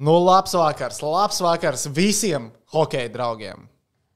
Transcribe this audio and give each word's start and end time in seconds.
Nu, 0.00 0.14
labs 0.24 0.54
vakars, 0.56 1.02
labs 1.04 1.42
vakars 1.44 1.84
visiem 1.92 2.48
hokeja 2.72 3.10
draugiem. 3.12 3.66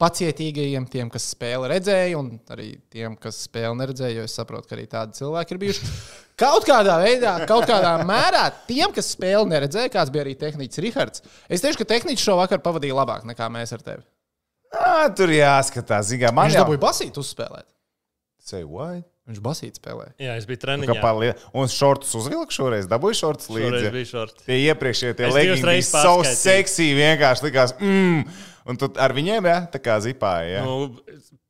Pacietīgajiem, 0.01 0.87
tiem, 0.91 1.11
kas 1.13 1.27
spēli 1.35 1.69
redzēja, 1.71 2.17
un 2.19 2.33
arī 2.51 2.71
tiem, 2.91 3.15
kas 3.21 3.45
spēli 3.45 3.77
neredzēja, 3.79 4.17
jo 4.17 4.25
es 4.27 4.35
saprotu, 4.35 4.67
ka 4.71 4.75
arī 4.79 4.89
tādi 4.91 5.21
cilvēki 5.21 5.55
ir 5.55 5.61
bijuši. 5.61 5.91
Kaut 6.41 6.67
kādā 6.67 6.97
veidā, 7.05 7.37
kaut 7.47 7.69
kādā 7.69 7.93
mērā, 8.03 8.49
tiem, 8.67 8.91
kas 8.97 9.13
spēli 9.15 9.53
neredzēja, 9.53 9.93
kāds 9.93 10.11
bija 10.15 10.25
arī 10.25 10.35
tehnicis 10.41 10.83
Rihards, 10.83 11.23
es 11.47 11.63
teikšu, 11.63 11.85
ka 11.85 11.91
tehnicis 11.93 12.25
šo 12.27 12.41
vakaru 12.41 12.65
pavadīja 12.65 12.97
labāk 12.99 13.29
nekā 13.29 13.47
mēs 13.55 13.77
ar 13.77 13.85
tevi. 13.87 14.03
Ā, 14.75 15.07
tur 15.15 15.31
jāskatās, 15.31 16.11
zinām, 16.11 16.35
man 16.35 16.49
Viņš 16.51 16.59
jau 16.59 16.65
dabūja 16.65 16.83
basīt 16.89 17.21
uzspēlēt. 17.21 17.69
Say 18.43 18.65
what? 18.67 19.07
Viņš 19.25 19.39
basīt 19.41 19.79
spēlēja. 19.81 20.13
Jā, 20.21 20.35
es 20.37 20.45
biju 20.45 20.59
Kā 20.61 20.67
treniņā. 20.67 20.97
pārlie... 21.01 21.31
Un 21.57 21.71
šortus 21.73 22.11
uzvilku 22.19 22.53
šoreiz, 22.53 22.85
dabūju 22.91 23.17
šortus 23.23 23.49
Šoreiz 23.49 23.73
līdzi. 23.73 23.93
bija 23.95 24.09
šorti. 24.11 24.45
Tie 24.45 24.59
iepriekšējie 24.67 25.15
tie 25.17 25.31
leggings 25.33 25.65
bija 25.65 25.87
so 26.05 26.13
seksī, 26.29 26.91
vienkārši 26.99 27.47
likās, 27.47 27.73
mmm. 27.81 28.27
Un 28.69 28.81
tu 28.81 28.91
ar 29.01 29.13
viņiem, 29.17 29.49
jā, 29.49 29.57
tā 29.73 29.81
kā 29.81 29.97
zipāji, 30.05 30.53
jā. 30.59 30.61
Nu, 30.69 30.93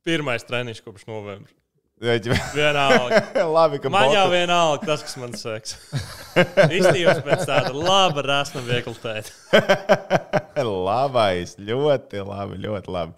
pirmais 0.07 0.47
treniņš 0.47 0.79
kopš 0.87 1.03
novembra. 1.11 1.51
Nu. 1.51 2.35
Vienalga. 2.55 3.21
Labi, 3.55 3.79
ka 3.83 3.89
Man 3.91 4.09
jau 4.11 4.25
botu- 4.27 4.33
vienalga 4.35 4.87
tas, 4.87 5.03
kas 5.07 5.15
man 5.19 5.35
seks. 5.39 5.75
Iztījos 6.79 7.21
pēc 7.23 7.45
tāda 7.47 7.71
laba, 7.75 8.23
rasna 8.23 8.63
viegla 8.67 8.95
tēta. 9.03 9.31
Labais, 10.87 11.55
ļoti 11.59 12.23
labi, 12.23 12.59
ļoti 12.67 12.91
labi. 12.91 13.15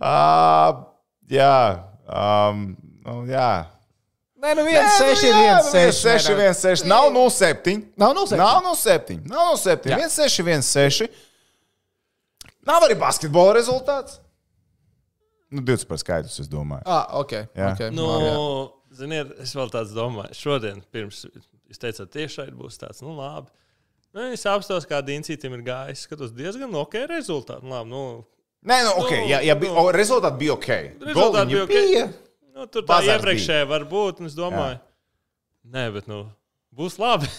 Uh, 0.00 0.84
jā, 1.32 1.56
um, 2.08 2.66
nu, 3.04 3.16
jā. 3.28 3.48
Nē, 4.44 4.52
nu 4.58 4.64
viens 4.66 4.98
seši 5.00 5.28
ir 5.30 5.36
viens 5.38 5.70
seši. 5.72 6.00
6, 6.04 6.32
1, 6.34 6.58
6. 6.60 6.88
Nav 6.90 7.06
0,7. 7.14 7.78
Nav 7.96 8.12
0,7. 8.18 8.36
Nav 8.40 8.58
0,7. 8.66 9.16
Nav 9.30 9.54
0,7. 9.54 9.88
Jā. 9.88 10.00
1, 10.04 10.12
6, 10.12 10.42
1, 10.44 10.66
6. 10.68 11.08
Nav 12.68 12.84
arī 12.84 12.96
basketbola 13.00 13.56
rezultāts. 13.56 14.18
Nu, 15.54 15.62
20 15.62 15.88
par 15.88 16.00
skaidrs, 16.00 16.36
es 16.42 16.50
domāju. 16.50 16.82
Ah, 16.84 17.06
ok. 17.20 17.32
Jā. 17.54 17.72
okay. 17.72 17.92
Nu, 17.94 18.08
jā. 18.20 18.36
ziniet, 19.00 19.32
es 19.44 19.52
vēl 19.56 19.70
tāds 19.72 19.92
domāju. 19.96 20.36
Šodien, 20.36 20.80
pirms 20.92 21.24
jūs 21.28 21.80
teicāt, 21.80 22.10
tieši 22.12 22.40
šeit 22.40 22.56
būs 22.58 22.80
tāds, 22.80 23.04
nu, 23.04 23.14
labi. 23.16 23.52
Nu, 24.14 24.28
es 24.34 24.44
apstāstu, 24.46 24.90
kā 24.90 25.00
Diencītam 25.02 25.56
ir 25.56 25.64
gājis. 25.66 26.04
Skatos 26.06 26.34
diezgan 26.34 26.74
ok 26.78 27.00
rezultātu. 27.10 27.66
Nu, 27.66 27.74
Labi, 27.74 27.90
nu, 27.90 28.02
Nē, 28.64 28.76
nu, 28.86 28.92
ok, 29.02 29.10
Nu, 29.12 29.24
jā, 29.28 29.40
jā, 29.44 29.54
bija, 29.60 29.72
nu. 29.76 29.90
rezultāti 29.92 30.40
bija 30.40 30.54
ok. 30.54 30.68
Rezultāti 31.04 31.50
bija 31.52 31.64
ok. 31.66 31.72
bija. 31.74 32.04
Nu, 32.54 32.66
tur 32.70 32.84
tā 32.86 32.94
Bazars 32.94 33.18
iepriekšējā 33.18 33.66
var 33.70 33.84
būt, 33.90 34.22
un 34.22 34.30
es 34.30 34.36
domāju, 34.38 34.78
nē, 35.74 35.88
bet, 35.96 36.08
nu, 36.10 36.24
būs 36.74 36.98
labi. 37.02 37.30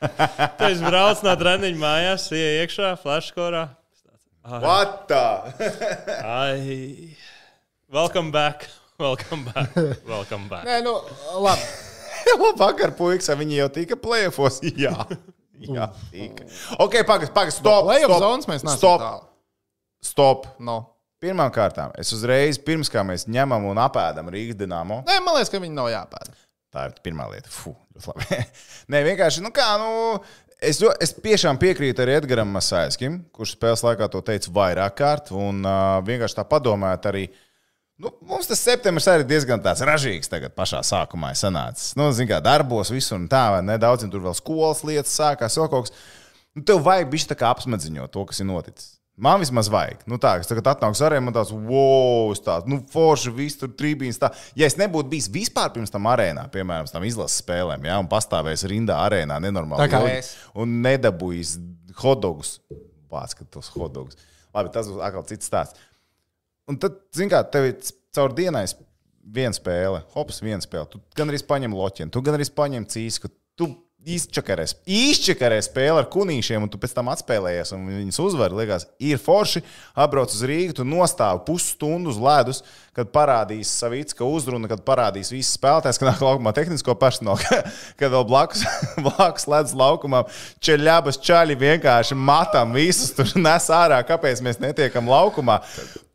Tad 0.00 0.68
es 0.68 0.82
braucu 0.84 1.26
no 1.26 1.34
treniņa 1.40 1.80
mājās, 1.80 2.28
ieju 2.36 2.62
iekšā, 2.62 2.94
flashkorā. 3.02 3.66
What 4.46 5.08
the? 5.10 5.24
Ai, 6.22 7.16
welcome 7.90 8.30
back. 8.30 8.68
Welcome 8.98 9.44
back. 9.50 9.74
Welcome 10.06 10.48
back. 10.48 10.64
Nē, 10.68 10.80
nu, 10.86 10.94
labi. 11.42 11.66
Labvakar, 12.42 12.92
puikas, 12.98 13.28
viņi 13.38 13.60
jau 13.60 13.70
tika 13.74 13.98
plēfos. 14.00 14.60
Jā, 14.78 14.94
jā 15.62 15.88
tika. 16.10 16.46
Ok, 16.78 17.00
pagaidi, 17.06 17.32
pagaidi, 17.34 17.56
stop. 17.58 17.90
Stop, 17.90 18.18
zonas 18.22 18.48
mēs 18.50 18.64
neesam 18.66 18.78
Stop, 18.78 19.26
stop. 20.02 20.46
No. 20.58 20.78
Pirmkārt, 21.26 21.78
es 21.98 22.12
uzreiz, 22.14 22.58
pirms 22.62 22.90
kā 22.92 23.02
mēs 23.06 23.26
ņemam 23.26 23.66
un 23.72 23.80
apēdam 23.82 24.30
Rīgas 24.32 24.58
dīnāmo, 24.60 25.02
Nē, 25.08 25.20
man 25.24 25.36
liekas, 25.36 25.50
ka 25.52 25.60
viņi 25.62 25.74
nav 25.74 25.90
jāpēda. 25.90 26.34
tā 26.76 26.88
ir 26.90 26.98
pirmā 27.02 27.26
lieta. 27.32 27.50
Fuh, 27.52 27.76
ļoti 27.96 28.10
labi. 28.12 28.42
Nē, 28.94 29.02
vienkārši, 29.10 29.42
nu 29.44 29.50
kā, 29.54 29.68
nu. 29.82 30.20
Es, 30.56 30.78
es 31.04 31.10
tiešām 31.20 31.58
piekrītu 31.60 32.00
arī 32.00 32.14
Edgars 32.16 32.48
Masāļskim, 32.48 33.18
kurš 33.36 33.56
spēles 33.58 33.82
laikā 33.84 34.06
to 34.12 34.22
teica 34.24 34.52
vairāk 34.56 34.94
kārt. 34.96 35.32
Un 35.36 35.58
uh, 35.68 35.98
vienkārši 36.06 36.38
tā 36.38 36.44
padomājot, 36.48 37.08
arī 37.10 37.24
nu, 38.00 38.12
mums 38.24 38.48
tas 38.48 38.62
septembris 38.64 39.08
arī 39.12 39.26
diezgan 39.28 39.60
tāds 39.64 39.84
ražīgs 39.84 40.32
tagad 40.32 40.54
pašā 40.56 40.80
sākumā 40.80 41.34
ir 41.34 41.40
sanācis. 41.42 41.92
Nu, 42.00 42.08
Ziniet, 42.16 42.32
kā 42.32 42.40
darbos, 42.44 42.88
visur 42.94 43.18
un 43.20 43.28
tā, 43.28 43.42
vai 43.52 43.60
ne? 43.68 43.76
Daudziem 43.82 44.08
tur 44.12 44.24
vēl 44.24 44.36
skolas 44.38 44.80
lietas 44.88 45.12
sākās, 45.20 45.58
vēl 45.60 45.68
kaut 45.74 45.90
kas. 45.90 45.96
Nu, 46.56 46.64
tev 46.64 46.80
vajag 46.88 47.12
bišķi 47.12 47.34
tā 47.34 47.36
kā 47.42 47.52
apsmadziņot 47.52 48.16
to, 48.16 48.24
kas 48.32 48.40
ir 48.40 48.48
noticis. 48.48 48.94
Man 49.16 49.40
vismaz 49.40 49.70
vajag. 49.72 50.02
Nu, 50.04 50.18
tā, 50.20 50.34
kas 50.36 50.50
tagad 50.50 50.66
atnāks 50.74 51.00
arēnā, 51.00 51.24
man 51.24 51.32
tāds, 51.32 51.48
wow, 51.48 52.28
es 52.34 52.42
tāds, 52.44 52.68
nu, 52.68 52.82
forši, 52.92 53.30
viss 53.32 53.56
tur 53.56 53.70
trījums. 53.72 54.18
Ja 54.58 54.68
es 54.68 54.76
nebūtu 54.76 55.08
bijis 55.14 55.30
vispār 55.32 55.70
pirms 55.72 55.92
tam 55.92 56.08
arēnā, 56.10 56.44
piemēram, 56.52 56.90
tam 56.92 57.06
izlases 57.08 57.40
spēlēm, 57.40 57.86
ja, 57.88 57.96
un 58.02 58.10
pastāvējis 58.12 58.66
rindā 58.68 58.98
arēnā, 59.06 59.38
nenormāli. 59.40 59.86
Tā 59.86 59.88
kā 59.94 60.02
ilgi, 60.04 60.18
es. 60.20 60.34
Un 60.60 60.82
nedabūjis 60.84 61.54
hotdogus. 62.02 62.58
Pārskat 63.12 63.48
tos 63.56 63.72
hotdogus. 63.72 64.20
Labi, 64.52 64.74
tas 64.74 64.90
būs 64.92 65.00
atkal 65.08 65.24
cits 65.30 65.48
stāsts. 65.48 65.88
Un 66.68 66.76
tad, 66.82 67.00
zināmā 67.16 67.38
mērā, 67.38 67.50
tev 67.56 67.70
ir 67.70 67.94
caur 68.16 68.36
dienai 68.36 68.66
viena 69.38 69.56
spēle, 69.56 70.04
hops, 70.12 70.44
viena 70.44 70.60
spēle. 70.60 70.90
Tu 70.92 71.00
gan 71.16 71.32
arī 71.32 71.40
paņem 71.48 71.74
loķinu, 71.76 72.12
tu 72.12 72.22
gan 72.26 72.36
arī 72.36 72.46
paņem 72.52 72.84
cīsku. 72.92 73.32
Tu 73.56 73.72
izčakarē, 74.06 74.64
izčakarē 74.86 75.58
spēli 75.64 75.98
ar 75.98 76.06
kunīšiem, 76.12 76.62
un 76.62 76.70
tu 76.70 76.78
pēc 76.78 76.94
tam 76.94 77.10
atspēlējies, 77.10 77.72
un 77.74 77.88
viņas 77.90 78.20
uzvar. 78.22 78.54
Liekas, 78.54 78.86
ir 79.02 79.18
forši. 79.22 79.64
Atbrauc 79.98 80.30
uz 80.30 80.44
Rīgu, 80.46 80.76
tu 80.78 80.86
nostāvi 80.86 81.42
pusstundu 81.48 82.12
uz 82.12 82.20
ledus, 82.22 82.62
kad 82.96 83.10
parādīs 83.12 83.72
Savicka 83.80 84.24
uzrunu, 84.24 84.70
kad 84.70 84.84
parādīs 84.86 85.32
visas 85.34 85.56
spēlētājas, 85.58 85.98
kad 86.00 86.10
nāk 86.12 86.22
laukumā 86.22 86.54
tehnisko 86.56 86.94
personālu, 87.00 87.42
kad 87.98 88.14
vēl 88.14 88.24
blakus, 88.28 88.62
blakus 89.08 89.48
ledus 89.50 89.74
laukumā 89.76 90.22
čeļabas 90.64 91.20
čaļi 91.26 91.58
vienkārši 91.60 92.16
matam 92.16 92.76
visus 92.76 93.12
tur 93.16 93.34
nes 93.40 93.70
ārā, 93.74 94.00
kāpēc 94.06 94.44
mēs 94.46 94.62
netiekam 94.62 95.10
laukumā. 95.10 95.58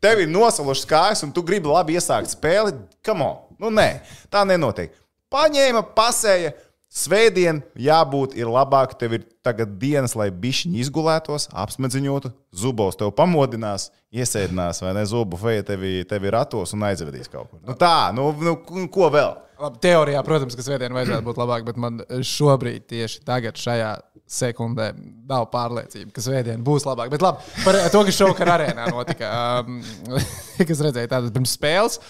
Tev 0.02 0.24
ir 0.24 0.32
nosalušas 0.32 0.88
kājas, 0.88 1.26
un 1.26 1.36
tu 1.36 1.44
gribi 1.46 1.70
labi 1.70 2.00
iesākt 2.00 2.32
spēli. 2.32 2.74
On! 3.12 3.24
Nu, 3.62 3.70
nē, 3.70 4.02
tā 4.32 4.42
nenotiek. 4.48 4.90
Paņēma, 5.32 5.84
pasēja. 5.94 6.50
Svētdien 6.92 7.62
jābūt 7.80 8.34
ir 8.36 8.50
labāk. 8.52 8.92
Tev 9.00 9.14
ir 9.16 9.22
tagad 9.44 9.78
dienas, 9.80 10.12
lai 10.18 10.26
bišķiņi 10.28 10.82
izgulētos, 10.82 11.46
apsmedziņotu. 11.56 12.34
Zubovs 12.52 12.98
tev 13.00 13.14
pamodinās, 13.16 13.88
iesēdinās, 14.12 14.82
vai 14.84 14.92
ne? 14.98 15.06
Zubu 15.08 15.40
feja 15.40 15.64
tevi, 15.70 16.02
tevi 16.08 16.32
ratos 16.34 16.74
un 16.76 16.84
aizvedīs 16.90 17.32
kaut 17.32 17.48
kur. 17.48 17.62
Nu, 17.64 17.76
tā, 17.80 18.12
nu, 18.12 18.26
nu, 18.36 18.58
ko 18.92 19.08
vēl? 19.14 19.32
Labi, 19.62 19.80
teorijā, 19.86 20.20
protams, 20.26 20.58
ka 20.58 20.66
svētdien 20.66 20.92
vajadzētu 20.92 21.24
būt 21.30 21.40
labāk, 21.40 21.64
bet 21.70 21.80
man 21.80 22.02
šobrīd, 22.28 22.84
tieši 22.92 23.24
tagad, 23.24 23.56
šajā 23.62 23.94
sekundē, 24.28 24.90
nav 25.28 25.48
pārliecība, 25.52 26.12
ka 26.12 26.26
svētdien 26.26 26.60
būs 26.66 26.84
labāk. 26.88 27.08
Bet 27.14 27.24
labi, 27.24 27.48
par 27.64 27.80
to, 27.94 28.04
kas 28.04 28.20
šovakar 28.20 28.52
arēnā 28.58 28.90
notika. 28.92 29.32
Um, 29.62 29.80
kas 30.68 30.84
redzēja 30.84 31.14
tādas 31.16 31.32
pirms 31.32 31.56
spēles, 31.56 32.00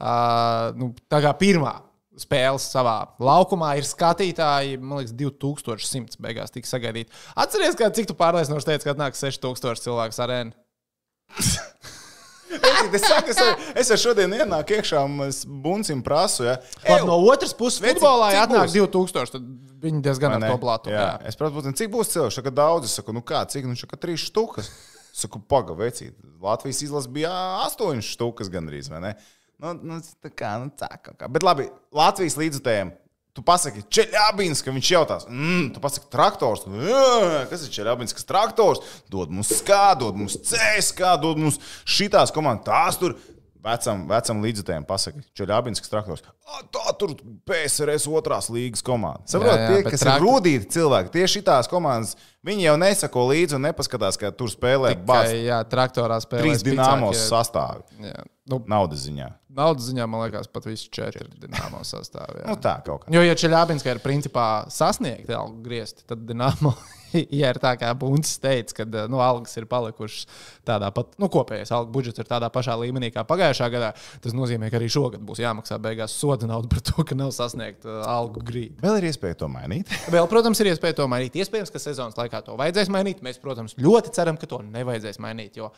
uh, 0.00 0.72
nu, 0.80 0.94
tā 1.12 1.20
kā 1.26 1.36
pirmā 1.44 1.76
spēles 2.20 2.66
savā 2.72 2.96
laukumā 3.22 3.74
ir 3.80 3.86
skatītāji, 3.88 4.80
man 4.80 5.00
liekas, 5.00 5.14
2100 5.18 6.20
beigās 6.22 6.54
tika 6.54 6.70
sagaidīti. 6.70 7.14
Atcerieties, 7.40 7.78
kā, 7.78 7.90
cik 7.94 8.10
tu 8.10 8.18
pārliecinoši 8.18 8.72
teici, 8.72 8.86
ka 8.86 8.94
atnāks 8.96 9.24
6000 9.24 9.86
cilvēku 9.86 10.22
arēnā. 10.26 10.56
Es, 12.50 13.04
saku, 13.06 13.30
es, 13.30 13.38
ar, 13.38 13.58
es 13.78 13.90
ar 13.94 13.98
šodien 14.00 14.32
ienāku 14.34 14.74
iekšā 14.74 15.02
es 15.28 15.44
buncim 15.46 16.00
prasu. 16.02 16.48
Ja. 16.48 16.56
Labi, 16.88 17.06
no 17.06 17.18
otras 17.30 17.52
puses, 17.54 17.78
futbolā, 17.84 18.32
ja 18.34 18.44
atnāk 18.46 18.66
būs? 18.66 18.74
2000, 18.74 19.34
tad 19.36 19.44
viņi 19.84 20.02
diezgan 20.02 20.34
ar 20.34 20.46
to 20.48 20.56
plātu. 20.62 20.90
Jā. 20.90 21.12
Es 21.22 21.38
saprotu, 21.38 21.70
cik 21.78 21.92
būs 21.92 22.10
cilvēku. 22.14 22.34
Saka, 22.40 22.54
daudz. 22.54 22.88
Es 22.90 22.96
saku, 22.98 23.14
nu 23.14 23.22
kā, 23.26 23.44
cik? 23.50 23.68
Nu, 23.70 23.78
šaka, 23.78 24.00
trīs 24.02 24.26
štukas. 24.26 24.72
Saku, 25.20 25.42
pagaidi, 25.50 26.10
Latvijas 26.42 26.82
izlase 26.86 27.10
bija 27.12 27.30
astoņas 27.66 28.10
štukas 28.16 28.50
gandrīz, 28.52 28.90
vai 28.90 29.02
ne? 29.04 29.14
Nu, 29.60 29.74
nu, 29.84 30.00
tā 30.24 30.30
kā, 30.32 30.54
nu, 30.62 30.70
tā 30.72 30.88
kā. 31.02 31.12
kā. 31.20 31.28
Bet 31.28 31.44
labi, 31.44 31.68
Latvijas 31.92 32.38
līdzutējiem. 32.40 32.94
Tu 33.36 33.42
pasaki, 33.46 33.84
Čeļabins, 33.94 34.58
ka 34.66 34.72
viņš 34.74 34.88
jautās, 34.90 35.26
mm, 35.30 35.68
tu 35.76 35.80
pasaki, 35.84 36.08
traktors. 36.10 36.64
"Jā, 36.66 37.44
Kas 37.50 37.62
ir 37.62 37.70
Čeļabins, 37.76 38.14
kas 38.16 38.26
traktors? 38.26 38.80
Dod 39.08 39.30
mums 39.30 39.52
skā, 39.60 39.96
dod 39.98 40.16
mums 40.18 40.34
CSK, 40.42 41.14
dod 41.22 41.38
mums 41.38 41.60
šitās 41.86 42.32
komandas. 42.34 42.66
Tās 42.66 42.98
tur 42.98 43.14
vecam, 43.64 44.06
vecam 44.08 44.42
līdzutējiem 44.44 44.86
pasaki, 44.88 45.22
Čeļabins, 45.38 45.80
kas 45.80 45.88
traktors. 45.92 46.22
"Ā, 46.48 46.62
Tā 46.72 46.96
tur 46.98 47.14
PSRS 47.46 48.06
otrās 48.08 48.48
līgas 48.50 48.82
komanda. 48.82 49.22
Saprotiet, 49.26 49.68
tie, 49.84 49.90
kas 49.90 50.00
traktor- 50.00 50.16
ir 50.16 50.26
rūtīti 50.26 50.70
cilvēki, 50.76 51.10
tieši 51.14 51.42
tās 51.42 51.68
komandas, 51.68 52.16
viņi 52.44 52.62
jau 52.62 52.76
nesako 52.76 53.26
līdzi 53.30 53.54
un 53.54 53.62
nepaskatās, 53.68 54.18
ka 54.18 54.30
tur 54.30 54.48
spēlē 54.48 54.94
bāzes. 55.04 55.44
jā, 55.44 55.62
traktorā 55.64 56.18
spēlē. 56.20 56.42
Trīs 56.42 56.62
dīnāmos 56.62 57.16
sastāvi. 57.28 57.82
Jā. 58.00 58.24
Nu, 58.50 58.58
Naudas 58.66 59.06
ziņā. 59.06 59.32
Naudas 59.54 59.84
ziņā, 59.90 60.08
man 60.08 60.28
liekas, 60.30 60.46
pat 60.52 60.64
visi 60.64 60.88
četri 60.90 61.20
ir 61.22 61.28
dināmo 61.48 61.80
sastāvā. 61.86 62.46
Nu, 62.46 62.56
tā 62.56 62.82
kaut 62.84 63.04
kā. 63.04 63.12
Jo, 63.14 63.20
ja 63.22 63.34
Čeļābinska 63.34 63.86
ir 63.94 63.98
principā 64.02 64.66
sasniegta 64.70 65.36
algu 65.38 65.62
griezti, 65.62 66.02
tad 66.06 66.24
Dienāmo, 66.26 66.74
ja 67.40 67.50
ir 67.52 67.60
tā 67.62 67.74
kā 67.80 67.90
Buncis 67.98 68.40
teica, 68.42 68.80
ka 68.80 69.06
nu, 69.10 69.20
algas 69.24 69.56
ir 69.58 69.66
palikušas 69.70 70.26
tādā 70.66 70.90
pat, 70.94 71.12
nu, 71.20 71.28
kopējais 71.32 71.72
algu 71.74 71.92
budžets 71.94 72.22
ir 72.22 72.28
tādā 72.28 72.50
pašā 72.52 72.76
līmenī 72.80 73.12
kā 73.14 73.24
pagājušā 73.28 73.70
gadā, 73.72 73.92
tas 74.24 74.36
nozīmē, 74.36 74.70
ka 74.70 74.80
arī 74.80 74.90
šogad 74.92 75.22
būs 75.26 75.42
jāmaksā 75.42 75.80
beigās 75.82 76.16
soda 76.16 76.48
nauda 76.50 76.70
par 76.72 76.84
to, 76.86 77.04
ka 77.06 77.18
nav 77.18 77.32
sasniegta 77.36 77.90
uh, 77.90 78.00
algu 78.10 78.42
grīda. 78.46 78.80
Vēl 78.84 79.00
ir 79.00 79.10
iespēja 79.10 79.40
to 79.42 79.50
mainīt. 79.52 79.92
Vēl, 80.14 80.28
protams, 80.30 80.60
ir 80.62 80.72
iespēja 80.72 81.00
to 81.00 81.08
mainīt. 81.10 81.38
Iespējams, 81.40 81.72
ka 81.74 81.82
sezonas 81.82 82.18
laikā 82.18 82.42
to 82.46 82.58
vajadzēs 82.60 82.92
mainīt. 82.92 83.24
Mēs, 83.26 83.40
protams, 83.42 83.76
ļoti 83.80 84.14
ceram, 84.16 84.40
ka 84.40 84.48
to 84.50 84.62
nevajadzēs 84.66 85.20
mainīt. 85.22 85.60
Jo, 85.60 85.70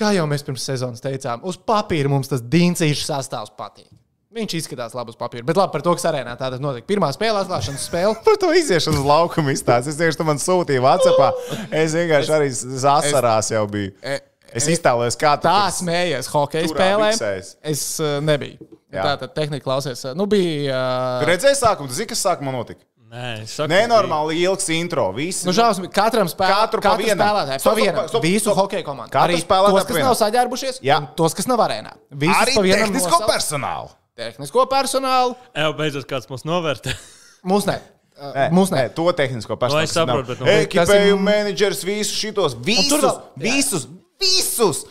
kā 0.00 0.14
jau 0.16 0.28
mēs 0.30 0.46
pirms 0.46 0.64
sezonas 0.70 1.04
teicām, 1.04 1.44
uz 1.48 1.60
papīra 1.60 2.12
mums 2.12 2.32
tas 2.32 2.42
dīncīšu 2.42 3.06
sastāvs 3.08 3.54
patīk. 3.58 3.90
Viņš 4.34 4.54
izskatās 4.58 4.94
labi 4.98 5.12
uz 5.14 5.18
papīra. 5.18 5.44
Bet 5.46 5.58
labi 5.60 5.70
par 5.76 5.82
to, 5.86 5.92
kas 5.94 6.06
arēnā 6.10 6.32
tāda 6.40 6.58
notika. 6.58 6.86
Pirmā 6.90 7.10
spēle, 7.14 7.38
atklāšanas 7.44 7.84
spēle. 7.86 8.16
Par 8.26 8.38
to 8.42 8.48
iziešanu 8.58 8.98
uz 8.98 9.06
laukumu 9.06 9.52
izstāstīt. 9.54 10.00
Es 10.08 10.18
tam 10.18 10.26
man 10.32 10.40
sūtīju 10.42 10.82
Vācijā. 10.82 11.28
Es 11.70 11.94
vienkārši 11.94 12.32
arī 12.34 12.48
asarās 12.96 13.52
jau 13.54 13.66
biju. 13.70 13.94
E, 14.02 14.18
Es 14.54 14.68
iztēlojos, 14.70 15.16
kā 15.18 15.32
tu 15.42 15.48
Tā 15.48 15.66
smējies 15.74 16.28
hokeja 16.30 16.68
spēlē. 16.70 17.08
viksēs. 17.10 17.48
Es 17.66 17.80
uh, 17.98 18.20
nebiju. 18.22 18.58
Jā. 18.94 19.02
Tā 19.02 19.14
tad 19.24 19.32
tehnika 19.34 19.64
klausies. 19.66 20.04
uh, 20.06 20.12
Nu, 20.14 20.28
bija. 20.30 20.76
Tu 21.18 21.24
Uh, 21.24 21.30
redzēji 21.32 21.58
sākumu, 21.58 21.90
tu 21.90 21.96
zini, 21.96 22.06
kas 22.12 22.22
sākumā 22.22 22.52
notika? 22.54 22.78
Nē, 23.14 23.32
es 23.42 23.56
saku, 23.58 23.70
Nenormāli 23.72 24.36
ilgs 24.44 24.68
intro. 24.74 25.08
Visi, 25.16 25.42
Nu, 25.48 25.54
žēl, 25.54 25.82
katram 25.94 26.30
spēlē, 26.30 26.54
Katru 26.54 26.82
spēlētājam, 26.82 27.64
pa 27.66 27.74
vienam, 27.78 28.06
stop, 28.10 28.22
visu 28.22 28.46
stop. 28.48 28.60
hokeja 28.62 28.86
komandu. 28.86 29.14
Arī 29.24 29.40
tos, 29.42 29.84
kas 29.90 29.98
nav 30.02 30.14
saģērbušies, 30.22 30.80
Jā. 30.86 31.00
un 31.02 31.10
tos, 31.18 31.34
kas 31.34 31.50
nav 31.50 31.58
arēnā. 31.66 31.92
Visus 32.10 32.40
Arī 32.42 32.54
tehnisko 32.74 33.10
nosaukt. 33.10 33.30
personālu. 33.30 33.90
Tehnisko 34.18 34.64
personālu. 34.70 35.34
Evo, 35.54 35.74
beidzot, 35.78 36.06
kāds 36.10 36.28
mums 36.30 36.44
novērtē. 36.48 36.94
Mums 37.50 37.66
ne. 37.68 37.74
Nē, 38.14 38.44
Mums 38.54 38.70
nē, 38.72 38.86
to 38.94 39.04
tehnisko 39.12 39.56
personālu. 39.60 39.84
es 39.88 39.92
saprotu, 39.92 40.30
bet 40.32 40.40
nu- 40.40 40.46
Ekipējumu 40.48 40.86
Tas 40.86 41.10
ir- 41.10 41.24
menedžers, 41.26 41.80
visus 41.84 42.14
šitos, 42.16 42.54
visus, 42.64 42.92
tur 43.02 43.08
visus, 43.42 43.88
visus. 44.22 44.84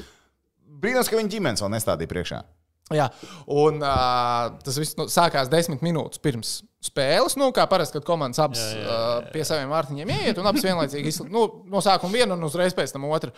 Brīnums, 0.83 1.07
ka 1.09 1.15
viņi 1.17 1.31
ģimenes 1.37 1.63
vēl 1.63 1.71
nestādīja 1.73 2.11
priekšā. 2.11 2.41
Jā, 2.93 3.05
un 3.47 3.79
uh, 3.79 4.51
tas 4.61 4.75
viss 4.77 4.97
nu, 4.99 5.05
sākās 5.09 5.47
desmit 5.49 5.81
minūtes 5.81 6.19
pirms 6.21 6.51
spēles. 6.83 7.37
Nu, 7.39 7.47
kā 7.55 7.63
parasti, 7.71 7.95
kad 7.95 8.05
komandas 8.05 8.41
abas 8.43 8.59
jā, 8.59 8.73
jā, 8.75 8.83
jā. 8.83 8.97
Uh, 9.23 9.29
pie 9.33 9.45
saviem 9.47 9.71
vārtiņiem 9.71 10.11
ieiet, 10.17 10.37
un 10.43 10.49
abas 10.51 10.65
vienlaicīgi 10.67 11.13
izsl... 11.13 11.29
nu, 11.31 11.45
no 11.71 11.79
sākuma 11.81 12.11
viena 12.19 12.35
un 12.35 12.43
uzreiz 12.43 12.75
pēc 12.75 12.91
tam 12.93 13.07
otra. 13.07 13.31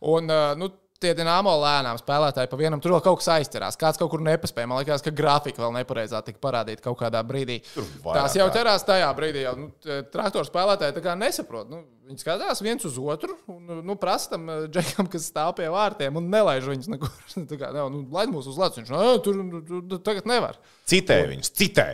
Un, 0.00 0.30
uh, 0.30 0.54
nu, 0.56 0.70
tie 1.02 1.12
dināmo 1.16 1.52
lēnām 1.60 1.98
spēlētāji 2.00 2.50
pa 2.50 2.58
vienam 2.58 2.82
tur 2.82 2.94
vēl 2.94 3.02
kaut 3.04 3.20
kas 3.20 3.30
aizķerās. 3.36 3.78
Kāds 3.80 4.00
kaut 4.00 4.12
kur 4.12 4.22
nepaspēja. 4.24 4.68
Man 4.70 4.80
liekas, 4.80 5.02
ka 5.04 5.12
grafika 5.14 5.64
vēl 5.64 5.74
nepareizā 5.78 6.20
tika 6.26 6.40
parādīta 6.42 6.84
kaut 6.84 6.98
kādā 7.00 7.22
brīdī. 7.26 7.60
Tās 8.04 8.36
jau 8.38 8.46
ķerās 8.54 8.86
tajā 8.88 9.10
brīdī. 9.18 9.44
Jau, 9.46 9.56
nu, 9.58 9.68
traktoru 10.14 10.48
spēlētāji 10.48 11.16
nesaprot. 11.20 11.68
Nu, 11.70 11.82
viņi 12.08 12.20
skatās 12.20 12.62
viens 12.64 12.84
uz 12.84 12.96
otru 13.00 13.36
un 13.50 13.82
nu, 13.86 13.96
prasa 14.00 14.34
tam 14.34 14.48
uh, 14.48 14.64
džekam, 14.70 15.08
kas 15.10 15.28
stāv 15.30 15.54
pie 15.58 15.68
vārtiem 15.72 16.16
un 16.20 16.30
nelaiž 16.32 16.70
viņus 16.70 16.90
nekur. 16.92 17.12
Kā, 17.60 17.70
ne, 17.74 17.84
nu, 17.92 18.06
laid 18.14 18.32
mūs 18.32 18.48
uz 18.50 18.58
lecu. 18.60 18.82
Viņš 18.82 18.94
no, 18.94 19.04
tur, 19.24 19.44
tur, 19.68 19.84
tur 19.92 20.02
tagad 20.04 20.28
nevar. 20.28 20.58
Citē 20.90 21.22
viņus, 21.30 21.54
citē. 21.56 21.88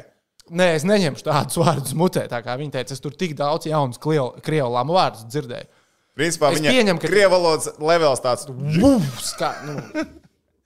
Nē, 0.51 0.73
es 0.75 0.85
neņemšu 0.89 1.23
tādus 1.29 1.59
vārdus 1.61 1.95
mutē. 1.95 2.25
Tā 2.31 2.41
kā 2.43 2.57
viņi 2.59 2.75
teica, 2.75 2.97
es 2.97 3.03
tur 3.03 3.15
tik 3.15 3.37
daudz 3.39 3.69
jaunus 3.71 4.01
krievu 4.03 4.73
lamu 4.75 4.97
vārdus 4.97 5.29
dzirdēju. 5.31 5.71
Principā 6.19 6.51
Es 6.53 6.59
viņa 6.61 6.73
pieņemu, 6.75 7.01
ka- 7.01 7.09
krievu 7.13 7.31
valodas 7.37 7.69
levels 7.79 8.21
tāds. 8.25 8.49
Uf, 8.51 9.21
kā, 9.39 9.53
nu, 9.67 9.77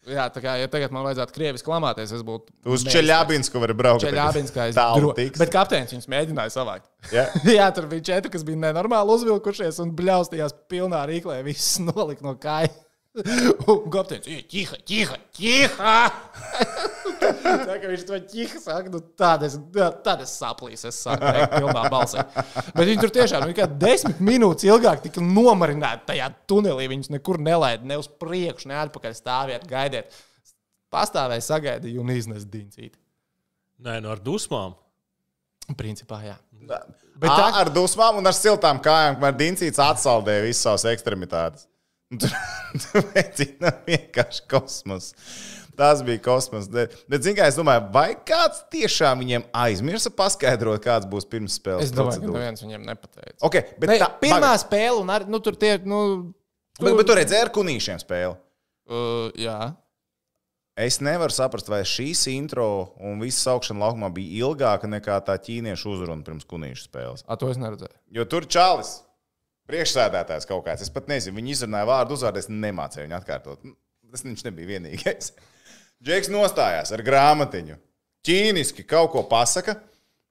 jā, 0.09 0.25
tā 0.33 0.41
kā 0.45 0.55
ja 0.61 0.69
tagad 0.73 0.93
man 0.95 1.05
vajadzētu 1.07 1.35
krieviski 1.37 1.71
lamāties, 1.71 2.13
es 2.17 2.23
būtu. 2.27 2.53
Uz 2.69 2.85
Čeļābinsku 2.89 3.61
var 3.63 3.75
braukt. 3.77 4.05
Čeļābins, 4.07 4.53
kā 4.55 4.69
es 4.73 4.79
tālu 4.79 5.13
tiks. 5.17 5.39
Bet 5.41 5.53
kapteinis 5.55 5.93
viņus 5.95 6.09
mēģināja 6.13 6.55
savākt. 6.57 6.89
Ja? 7.13 7.27
Jā, 7.59 7.69
tur 7.77 7.87
bija 7.93 8.03
četri, 8.13 8.33
kas 8.35 8.45
bija 8.47 8.61
nenormāli 8.65 9.15
uzvilkušies 9.19 9.79
un 9.85 9.93
bļaustījās 9.97 10.57
pilnā 10.73 11.05
rīklē. 11.13 11.43
Viss 11.47 11.79
nolika 11.89 12.25
no 12.27 12.35
kāja. 12.41 12.73
Un 13.71 13.85
kapteinis 13.95 14.27
ir 14.27 14.41
ķiha, 14.51 14.79
ķiha, 14.89 15.17
ķiha. 15.37 15.93
Tā 17.69 17.77
kā 17.79 17.91
viņš 17.91 18.03
to 18.09 18.19
ķiha 18.33 18.61
saka, 18.61 18.91
nu 18.91 18.99
tādas, 19.19 19.55
tādas 20.05 20.33
saplīs, 20.35 20.83
es 20.89 20.99
saku, 21.05 21.23
teikt, 21.23 21.55
pilnā 21.55 21.85
balsī. 21.93 22.25
Bet 22.75 22.89
viņi 22.89 23.05
tur 23.05 23.13
tiešām, 23.15 23.47
nu, 23.47 23.55
kā 23.57 23.69
desmit 23.71 24.19
minūtes 24.25 24.67
ilgāk 24.67 25.05
tika 25.07 25.23
nomarināti 25.23 26.09
tajā 26.11 26.27
tunelī. 26.51 26.89
Viņus 26.91 27.13
nekur 27.15 27.39
nelaida, 27.43 27.87
ne 27.87 28.01
uz 28.01 28.09
priekšu, 28.11 28.69
ne 28.73 28.81
atpakaļ 28.83 29.15
stāvēt, 29.19 29.69
gaidiet. 29.71 30.11
Pastāvēja, 30.95 31.45
sagaidīja 31.47 32.03
un 32.03 32.11
iznesa 32.15 32.49
dincīti. 32.51 32.99
Nē, 33.85 34.01
no 34.03 34.11
ar 34.15 34.23
dusmām. 34.23 34.75
Principā, 35.79 36.19
jā. 36.27 36.35
Bet 36.67 37.31
tā 37.31 37.39
tā- 37.39 37.63
ar 37.63 37.71
dusmām 37.73 38.19
un 38.19 38.27
ar 38.27 38.35
siltām 38.37 38.83
kājām, 38.83 39.17
kamēr 39.21 39.39
Diencīts 39.39 39.81
atsaldēja 39.81 40.45
visas 40.45 40.67
savas 40.67 40.85
ekstremitātes. 40.93 41.69
Tur 42.23 42.33
tur 42.85 43.05
veicina 43.15 43.71
vienkārši 43.87 44.43
kosmos. 44.51 45.13
Tas 45.75 46.03
bija 46.07 46.21
kosmos. 46.23 46.69
Bet, 46.71 46.93
bet 47.11 47.27
kā 47.35 47.49
es 47.51 47.57
domāju, 47.59 47.89
vai 47.95 48.13
kāds 48.29 48.61
tiešām 48.71 49.23
viņiem 49.25 49.47
aizmirsa 49.65 50.13
paskaidrot, 50.15 50.79
kāds 50.85 51.09
būs 51.11 51.27
pirms 51.27 51.57
spēles 51.59 51.89
Es 51.89 51.95
domāju, 51.95 52.21
ka 52.21 52.23
procedūra? 52.23 52.41
neviens 52.45 52.63
viņiem 52.63 52.85
nepateica. 52.91 53.39
Okay, 53.49 53.65
bet 53.83 53.91
Ne, 53.91 53.97
tā, 53.99 54.09
pirmā 54.23 54.39
pagaid. 54.45 54.63
spēle, 54.63 55.01
un 55.03 55.11
arī 55.17 55.27
nu, 55.35 55.41
tur 55.43 55.59
tie. 55.59 55.77
Nu, 55.83 56.01
Bet, 56.79 56.95
bet 56.99 57.07
tu 57.07 57.15
redzēji 57.19 57.43
ar 57.47 57.51
kunīšiem 57.55 57.99
spēli. 58.03 58.37
uh, 58.91 59.31
jā, 59.39 59.59
Es 60.75 60.97
nevaru 60.99 61.31
saprast, 61.31 61.69
vai 61.71 61.85
šīs 61.87 62.25
intro 62.33 62.65
un 62.99 63.21
visas 63.23 63.47
augšana 63.47 63.79
laukumā 63.85 64.09
bija 64.11 64.41
ilgāka 64.43 64.89
nekā 64.91 65.21
tā 65.23 65.37
ķīniešu 65.39 65.93
uzruna 65.93 66.27
pirms 66.27 66.43
kunīšu 66.51 66.89
spēles. 66.89 67.23
A, 67.31 67.37
to 67.39 67.47
es 67.53 67.61
neredzēju. 67.63 67.95
Jo 68.11 68.25
tur 68.27 68.43
čalis, 68.51 68.97
priekšsēdētājs 69.71 70.49
kaut 70.49 70.65
kāds, 70.67 70.85
es 70.85 70.93
pat 70.93 71.09
nezinu, 71.11 71.39
viņi 71.39 71.55
izrunāja 71.55 71.89
vārdu 71.89 72.17
uzvārdu, 72.19 72.43
es 72.43 72.51
nemācīju 72.53 73.07
viņu 73.07 73.19
atkārtot. 73.19 73.65
Tas 74.15 74.25
viņš 74.27 74.45
nebija 74.47 74.77
vienīgais. 74.77 75.33
Džeks 76.05 76.31
nostājās 76.33 76.93
ar 76.95 77.03
grāmatiņu. 77.07 77.79
Ķīniski 78.25 78.87
kaut 78.89 79.13
ko 79.13 79.25
pasaka, 79.29 79.77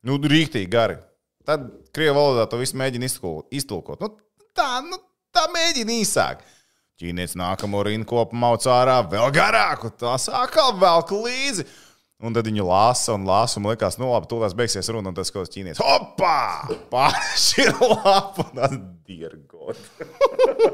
nu, 0.07 0.17
rīktīgi 0.17 0.69
gari. 0.71 0.97
Tad 1.45 1.65
krievu 1.93 2.17
valodā 2.17 2.47
to 2.49 2.59
visu 2.61 2.77
mēģina 2.79 3.09
iztulkot. 3.51 4.01
Nu, 4.01 4.13
tā, 4.55 4.79
nu, 4.85 4.99
tā 5.35 5.45
mēģina 5.53 5.97
īsāk. 5.99 6.43
Ķīnietis 7.01 7.35
nākamo 7.39 7.81
rindu 7.83 8.07
kopu 8.07 8.37
mauc 8.39 8.65
ārā 8.69 8.99
vēl 9.09 9.31
garāku. 9.35 9.91
Tā 9.99 10.13
sākā 10.21 10.69
vēl 10.79 11.03
līdzi. 11.25 11.65
Un 12.23 12.31
tad 12.35 12.47
viņi 12.47 12.63
lasa 12.63 13.17
un 13.17 13.25
lasa, 13.27 13.59
un 13.59 13.67
liekas, 13.67 13.97
nu 13.99 14.07
labi, 14.07 14.29
tūlīt 14.31 14.55
beigsies 14.55 14.87
runa, 14.95 15.11
un 15.11 15.17
tas 15.17 15.31
kaut 15.33 15.43
kas 15.43 15.51
ķīnietis. 15.51 15.81
Hopā! 15.83 16.71
Pāršķir 16.93 17.73
lapu, 17.91 18.45
un 18.47 18.61
tas 18.61 18.77
dirgot. 19.03 19.81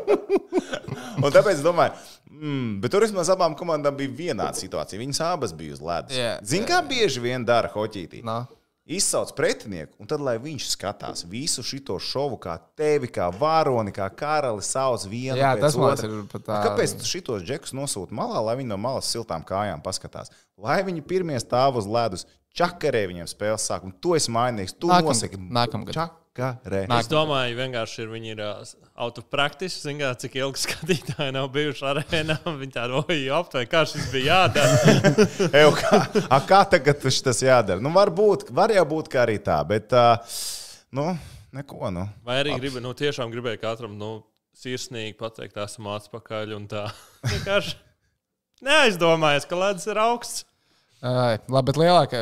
un 1.24 1.34
tāpēc 1.34 1.56
es 1.56 1.66
domāju, 1.66 1.98
mm, 2.30 2.78
bet 2.84 2.94
tur 2.94 3.08
vismaz 3.08 3.34
abām 3.34 3.58
komandām 3.58 3.98
bija 3.98 4.14
vienāda 4.22 4.54
situācija. 4.62 5.02
Viņas 5.02 5.24
abas 5.32 5.58
bija 5.58 5.74
uz 5.74 5.82
ledus. 5.82 6.22
Jā, 6.22 6.38
Zini, 6.46 6.70
kā 6.70 6.84
bieži 6.86 7.26
vien 7.26 7.48
dara 7.48 7.72
hoķītī? 7.74 8.22
Nā. 8.30 8.44
Izsauc 8.90 9.36
pretinieku, 9.38 9.94
un 10.02 10.08
tad, 10.10 10.22
lai 10.26 10.40
viņš 10.42 10.66
skatās 10.72 11.22
visu 11.30 11.62
šo 11.62 12.00
šovu, 12.02 12.40
kā 12.42 12.56
tevi, 12.74 13.06
kā 13.14 13.28
varoni, 13.30 13.92
kā 13.94 14.08
karali 14.10 14.66
sauc 14.66 15.06
vienu 15.06 15.38
Jā, 15.38 15.52
pēc 15.60 15.78
ir 15.78 16.16
A, 16.26 16.40
tā- 16.42 16.62
Kāpēc 16.66 16.96
tu 16.98 17.06
šitos 17.06 17.46
džekus 17.46 17.76
nosūti 17.78 18.18
malā, 18.18 18.42
lai 18.42 18.56
viņi 18.58 18.72
no 18.72 18.80
malas 18.82 19.06
siltām 19.14 19.46
kājām 19.46 19.84
paskatās? 19.86 20.34
Lai 20.60 20.82
viņi 20.84 21.04
pirmie 21.08 21.38
stāv 21.40 21.78
uz 21.80 21.88
ledus, 21.88 22.26
čakarē 22.58 23.06
viņiem 23.08 23.28
spēles 23.32 23.64
sākumu. 23.70 23.94
Tu 24.04 24.16
esi 24.18 24.32
mainīgs, 24.36 24.74
tu 24.76 24.90
Nākam- 24.92 25.14
nosaki. 25.14 25.38
nākamgad. 25.40 25.96
Čakarē. 25.96 26.82
Es 27.00 27.08
domāju, 27.12 27.56
vienkārši 27.58 28.02
ir, 28.04 28.10
viņi 28.12 28.30
ir 28.34 28.42
uh, 28.44 28.60
out 29.00 29.18
of 29.20 29.26
practice. 29.32 29.80
Zinām, 29.84 30.14
cik 30.20 30.36
ilgi 30.40 30.62
skatītāji 30.66 31.34
nav 31.36 31.50
bijuši 31.56 31.86
arēnā. 31.90 32.38
Viņi 32.46 32.72
tādu 32.76 33.02
oju 33.02 33.34
aptvēr, 33.40 33.68
kā 33.72 33.82
šis 33.90 34.08
bija 34.14 34.38
jādara. 34.46 35.16
Ew, 35.64 35.72
kā, 35.80 36.00
a, 36.28 36.40
kā 36.48 36.62
tagad 36.76 37.02
tas 37.04 37.20
tas 37.26 37.42
jādara? 37.44 37.84
Nu, 37.84 37.92
varbūt, 37.96 38.50
var 38.56 38.72
jau 38.76 38.86
būt 38.94 39.12
kā 39.12 39.24
arī 39.26 39.40
tā, 39.44 39.58
bet, 39.68 39.92
uh, 39.96 40.40
nu, 40.96 41.10
neko, 41.56 41.90
nu. 41.96 42.08
Vai 42.28 42.40
arī 42.44 42.56
gribi, 42.60 42.84
nu, 42.84 42.92
tiešām 42.96 43.32
gribēju 43.36 43.60
katram 43.64 43.96
nu, 44.00 44.14
sirsnīgi 44.60 45.16
pateikt, 45.20 45.60
esam 45.64 45.88
atpakaļ 45.96 46.56
un 46.56 46.68
tā. 46.72 46.86
Vienkārši 47.34 47.76
neaizdomājies, 48.66 49.48
ka 49.50 49.60
ledus 49.60 49.88
ir 49.92 50.00
augsts. 50.02 50.46
Ai, 51.00 51.38
labi, 51.48 51.66
bet 51.70 51.78
lielākā, 51.80 52.22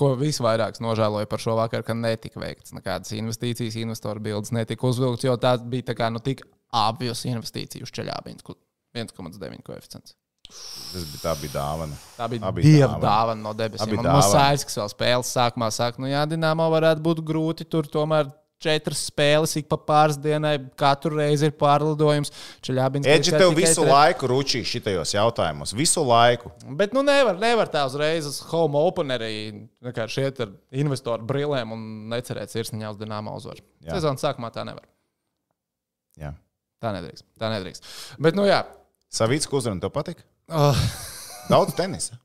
ko 0.00 0.14
visvairāk 0.16 0.78
nožēloju 0.80 1.28
par 1.28 1.42
šo 1.42 1.56
vakaru, 1.58 1.84
ka 1.84 1.96
netika 1.96 2.40
veikts 2.40 2.72
nekādas 2.72 3.12
investīcijas, 3.12 3.76
investoru 3.82 4.22
bildes 4.24 4.54
netika 4.56 4.88
uzvilkts, 4.88 5.26
jo 5.28 5.34
tā 5.40 5.56
bija 5.60 5.90
tā 5.90 5.96
kā 5.98 6.08
nu, 6.12 6.22
tik 6.24 6.46
apjūs 6.72 7.26
investīcija 7.28 7.84
uz 7.84 7.92
ceļābiņu, 7.92 8.56
1,9 8.96 9.60
koeficients. 9.66 10.16
Tas 10.46 11.04
bija, 11.10 11.20
tā 11.24 11.32
bija 11.42 11.52
dāvana. 11.58 11.96
Tā 12.16 12.28
bija 12.30 12.40
Tā 12.46 12.50
bija 12.54 12.64
dieva 12.70 12.88
dāvana. 12.94 13.04
dāvana 13.04 13.42
no 13.42 13.52
debesīm. 13.58 13.96
Un 13.98 14.04
dāvana. 14.06 14.16
Mosaiks 14.22 14.78
vēl 14.78 14.90
spēles 14.92 15.32
sākumā 15.36 15.68
saka, 15.74 16.00
nu 16.00 16.08
jā, 16.08 16.22
Dienāmo 16.30 16.68
varētu 16.72 17.02
būt 17.02 17.22
grūti 17.26 17.66
tur 17.68 17.88
tomēr 17.90 18.30
četras 18.62 19.02
spēles 19.10 19.52
ik 19.60 19.66
pa 19.68 19.76
pāris 19.76 20.16
dienai, 20.20 20.54
katru 20.80 21.18
reizi 21.18 21.48
ir 21.50 21.54
pārlidojums. 21.60 22.32
Čeļābins 22.64 23.06
Edži 23.12 23.34
tev 23.36 23.52
visu 23.56 23.82
tre- 23.84 23.90
laiku 23.92 24.30
ručī 24.32 24.62
šitajos 24.66 25.12
jautājumos. 25.14 25.74
Visu 25.76 26.04
laiku. 26.06 26.50
Bet 26.78 26.94
nu 26.96 27.02
nevar, 27.06 27.36
nevar 27.40 27.68
tā 27.72 27.84
uzreiz 27.88 28.26
uz 28.26 28.40
home 28.50 28.80
openerī 28.80 29.32
vienkārši 29.84 30.24
iet 30.26 30.40
ar 30.46 30.54
investoru 30.72 31.26
brillēm 31.28 31.72
un 31.76 31.86
necerēt 32.14 32.52
sirsniņā 32.54 32.90
uz 32.94 33.00
dināmā 33.00 33.36
uzvaru. 33.36 33.62
Sezonas 33.86 34.24
sākumā 34.24 34.50
tā 34.54 34.64
nevar. 34.66 34.84
Jā. 36.16 36.32
Tā 36.82 36.92
nedrīkst. 36.96 37.24
Tā 37.40 37.48
nedrīkst. 37.52 37.86
Bet, 38.18 38.34
nu 38.36 38.44
jā. 38.48 38.62
Savīts, 39.12 39.46
ko 39.48 39.60
uzrunāt, 39.60 39.80
tev 39.84 39.92
patīk? 39.94 40.24
Oh, 40.48 40.76
Daudz 41.50 41.76
tenisa. 41.78 42.16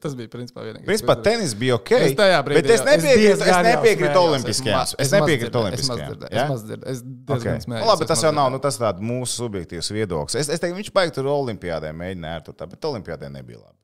Tas 0.00 0.14
bija 0.16 0.30
principā 0.32 0.62
vienīgais. 0.64 0.86
Principā 0.88 1.14
tenis 1.22 1.52
bija 1.58 1.76
ok. 1.76 1.90
Es 2.06 2.14
tajā 2.18 2.38
brīdī 2.46 2.62
bet 2.62 2.70
es 2.74 2.84
nepiekrītu, 2.86 3.44
es 3.44 3.58
nepiekrītu 3.66 4.20
olimpiskajām. 4.20 4.94
Es 5.04 5.12
nepiekrītu 5.12 5.50
Es 5.50 5.54
maz 5.54 5.64
olimpiskajām. 5.64 6.24
es 6.30 6.48
maz 6.50 6.64
dzirdēju. 6.64 6.94
Es 6.94 7.02
Okay. 7.34 7.58
smējos. 7.64 7.80
Nu, 7.84 7.88
labi, 7.90 8.06
tas 8.08 8.22
jau 8.24 8.32
nav 8.36 8.50
nu, 8.54 8.58
tas 8.62 8.78
tāds 8.80 9.00
mūsu 9.04 9.42
subjektīvs 9.44 9.90
viedoklis. 9.96 10.34
Es, 10.40 10.48
es 10.52 10.60
teiktu, 10.62 10.76
viņš 10.80 10.90
baigi 10.96 11.14
tur 11.18 11.28
olimpiādē 11.32 11.92
mēģināja 11.96 12.40
ar 12.40 12.46
to 12.48 12.52
tā, 12.56 12.68
bet 12.70 12.84
olimpiādē 12.88 13.30
nebija 13.32 13.60
labi. 13.60 13.78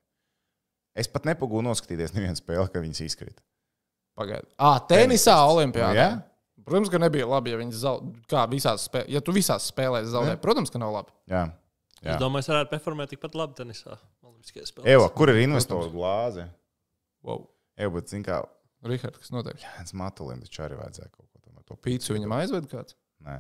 Es 1.01 1.09
pat 1.09 1.25
nepagūnu 1.29 1.69
noskatīties 1.71 2.13
nevienu 2.17 2.37
spēli, 2.41 2.67
ka 2.73 2.83
viņas 2.83 3.05
izkrita. 3.07 3.41
Pagaid. 4.19 4.45
Ah, 4.59 4.81
tenisā, 4.91 5.37
olimpiādā. 5.49 5.95
Jā? 5.97 6.09
Protams, 6.67 6.91
ka 6.93 6.99
nebija 7.01 7.27
labi, 7.31 7.53
ja 7.55 7.61
viņi 7.61 7.73
zaudē. 7.81 8.11
Kā 8.29 8.43
visās 8.51 8.85
spēlēs, 8.89 9.09
ja 9.15 9.21
tu 9.25 9.33
visās 9.33 9.69
spēlēs 9.73 10.11
zaudē, 10.13 10.35
protams, 10.43 10.71
ka 10.73 10.79
nav 10.83 10.93
labi. 10.99 11.15
Jā. 11.31 11.47
Jā. 12.01 12.15
Es 12.15 12.21
domāju, 12.21 12.45
es 12.45 12.49
varētu 12.53 12.71
performēt 12.73 13.11
tikpat 13.15 13.35
labi 13.37 13.57
tenisā. 13.59 13.97
Olimpiskajās 14.41 14.73
spēlēs. 14.73 14.95
Eva, 14.97 15.09
kur 15.13 15.29
ir 15.29 15.43
investoru 15.43 15.91
glāze? 15.93 16.47
Wow. 17.27 17.45
Eva, 17.77 17.93
bet 17.99 18.09
zini, 18.09 18.25
kā 18.25 18.41
Rihards, 18.89 19.21
kas 19.21 19.33
notiek? 19.35 19.61
Jānis 19.61 19.93
Matulim, 19.93 20.41
taču 20.41 20.63
arī 20.65 20.79
vajadzēja 20.79 21.11
kaut 21.13 21.27
ko 21.29 21.43
tomēr 21.45 21.65
to 21.69 21.77
Pīcu 21.85 22.17
viņam 22.17 22.33
aizved 22.39 22.69
kāds? 22.71 22.97
Nē. 23.27 23.37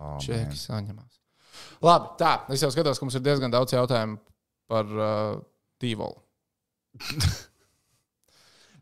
Oh, 0.00 0.16
Čeki 0.24 0.56
saņemās. 0.56 1.20
Labi, 1.84 2.14
tā. 2.18 2.32
Es 2.54 2.64
jau 2.64 2.70
skatos, 2.72 2.98
ka 2.98 3.04
mums 3.04 3.18
ir 3.18 3.24
diezgan 3.26 3.52
daudz 3.52 3.76
jautājumu 3.76 4.16
par 4.72 4.88
uh, 4.96 5.42
Tīvolu. 5.82 6.16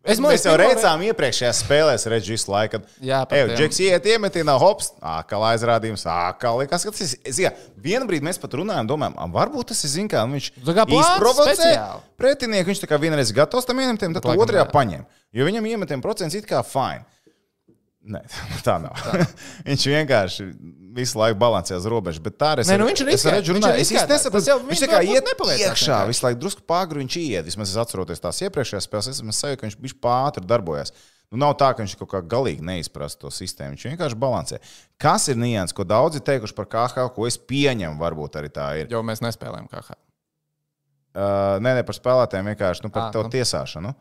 Es 0.03 0.19
man 0.19 0.33
mēs 0.35 0.43
jau 0.43 0.53
redzējām 0.59 1.05
iepriekšējās 1.13 1.61
spēlēs, 1.63 2.05
redzējām 2.11 2.35
visu 2.35 2.51
laiku. 2.51 2.81
Kad... 2.81 2.95
Jā, 3.07 3.21
par 3.29 3.39
Ej, 3.39 3.45
tiem. 3.47 3.59
Džeks 3.61 3.79
iet, 3.85 4.09
iemetienā, 4.17 4.57
hops, 4.59 4.91
atkal 4.99 5.45
aizrādījums, 5.47 6.03
atkal 6.11 6.59
likās, 6.59 6.83
ka 6.89 6.95
tas 6.97 7.15
ir. 7.39 7.61
Vienu 7.83 8.09
brīdi 8.11 8.27
mēs 8.27 8.41
pat 8.43 8.57
runājām, 8.59 8.89
domājām, 8.91 9.15
"A, 9.15 9.29
varbūt 9.31 9.71
tas 9.71 9.85
ir, 9.87 9.93
zin, 9.95 10.11
kā 10.11 10.25
viņš 10.27 10.51
izprovocē 10.59 11.71
pretinieku. 12.19 12.73
Viņš 12.73 12.83
tā 12.83 12.91
kā 12.91 12.99
vienreiz 12.99 13.31
gatavs 13.35 13.69
tam 13.69 13.79
iemetam, 13.79 14.15
tad 14.19 14.27
otrajā 14.27 14.67
paņem. 14.75 15.07
Jo 15.33 15.47
viņam 15.47 15.71
iemetam 15.71 16.03
procents 16.03 16.35
it 16.35 16.51
kā 16.51 16.65
fine. 16.67 17.07
Nē, 18.03 18.25
tā 18.67 18.81
nav. 18.83 18.99
Tā. 18.99 19.27
viņš 19.69 19.87
vienkārši 19.95 20.49
visu 20.97 21.19
laiku 21.21 21.39
balansē 21.41 21.79
uz 21.79 21.87
robežas. 21.89 22.23
Bet 22.25 22.37
tā 22.41 22.53
arī 22.57 22.67
Nē, 22.69 22.77
nu 22.81 22.89
viņš 22.89 23.03
ir 23.05 23.11
es 23.13 23.17
riskēts, 23.17 23.35
redzu, 23.37 23.57
viņš 23.57 23.67
ir 23.69 24.51
jau 24.51 24.59
Viņš 24.61 24.69
viņš 24.69 24.83
tā 24.83 24.91
kā 24.91 25.01
iet 25.07 25.33
iekšā, 25.67 26.03
visu 26.11 26.27
laiku 26.27 26.41
drusku 26.43 26.67
pāgru 26.69 27.03
viņš 27.03 27.17
iet. 27.23 27.49
Vismaz 27.49 27.73
es 27.73 27.81
atceros 27.81 28.23
tās 28.23 28.43
iepriekšējās 28.47 28.89
spēles, 28.89 29.11
es 29.11 29.21
esmu 29.21 29.35
sajūta, 29.37 29.61
ka 29.61 29.69
viņš 29.69 29.79
bija 29.83 29.99
pātri 30.05 30.45
darbojas. 30.49 30.95
Nu, 31.33 31.41
nav 31.41 31.55
tā, 31.57 31.71
ka 31.73 31.81
viņš 31.81 31.97
kaut 31.97 32.11
kā 32.13 32.21
galīgi 32.35 32.65
neizprast 32.69 33.23
to 33.23 33.31
sistēmu. 33.33 33.73
Viņš 33.73 33.87
vienkārši 33.89 34.19
balansē. 34.21 34.59
Kas 35.01 35.31
ir 35.33 35.39
nianses, 35.41 35.73
ko 35.73 35.87
daudzi 35.89 36.21
ir 36.21 36.27
teikuši 36.27 36.57
par 36.59 36.69
KH, 36.69 37.07
ko 37.17 37.25
es 37.25 37.39
pieņemu, 37.41 37.97
varbūt 38.03 38.37
arī 38.37 38.51
tā 38.53 38.67
ir. 38.83 38.91
Jo 38.93 39.01
mēs 39.07 39.25
nespēlējam 39.25 39.71
kā. 39.73 39.81
Uh, 41.13 41.57
nē, 41.65 41.73
ne 41.79 41.85
par 41.89 41.97
spēlētājiem, 41.97 42.53
vienkārši 42.53 42.85
nu, 42.85 42.91
par 42.93 43.09
Ā, 43.09 43.15
to 43.17 43.25
nu. 43.25 43.33
tiesāšanu. 43.33 43.95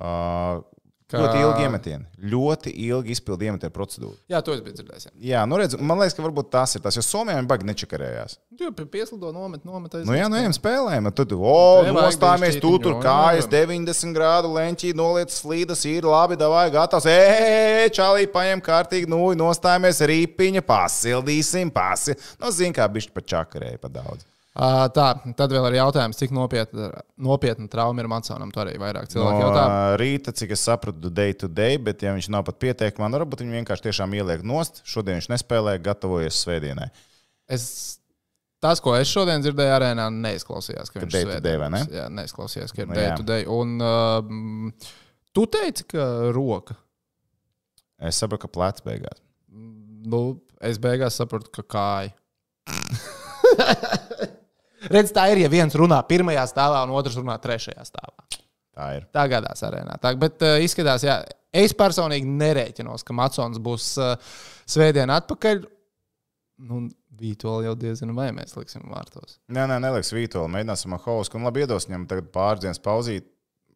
Uh, 0.00 0.64
Kā- 1.12 1.20
Ļoti 1.20 1.40
ilgi 1.44 1.64
iemetieni. 1.66 2.04
Ļoti 2.32 2.70
ilgi 2.88 3.12
izpildīja 3.12 3.52
iemetienu 3.52 3.72
procedūru. 3.74 4.14
Jā, 4.32 4.38
to 4.42 4.54
es 4.56 4.62
biju 4.64 4.78
dzirdējis. 4.78 5.06
jā. 5.10 5.12
Jā, 5.32 5.42
nu 5.48 5.58
redz, 5.60 5.76
man 5.78 5.98
liekas, 6.00 6.14
ka 6.16 6.22
varbūt 6.24 6.48
tas 6.54 6.74
ir 6.74 6.80
tas, 6.80 6.96
jo 6.96 7.02
Somijā 7.04 7.36
viņi 7.36 7.50
baigi 7.50 7.68
nečakarējās. 7.68 8.38
Pie 8.56 8.86
pieslido 8.86 9.32
nomet, 9.34 9.64
nomet 9.68 9.92
aiz. 9.98 10.06
Nu, 10.08 10.14
jā, 10.16 10.28
nu, 10.32 10.36
ejam 10.40 10.54
spēlējam. 10.56 11.10
Tad, 11.12 11.32
o, 11.36 11.82
nostājamies 11.92 12.58
tu 12.62 12.78
tur, 12.78 12.94
jā, 12.96 13.02
kājas 13.04 13.44
jā. 13.50 13.66
90 13.66 14.14
grādu 14.16 14.52
leņķī, 14.56 14.94
noliec 14.96 15.28
slīdas, 15.34 15.84
ir 15.90 16.08
labi, 16.08 16.36
davai, 16.40 16.70
gatavs. 16.72 17.04
Ej, 17.12 17.90
čalī, 17.92 18.24
paņem 18.32 18.62
kārtīgi, 18.64 19.08
nu, 19.12 19.20
nostājamies 19.36 20.00
rīpiņa, 20.08 20.62
pasildīsim, 20.64 21.70
pasi. 21.74 22.16
Nu, 22.40 22.50
zin, 22.50 22.72
kā 22.72 22.88
bišķi 22.88 23.12
pa 23.12 23.20
čakarēju 23.20 23.80
pa 23.82 23.88
daudz. 23.92 24.24
Uh, 24.52 24.82
tā, 24.92 25.06
tad 25.38 25.48
vēl 25.54 25.64
ir 25.70 25.78
jautājums, 25.78 26.18
cik 26.20 26.32
nopietna, 26.36 26.90
nopietna 27.24 27.70
trauma 27.72 28.02
ir 28.04 28.08
Matsonam. 28.12 28.50
Tur 28.52 28.66
arī 28.66 28.74
vairāk 28.82 29.06
No 29.06 29.12
cilvēku 29.14 29.40
jautā. 29.46 29.62
rīta, 29.96 30.34
cik 30.36 30.52
es 30.52 30.60
sapratu, 30.68 31.08
day 31.08 31.32
to 31.32 31.48
day, 31.48 31.78
bet, 31.80 32.02
ja 32.04 32.12
viņš 32.12 32.28
nav 32.34 32.44
pat 32.50 32.58
pieteikumā, 32.60 33.08
nu, 33.08 33.16
varbūt 33.22 33.40
viņi 33.46 33.56
vienkārši 33.62 33.86
tiešām 33.88 34.12
ieliek 34.18 34.44
nost. 34.44 34.82
Šodien 34.84 35.16
viņš 35.16 35.30
nespēlē, 35.32 35.78
gatavojas 35.80 36.36
svētdienai. 36.44 36.90
Es, 37.48 37.64
tas, 38.60 38.82
ko 38.84 38.92
es 38.98 39.08
šodien 39.08 39.40
dzirdēju 39.40 39.72
arēnā, 39.78 40.10
neizklausījās, 40.28 40.92
ka 40.92 41.00
viņš 41.00 41.16
day 41.16 41.24
to 41.32 41.40
day, 41.48 41.56
vai 41.64 41.70
ne? 41.72 41.82
Jā, 41.88 42.06
neizklausījās, 42.12 42.76
ka 42.76 42.84
ir 42.84 42.92
Nu, 42.92 42.98
day 43.00 43.08
jā. 43.08 43.16
to 43.16 43.28
day. 43.32 43.48
Un 43.48 43.74
uh, 43.80 44.92
tu 45.32 45.46
teici, 45.48 45.88
ka 45.96 46.28
roka. 46.36 46.76
Es 48.04 48.20
saprotu, 48.20 48.44
ka 48.44 48.52
plecs 48.52 48.84
beigās. 48.84 49.24
Nu, 50.12 50.42
es 50.60 50.76
beigās 50.82 51.16
sapratu, 51.16 51.48
ka 51.56 51.64
kāja. 51.64 52.12
Redz, 54.90 55.12
tā 55.14 55.28
ir, 55.32 55.42
ja 55.44 55.50
viens 55.52 55.74
runā 55.78 56.00
pirmajā 56.08 56.46
stāvā, 56.50 56.80
un 56.86 56.94
otrs 56.96 57.18
runā 57.20 57.36
trešajā 57.42 57.84
stāvā. 57.86 58.26
Tā 58.72 58.88
ir. 58.96 59.04
Tā 59.12 59.26
gadās 59.28 59.60
arēnā. 59.68 59.98
Tā, 60.02 60.14
bet 60.18 60.42
uh, 60.42 60.56
izskatās, 60.64 61.04
jā, 61.04 61.18
es 61.52 61.74
personīgi 61.76 62.26
nerēķinos, 62.40 63.04
ka 63.04 63.14
Matsons 63.16 63.60
būs 63.62 63.92
uh, 64.00 64.14
svētdien 64.70 65.12
atpakaļ. 65.12 65.62
Nu, 66.62 66.86
Vītola 67.22 67.66
jau 67.68 67.74
diezgan 67.78 68.14
vai 68.16 68.30
mēs 68.34 68.56
liksim 68.56 68.86
vārtos. 68.90 69.36
Nē, 69.52 69.66
nē, 69.70 69.76
neliks 69.84 70.10
Vītola. 70.14 70.48
Mēģināsim 70.50 70.94
ar 70.96 71.02
Hausku. 71.04 71.38
Un 71.38 71.44
labi, 71.46 71.62
iedos 71.66 71.86
viņam 71.86 72.06
tagad 72.10 72.30
pāris 72.34 72.64
dienas 72.64 72.80
pauzīt. 72.82 73.28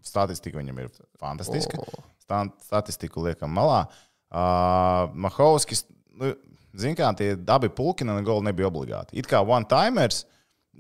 Statistika 0.07 0.59
viņam 0.59 0.81
ir 0.83 0.89
fantastiska. 1.21 1.79
O. 1.83 2.03
Stan- 2.23 2.53
Statistiku 2.65 3.23
liekam 3.27 3.53
malā. 3.55 3.85
Uh, 4.33 5.13
Mahauskis, 5.27 5.85
nu, 6.19 6.33
zin 6.79 6.97
kā, 6.99 7.11
tie 7.19 7.35
abi 7.55 7.71
pulki 7.75 8.07
no 8.07 8.17
gola 8.27 8.49
nebija 8.49 8.71
obligāti. 8.71 9.15
It 9.21 9.29
kā 9.31 9.43
one-timers, 9.47 10.25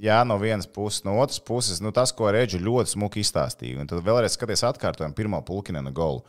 jā, 0.03 0.21
no 0.29 0.37
vienas 0.41 0.69
puses, 0.69 1.05
no 1.07 1.17
otras 1.23 1.41
puses, 1.43 1.81
nu, 1.83 1.93
tas, 1.95 2.13
ko 2.15 2.31
Reģi 2.33 2.61
ļoti 2.63 2.95
smuki 2.95 3.23
izstāstīja. 3.25 3.81
Un 3.83 3.91
tad 3.91 4.05
vēlreiz 4.07 4.37
skaties 4.37 4.65
atkārtojumu 4.69 5.17
pirmo 5.17 5.41
pulkinu 5.47 5.83
no 5.85 5.93
gola. 5.95 6.25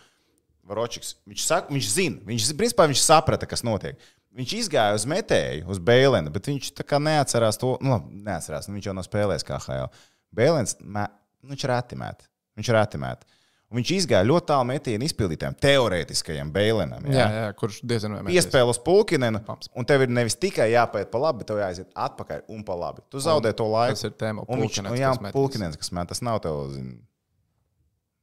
Varočiks, 0.67 1.15
viņš, 1.27 1.43
saka, 1.47 1.71
viņš 1.71 1.89
zina, 1.93 2.21
viņš, 2.27 2.51
principā, 2.59 2.87
viņš 2.89 3.03
saprata, 3.05 3.47
kas 3.47 3.63
notiek. 3.63 3.99
Viņš 4.37 4.53
izgāja 4.57 4.97
uz 4.97 5.07
metēju, 5.09 5.63
uz 5.71 5.79
Bēlēnu, 5.81 6.29
bet 6.33 6.49
viņš 6.51 6.73
tā 6.77 6.83
kā 6.85 6.99
neatcerās 7.01 7.57
to. 7.57 7.73
Nu, 7.81 7.95
labi, 7.95 8.19
neatcerās, 8.27 8.67
nu, 8.67 8.75
viņš 8.77 8.89
jau 8.89 8.95
nav 8.97 9.07
spēlējis 9.07 9.47
kā 9.47 9.57
HL. 9.63 9.87
Bēlēns, 10.35 10.75
nu, 10.83 11.07
viņš 11.47 11.65
reti 11.71 11.97
met. 11.97 12.27
Viņš 12.59 12.73
reti 12.75 13.01
met. 13.01 13.23
Un 13.67 13.81
viņš 13.81 13.89
izgāja 13.97 14.23
ļoti 14.23 14.47
tālu 14.47 14.65
metienu 14.69 15.03
izpildītājiem, 15.09 15.55
teorētiskajam 15.59 16.53
Bēlēnam. 16.55 17.03
Jā, 17.11 17.25
jā, 17.35 17.47
kurš 17.59 17.81
diezgan 17.83 18.15
vai 18.15 18.21
mēs. 18.23 18.37
Iespēja 18.39 18.69
uz 18.71 18.79
pulkinenu, 18.79 19.41
un 19.75 19.87
tev 19.89 20.05
ir 20.05 20.13
nevis 20.15 20.37
tikai 20.39 20.69
jāpēt 20.71 21.11
pa 21.11 21.19
labi, 21.19 21.41
bet 21.41 21.51
tev 21.51 21.59
jāiziet 21.59 21.91
atpakaļ 21.91 22.45
un 22.55 22.63
pa 22.67 22.77
labi. 22.79 23.03
Tu 23.11 23.19
zaudē 23.25 23.51
to 23.59 23.67
laiku. 23.67 23.97
Tas 23.99 24.07
ir 24.07 24.15
tēma. 24.23 24.47
Un 24.47 24.63
viņš 24.63 24.79
nu, 24.87 24.95
jā, 24.95 25.11
kas 25.11 25.35
pulkinens, 25.35 25.75
kas 25.83 25.91
man 25.99 26.07
tas 26.07 26.23
nav 26.23 26.39
tev. 26.47 26.61
Zin, 26.77 26.93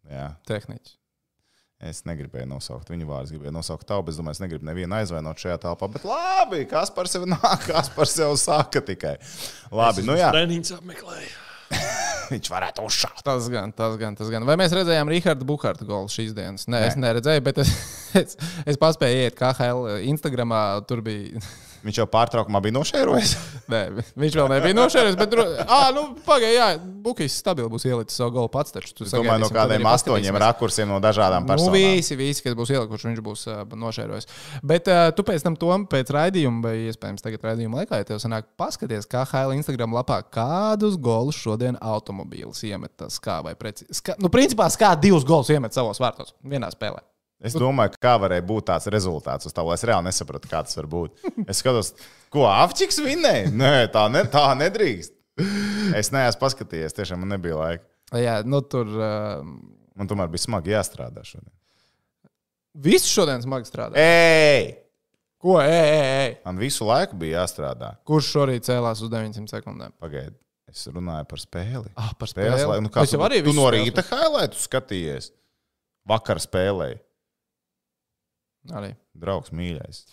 jā. 0.09 0.31
Tehniķis. 0.49 0.97
Es 1.85 2.01
negribēju 2.09 2.49
nosaukt 2.49 2.89
viņu 2.89 3.11
vārdus, 3.11 3.35
gribēju 3.35 3.53
nosaukt 3.53 3.85
tavu, 3.85 4.07
bet 4.07 4.15
es 4.15 4.23
domāju, 4.23 4.39
es 4.39 4.41
negribu 4.41 4.65
nevienu 4.65 4.97
aizvainot 4.97 5.45
šajā 5.45 5.59
telpā. 5.67 5.91
Bet 5.93 6.09
labi, 6.09 6.65
kas 6.71 6.89
par 6.95 7.11
sevi 7.13 7.29
nāk, 7.35 7.69
kas 7.69 7.93
par 7.93 8.09
sevi 8.09 8.41
saka 8.41 8.81
tikai. 8.81 9.19
Labi, 9.75 10.09
nu 10.09 10.17
jā, 10.17 10.33
Treniņš 10.33 10.77
apmeklēja. 10.79 11.33
viņš 12.33 12.51
varētu 12.53 12.85
uzšaut. 12.89 13.23
Tas 13.27 13.49
gan, 13.53 13.73
tas 13.77 13.99
gan, 14.01 14.17
tas 14.19 14.31
gan. 14.33 14.47
Vai 14.49 14.57
mēs 14.61 14.75
redzējām 14.77 15.11
Rīgārdu 15.13 15.47
Bukārtu 15.49 15.87
golu 15.89 16.11
šīs 16.13 16.35
dienas? 16.37 16.69
Nē, 16.69 16.81
Nē, 16.81 16.89
es 16.91 16.99
neredzēju, 17.01 17.45
bet 17.47 17.61
es, 17.65 17.73
es, 18.23 18.39
es 18.65 18.81
paspēju 18.81 19.29
iet 19.29 19.39
KHL 19.39 20.01
Instagramā. 20.15 20.65
Tur 20.89 21.05
bija. 21.05 21.41
Viņš 21.85 21.99
jau 22.01 22.07
pārtraukumā 22.09 22.63
bija 22.65 22.73
nošērojis. 22.79 23.33
Nē, 23.73 23.81
viņš 24.17 24.37
vēl 24.39 24.47
nebija 24.55 24.77
nošēries. 24.79 25.19
Bet, 25.21 25.35
ah, 25.67 25.91
nu, 25.93 26.07
pagaidi, 26.25 26.79
Bukīs 27.05 27.37
stabili 27.37 27.69
būs 27.69 27.85
ielicis 27.85 28.17
savu 28.17 28.33
golu 28.39 28.49
pats. 28.49 28.73
Taču, 28.73 28.95
tu 28.97 29.05
Es 29.05 29.13
domāju, 29.13 29.43
no 29.43 29.51
kādiem 29.53 29.85
astoņiem 29.91 30.39
rakursiem 30.41 30.89
no 30.89 30.97
dažādām 31.05 31.45
Nu, 31.45 31.51
personām. 31.53 31.77
visi, 31.77 32.17
visi, 32.17 32.41
kas 32.47 32.57
būs 32.57 32.73
ielikuši, 32.73 33.11
viņš 33.11 33.23
būs 33.29 33.45
uh, 33.53 33.61
nošērojis. 33.85 34.31
Bet 34.65 34.89
uh, 34.89 35.11
tu 35.13 35.27
pēc 35.29 35.45
tam, 35.45 35.59
tom, 35.61 35.85
pēc 35.93 36.15
raidījuma, 36.17 36.65
vai 36.65 36.75
iespējams 36.89 37.27
tagad 37.27 37.45
raidījuma 37.51 37.83
laikā, 37.83 38.01
ja 38.01 38.09
tev 38.09 38.25
sanāk, 38.25 38.49
paskaties, 38.57 39.05
kā 39.05 39.27
HL 39.29 39.53
Instagram 39.59 39.93
lapā, 40.01 40.23
kādus 40.25 40.97
golus 40.97 41.37
šodien 41.37 41.77
automobīls 41.85 42.65
iemetas. 42.65 43.21
Kā 43.21 43.43
vai 43.45 43.53
precīzi? 43.61 44.01
Ska, 44.01 44.17
nu, 44.25 44.33
principā, 44.33 44.73
kā 44.81 44.97
divus 44.97 45.29
golus 45.29 45.53
iemet 45.53 45.77
savos 45.77 46.01
vārtos 46.01 46.33
vienā 46.41 46.73
spēlē. 46.73 47.05
Es 47.45 47.57
domāju, 47.59 47.95
kā 48.01 48.15
varēja 48.23 48.45
būt 48.49 48.67
tāds 48.71 48.89
rezultāts, 48.93 49.47
uz 49.49 49.53
tā, 49.55 49.63
lai 49.67 49.77
es 49.77 49.85
reāli 49.85 50.09
nesapratu, 50.09 50.49
kā 50.49 50.63
tas 50.65 50.79
var 50.79 50.89
būt. 50.91 51.25
Es 51.51 51.61
skatos, 51.61 51.93
ko 52.33 52.47
Afčiks 52.49 53.03
vinnēja. 53.05 53.51
Nē, 53.53 53.73
tā, 53.93 54.07
ne, 54.13 54.25
tā 54.33 54.47
nedrīkst. 54.59 55.13
Es 55.99 56.09
neesmu 56.15 56.41
paskatījies, 56.41 56.95
tiešām 56.97 57.21
man 57.25 57.35
nebija 57.37 57.59
laika. 57.59 57.85
Jā, 58.17 58.39
nu 58.47 58.61
tur. 58.65 58.89
Uh, 58.95 59.43
Man 59.95 60.09
tomēr 60.11 60.27
bija 60.27 60.43
smagi 60.43 60.73
jāstrādā 60.73 61.23
šodien. 61.23 61.53
Visi 62.83 63.07
šodien 63.07 63.43
smagi 63.45 63.69
strādā. 63.69 63.95
Ej! 64.01 64.73
Ko? 65.39 65.61
Ej, 65.63 65.71
ej, 65.71 66.09
ej. 66.25 66.33
Man 66.47 66.59
visu 66.59 66.87
laiku 66.89 67.15
bija 67.21 67.45
jāstrādā. 67.45 67.93
Kurš 68.09 68.31
šorīt 68.35 68.67
cēlās 68.67 69.03
uz 69.05 69.13
900 69.13 69.53
sekundēm? 69.55 69.93
Pagaidi, 70.03 70.35
es 70.73 70.83
runāju 70.91 71.29
par 71.31 71.43
spēli. 71.43 71.93
Ah, 71.95 72.11
par 72.19 72.31
Spēles, 72.33 72.57
spēli. 72.65 72.71
lai, 72.73 72.79
nu, 72.83 72.91
kā 72.91 73.05
Es 73.07 73.15
jau 73.15 73.21
tu, 73.21 73.27
arī 73.29 73.39
tu 73.45 73.53
visu 73.53 73.61
no 73.61 73.69
rīta 73.71 74.03
highlightu 74.09 74.63
skatījies. 74.65 75.31
Vakar 76.11 76.41
spēlēji. 76.43 76.99
Arī. 78.73 78.95
Draugs 79.21 79.53
mīļais. 79.53 80.05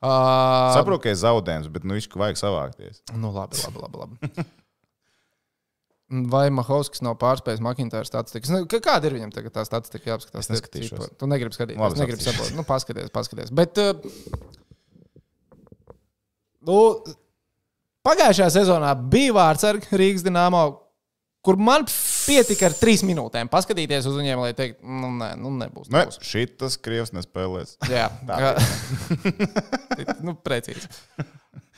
Uh, 0.00 0.72
Saprotu, 0.74 1.04
ka 1.04 1.12
ir 1.12 1.18
zaudējums, 1.20 1.68
bet 1.70 1.84
nu 1.84 1.94
viņš 1.98 2.08
vajag 2.16 2.38
savākties. 2.40 3.02
Nu, 3.20 3.30
labi, 3.36 3.60
labi, 3.60 3.82
labi. 3.84 4.00
labi. 4.00 4.46
Vai 6.32 6.48
Mahovskis 6.50 7.04
nav 7.06 7.14
pārspējis 7.20 7.60
Makintāra 7.62 8.08
statistikas? 8.08 8.50
Nu, 8.50 8.64
kā- 8.66 8.80
kāda 8.82 9.06
ir 9.06 9.14
viņam 9.14 9.30
tagad 9.34 9.54
tā 9.54 9.62
statistika? 9.68 10.08
Jāapskatās. 10.10 10.48
Es 10.48 10.50
neskatīšos. 10.50 11.12
Tu 11.20 11.28
negribi 11.30 11.54
skatīties. 11.54 11.78
Labi, 11.78 11.94
es 11.94 12.02
negribu 12.02 12.24
saprast. 12.24 12.56
Nu, 12.56 12.64
paskaties, 12.66 13.12
paskaties. 13.14 13.52
Bet, 13.54 13.78
uh, 13.78 13.94
nu, 16.66 16.78
pagājušajā 18.08 18.50
sezonā 18.56 18.90
bija 19.12 19.36
vārds 19.38 19.68
ar 19.68 19.78
Rīgas 19.92 20.24
dīnāmo, 20.26 20.64
kur 21.46 21.60
man 21.60 21.86
pietika 22.30 22.68
ar 22.70 22.76
trīs 22.78 23.02
minūtēm 23.06 23.50
paskatīties 23.50 24.06
uz 24.08 24.16
viņiem, 24.20 24.42
lai 24.44 24.52
teiktu, 24.56 24.86
nu, 24.86 25.10
nē, 25.18 25.32
nu, 25.40 25.52
nebūs. 25.58 25.90
Ne, 25.90 26.04
nebūs. 26.04 26.20
šitas 26.26 26.78
krievs 26.80 27.12
nespēlēs. 27.16 27.76
Jā, 27.90 28.06
Tā 28.28 28.54
nu, 30.26 30.36
precīzi. 30.38 30.86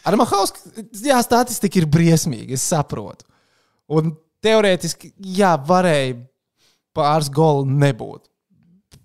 Ar 0.07 0.19
Mahausku, 0.19 0.85
jā, 1.05 1.21
statistika 1.25 1.81
ir 1.81 1.89
briesmīga, 1.91 2.57
es 2.59 2.65
saprotu. 2.67 3.27
Un 3.93 4.15
teorētiski, 4.43 5.13
jā, 5.37 5.55
varēja 5.69 6.19
pāris 6.97 7.31
golu 7.33 7.67
nebūt. 7.69 8.27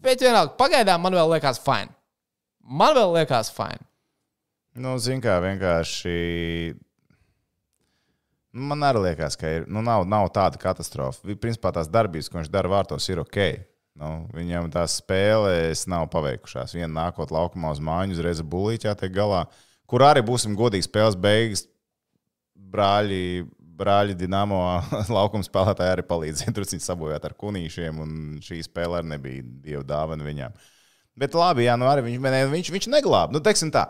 Bet 0.03 0.21
vienalga, 0.23 0.55
pagaidām 0.59 1.01
man 1.03 1.15
vēl 1.17 1.37
liekas 1.37 1.61
fine. 1.63 1.93
Man 2.67 2.95
vēl 2.97 3.13
liekas 3.19 3.51
fine. 3.53 3.81
Nu, 4.77 4.97
zin 5.01 5.21
kā, 5.23 5.39
vienkārši. 5.41 6.17
Man 8.57 8.81
arī 8.85 9.03
liekas, 9.09 9.37
ka 9.37 9.49
ir, 9.59 9.65
nu, 9.69 9.83
nav, 9.85 10.05
nav 10.09 10.29
tāda 10.33 10.59
katastrofa. 10.61 11.35
Principā 11.41 11.69
tās 11.75 11.89
darbības, 11.91 12.29
ko 12.31 12.39
viņš 12.39 12.51
dara 12.53 12.71
vārtos, 12.71 13.05
ir 13.11 13.21
ok. 13.21 13.39
Nu, 13.97 14.11
viņam 14.33 14.69
tās 14.73 14.99
spēles 15.01 15.85
nav 15.89 16.07
paveikušās. 16.13 16.75
Viena 16.77 16.89
nākot 16.93 17.33
laukumā 17.33 17.71
uz 17.73 17.81
māju, 17.81 18.13
uzreiz 18.17 18.41
bulīķā 18.45 18.93
tiek 18.99 19.13
galā. 19.13 19.45
Kur 19.89 20.05
arī 20.05 20.21
būsim 20.25 20.57
godīgi 20.57 20.85
spēles 20.85 21.17
beigas. 21.17 21.65
Brāļi, 22.67 23.45
brāļi 23.77 24.17
Dienāmo 24.19 24.59
laukuma 25.17 25.45
spēlētāji 25.45 25.95
arī 25.95 26.05
palīdzēja 26.09 26.53
drusku 26.53 26.81
sabojāt 26.83 27.25
ar 27.29 27.37
kunīšiem, 27.39 28.01
un 28.03 28.11
šī 28.43 28.59
spēle 28.65 28.99
arī 28.99 29.13
nebija 29.13 29.45
dieva 29.65 29.85
dāvana 29.87 30.27
viņām. 30.27 30.57
Bet 31.17 31.37
labi, 31.37 31.65
jā, 31.65 31.77
nu 31.79 31.87
arī 31.89 32.03
viņš, 32.05 32.49
viņš, 32.53 32.71
viņš 32.75 32.89
neglāba. 32.93 33.33
Nu, 33.33 33.41
teiksim 33.41 33.71
tā, 33.73 33.87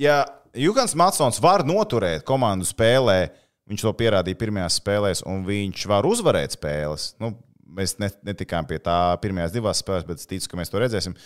ja 0.00 0.24
Jukans 0.56 0.96
Matsons 0.98 1.38
var 1.44 1.62
noturēt 1.68 2.24
komandu 2.26 2.66
spēlē, 2.66 3.28
viņš 3.70 3.86
to 3.86 3.92
pierādīja 3.98 4.38
pirmajās 4.40 4.78
spēlēs, 4.80 5.24
un 5.26 5.44
viņš 5.46 5.86
var 5.90 6.06
uzvarēt 6.08 6.56
spēles. 6.56 7.10
Nu, 7.22 7.32
mēs 7.76 7.96
ne, 8.02 8.10
netikām 8.26 8.68
pie 8.68 8.78
tā 8.82 9.16
pirmajās 9.22 9.54
divās 9.54 9.82
spēlēs, 9.82 10.06
bet 10.08 10.22
es 10.22 10.30
ticu, 10.30 10.52
ka 10.52 10.60
mēs 10.60 10.72
to 10.72 10.82
redzēsim. 10.82 11.16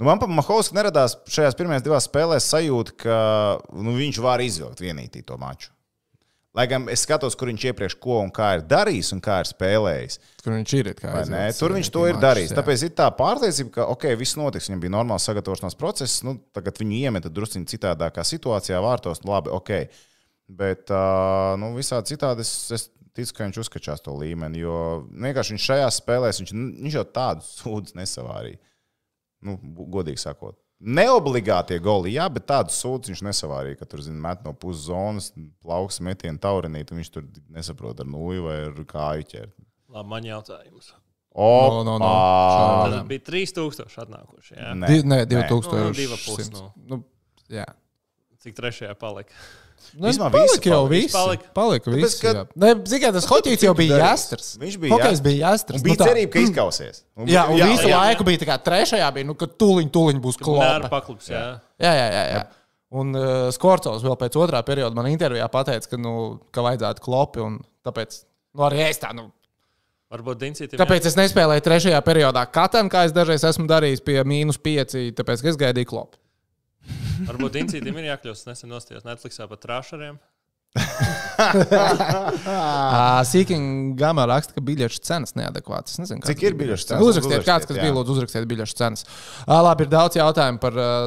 Nu, 0.00 0.06
man 0.08 0.20
par 0.22 0.30
Mahovsku 0.32 0.76
neradās 0.78 1.18
šajās 1.28 1.58
pirmajās 1.58 1.84
divās 1.84 2.06
spēlēs 2.08 2.48
sajūta, 2.48 2.96
ka 3.02 3.18
nu, 3.76 3.92
viņš 3.98 4.22
var 4.24 4.40
izvilkt 4.40 4.80
vienīgi 4.80 5.26
to 5.28 5.36
maču. 5.40 5.74
Lai 6.56 6.64
gan 6.66 6.88
es 6.90 7.04
skatos, 7.04 7.36
kur 7.38 7.46
viņš 7.46 7.64
iepriekš 7.68 7.94
ko 8.02 8.16
un 8.24 8.30
kā 8.34 8.48
ir 8.56 8.64
darījis 8.66 9.12
un 9.14 9.20
kā 9.22 9.36
ir 9.38 9.46
spēlējis. 9.46 10.16
Kur 10.42 10.56
viņš 10.56 10.72
ir? 10.80 10.88
Ne, 11.30 11.44
tur 11.54 11.74
viņš 11.76 11.90
to 11.94 12.02
ir 12.08 12.16
mačs, 12.16 12.24
darījis. 12.24 12.50
jā. 12.50 12.56
Tāpēc 12.58 12.82
ir 12.88 12.94
tā 12.98 13.06
pārliecība, 13.14 13.70
ka 13.76 13.86
ok, 13.92 14.06
viss 14.18 14.38
notiks. 14.40 14.66
Viņam 14.66 14.80
bija 14.82 14.94
normāls 14.96 15.28
sagatavošanās 15.30 15.78
process. 15.78 16.24
Nu, 16.26 16.34
tagad 16.56 16.80
viņu 16.82 16.98
iemeta 17.04 17.30
drusku 17.30 17.62
citādākā 17.70 18.24
situācijā, 18.26 18.80
vārtos. 18.82 19.22
Labi, 19.30 19.52
ok. 19.54 19.70
Bet 20.50 20.90
uh, 20.90 21.54
nu, 21.60 21.70
visādi 21.76 22.14
citādi 22.14 22.42
es, 22.42 22.50
es 22.74 22.88
ticu, 23.14 23.34
ka 23.36 23.46
viņš 23.46 23.60
uzskačās 23.62 24.02
to 24.02 24.14
līmeni. 24.18 24.62
Jo 24.64 25.04
vienkārši 25.10 25.54
viņš 25.54 25.68
šajās 25.68 26.00
spēlēs, 26.02 26.40
viņš, 26.42 26.54
viņš 26.86 26.96
jau 26.98 27.04
tādu 27.14 27.46
sūdzu 27.46 27.98
nesavārīja. 28.00 28.58
Nu, 29.46 29.56
godīgi 29.94 30.20
sakot. 30.20 30.58
Neobligātie 30.80 31.76
goli, 31.84 32.14
jā, 32.14 32.24
bet 32.32 32.46
tādu 32.48 32.72
sūdzu 32.72 33.12
viņš 33.12 33.22
nesavārīja, 33.26 33.78
ka 33.82 33.88
tur, 33.88 34.00
zinām, 34.04 34.22
met 34.24 34.46
no 34.46 34.54
puszonas, 34.56 35.28
plauks 35.60 36.00
metienu 36.04 36.40
taurinīt, 36.40 36.90
un 36.90 37.02
viņš 37.02 37.12
tur 37.12 37.26
nesaprot 37.52 38.00
ar 38.00 38.08
nūju 38.08 38.46
vai 38.46 38.56
ar 38.70 38.80
kāju 38.88 39.28
ķert. 39.28 39.54
Labi, 39.90 40.08
man 40.08 40.28
jautājums. 40.28 40.92
No, 41.30 41.82
no, 41.86 41.98
no. 42.00 42.06
Opa! 42.08 42.88
Tad 42.90 43.06
bija 43.10 43.22
3000 43.28 44.00
atnākuši. 44.02 44.56
Jā. 44.56 44.72
Nē, 44.74 44.88
Di, 44.90 45.04
nē, 45.04 45.20
nē. 45.28 45.44
2000. 45.46 45.84
Nu, 45.84 45.92
divi 45.94 46.18
pus, 46.24 46.48
nu. 46.54 46.64
Nu, 46.90 46.98
jā. 47.52 47.68
Cik 48.40 48.56
trešajā 48.56 48.96
palika? 48.98 49.36
Nu, 49.98 50.10
palika 50.12 50.38
visi 50.44 50.70
jau 50.70 50.80
visi. 50.90 51.12
Palika. 51.14 51.48
Palika 51.56 51.90
Tāpēc, 51.90 52.02
visi. 52.04 52.20
ka- 52.22 52.34
jā. 52.36 52.44
Nē, 52.64 52.70
ziniet, 52.86 53.12
tas 53.16 53.26
hoķis 53.26 53.64
jau 53.66 53.74
bija 53.78 53.98
jāstars. 54.02 54.52
Viņš 54.60 54.76
bija 54.82 54.92
Hokejs 54.94 55.08
jāstars. 55.10 55.24
bija 55.26 55.40
jāstars. 55.48 55.80
Un 55.80 55.82
bija 55.88 55.96
Nu 55.98 56.06
cerība, 56.06 56.30
ka 56.32 56.38
izkausies. 56.46 57.02
Un, 57.16 57.26
Jā, 57.26 57.42
un 57.50 57.58
jā, 57.58 57.66
visu 57.72 57.88
jā, 57.88 57.92
jā. 57.94 58.00
laiku 58.04 58.24
bija 58.28 58.38
tā 58.44 58.46
kā 58.52 58.58
trešajā, 58.68 59.10
bija, 59.14 59.24
nu, 59.26 59.34
ka 59.34 59.46
tūliņ, 59.46 59.90
tūliņ 59.90 60.20
būs 60.20 60.38
paklups, 60.90 61.28
jā. 61.32 61.42
Jā, 61.80 61.92
jā, 61.98 62.06
jā. 62.14 62.24
jā. 62.36 62.46
Un 62.90 63.14
uh, 63.14 63.50
Skorcovs 63.54 64.02
vēl 64.02 64.16
pēc 64.18 64.34
otrā 64.36 64.62
perioda 64.66 64.94
man 64.98 65.06
intervijā 65.06 65.46
pateica, 65.48 65.88
ka, 65.92 65.96
nu, 65.96 66.40
ka 66.50 66.64
vajadzētu 66.66 67.00
klopi. 67.04 67.40
un 67.40 67.60
Tāpēc, 67.86 68.22
nu, 68.58 68.64
arī 68.66 68.82
es 68.90 68.98
tā, 69.00 69.14
nu, 69.16 69.30
Varbūt 70.10 70.40
Dincītam. 70.42 70.74
tāpēc 70.80 71.06
es 71.06 71.14
nespēlēju 71.14 71.62
trešajā 71.62 72.00
periodā 72.02 72.42
katru, 72.50 72.82
kā 72.90 73.04
es 73.06 73.12
dažreiz 73.14 73.44
esmu 73.46 73.68
darījis 73.70 74.02
pie 74.02 74.18
mīnus 74.26 74.58
pieci, 74.58 75.12
tāpēc, 75.14 75.40
ka 75.44 75.48
es 75.52 75.58
gaidīju 75.60 75.86
klopu. 75.86 76.18
Varbūt 77.28 77.56
Dincītam 77.56 77.98
ir 78.00 78.10
jākļūst 78.12 78.48
nesen 78.50 78.72
nostājos 78.72 79.06
Netflixā 79.06 79.48
par 79.50 79.60
trāšariem. 79.62 80.20
Uh, 81.40 83.22
Sīking 83.24 83.94
Gama 83.96 84.26
raksta, 84.28 84.52
ka 84.52 84.62
biļešu 84.64 85.00
cenas 85.06 85.32
neadekvātas. 85.38 85.94
Es 85.96 86.02
nezinu, 86.02 86.20
Cik 86.26 86.42
ir 86.44 86.56
biļešu 86.58 86.90
cenas? 86.90 87.04
Uzrakstiet, 87.06 87.40
kāds 87.46 87.64
kas 87.64 87.72
Uzrakstiet, 87.72 87.80
bija, 87.80 87.88
jā. 87.88 87.96
lūdzu, 87.96 88.16
uzrakstiet 88.18 88.48
biļešu 88.50 88.76
cenas. 88.76 89.06
Uh, 89.46 89.56
labi, 89.64 89.86
ir 89.86 89.92
daudz 89.94 90.18
jautājumu 90.20 90.60
par 90.60 90.76
uh, 90.76 91.06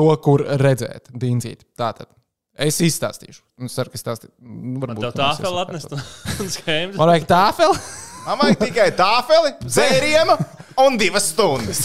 to, 0.00 0.08
kur 0.24 0.46
redzēt 0.62 1.12
Dīncīti. 1.12 1.68
Tātad. 1.76 2.08
Es 2.56 2.80
izstāstīšu. 2.80 3.42
Es 3.68 3.76
ceru, 3.76 3.92
ka 3.92 4.00
stāstīšu. 4.00 4.32
Nu, 4.40 4.80
Man 4.80 4.96
varbūt, 4.96 5.10
tā 5.18 5.28
esam 5.36 5.60
atnest. 5.60 5.92
Man 6.96 7.12
vajag 7.12 7.28
tāfeli. 7.28 7.80
Man 8.26 8.40
vajag 8.40 8.58
tikai 8.58 8.86
tāfeli, 8.98 9.52
dzērienu 9.62 10.34
un 10.82 10.96
divas 10.98 11.28
stundas. 11.30 11.84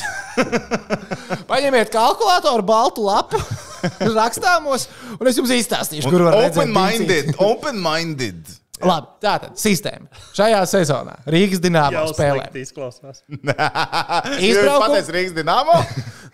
Paņemiet 1.51 1.91
kalkulātoru, 1.93 2.65
baltu 2.65 3.06
lapu, 3.06 3.38
rakstāmos, 4.17 4.88
un 5.19 5.30
es 5.30 5.38
jums 5.38 5.54
izstāstīšu, 5.54 6.10
kur 6.10 6.25
var 6.25 6.39
redzēt. 6.39 6.63
Open-minded, 6.63 7.32
open-minded. 7.38 8.58
Labi, 8.89 9.12
tātad 9.21 9.60
sistēma. 9.62 10.08
Šajā 10.34 10.63
sezonā 10.65 11.19
Rīgas 11.30 11.62
dīnāmā 11.62 12.01
spēlē. 12.10 12.47
slikti 12.47 12.63
izklausās. 12.65 13.21
Pateicat 13.45 15.12
Rīgas 15.13 15.36
Dienāmo? 15.38 15.75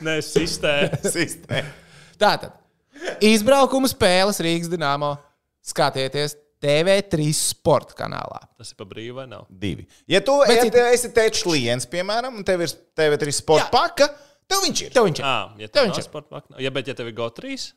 Nē, 0.07 0.13
sistēma. 0.23 1.01
Sistēma. 1.03 1.73
Tātad, 2.15 2.55
izbraukuma 3.27 3.91
spēles 3.91 4.39
Rīgas 4.39 4.71
dīnāmā 4.71 5.17
skatieties 5.67 6.37
TV3 6.63 7.27
sporta 7.37 7.93
kanālā. 7.99 8.39
Tas 8.57 8.71
ir 8.73 8.77
pa 8.79 8.85
brīvu 8.89 9.13
vai 9.19 9.27
nav? 9.29 9.45
Divi. 9.49 9.85
Ja 10.09 10.21
tu 10.25 10.39
Bet 10.47 10.63
ja 10.63 10.69
te 10.73 10.85
esi 10.93 11.11
teicis 11.13 11.43
klients, 11.45 11.85
piemēram, 11.91 12.35
un 12.39 12.43
tev 12.47 12.61
ir 12.65 12.71
TV3 12.97 13.31
sporta 13.37 13.67
Jā. 13.67 13.71
paka, 13.71 14.07
tev 14.49 14.63
viņš 14.65 14.81
ir. 14.87 14.93
Tev 14.95 15.05
viņš 15.09 15.19
ir. 15.21 15.25
Jā, 15.25 15.35
ja 15.61 15.67
Tev 15.67 15.73
tev 15.77 15.83
viņš 15.89 15.97
nav 15.97 16.03
ir. 16.03 16.07
sporta 16.09 16.35
makna. 16.39 16.61
Ja, 16.65 16.71
bet 16.73 16.87
ja 16.87 16.93
tev 16.97 17.07
ir 17.11 17.13
GO3, 17.17 17.73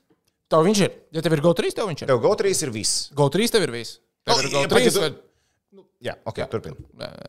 Tev 0.51 0.64
viņš 0.66 0.81
ir. 0.83 0.95
Ja 1.14 1.23
tev 1.23 1.33
ir 1.37 1.40
GO3, 1.45 1.69
tev 1.77 1.87
viņš 1.93 2.01
ir. 2.03 2.09
Tev 2.11 2.21
GO3 2.25 2.62
ir 2.66 2.71
viss. 2.75 2.95
GO3 3.14 3.51
tev 3.55 3.62
ir 3.69 3.71
viss. 3.71 3.99
Tev 4.27 4.35
Oh, 4.35 4.40
ir 4.40 4.49
ja, 4.51 4.62
GO3. 4.64 4.69
bet 4.75 4.87
ja 4.95 5.01
vai- 5.01 5.19
Jā, 6.01 6.14
ok, 6.25 6.38
turpini. 6.51 6.77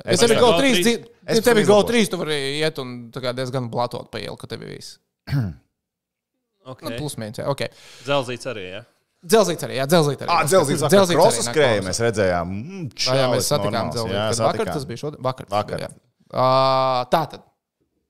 Es 0.05 0.19
tev 0.23 0.31
ir 0.31 0.37
Jā. 0.37 0.41
GO3. 0.41 0.71
GO3. 0.71 0.83
dzi- 0.85 1.05
Es 1.27 1.37
Ja 1.37 1.41
tev 1.43 1.57
ir 1.59 1.65
izlabošu. 1.65 1.91
GO3, 1.91 2.09
tu 2.09 2.17
vari 2.17 2.37
iet 2.63 2.79
un 2.79 3.11
tā 3.11 3.21
kā 3.21 3.33
diezgan 3.35 3.67
blatot 3.69 4.09
pa 4.09 4.17
ielu, 4.17 4.37
ka 4.39 4.47
tev 4.47 4.63
ir 4.63 4.69
viss. 4.77 4.97
okay. 6.65 6.89
Nu, 6.89 6.97
plus 6.97 7.15
mīnus. 7.19 7.37
jā, 7.41 7.47
Ok. 7.51 7.61
dzelzīts 8.05 8.47
arī. 8.51 8.65
Ja? 8.71 8.81
Dzelzīts 9.21 9.65
arī. 9.67 9.75
Jā, 9.77 9.85
dzelzīts 9.85 10.23
arī. 10.25 10.33
Ah, 10.33 10.41
dzelzīts, 10.49 10.81
Dzelzīts 10.81 10.95
dzelzīts. 10.95 11.19
Krosa 11.19 11.41
arī 11.41 11.45
skrēja, 11.45 11.77
nāk 11.77 11.87
mēs 11.91 11.99
redzējām. 12.01 12.53
Mm, 12.57 12.85
Jā, 12.97 13.15
jā, 13.19 13.25
mēs 13.29 13.49
čalis 13.49 13.49
satikām 13.51 13.91
Kad 13.93 14.41
Vakar 14.41 14.71
tas 14.71 14.87
bija 14.89 15.01
šodien. 15.03 15.21
Vakar. 15.27 15.49
Vakar. 15.51 15.77
bija, 15.77 15.89
jā. 15.89 15.91
Uh, 16.31 17.01
Tātad. 17.11 17.43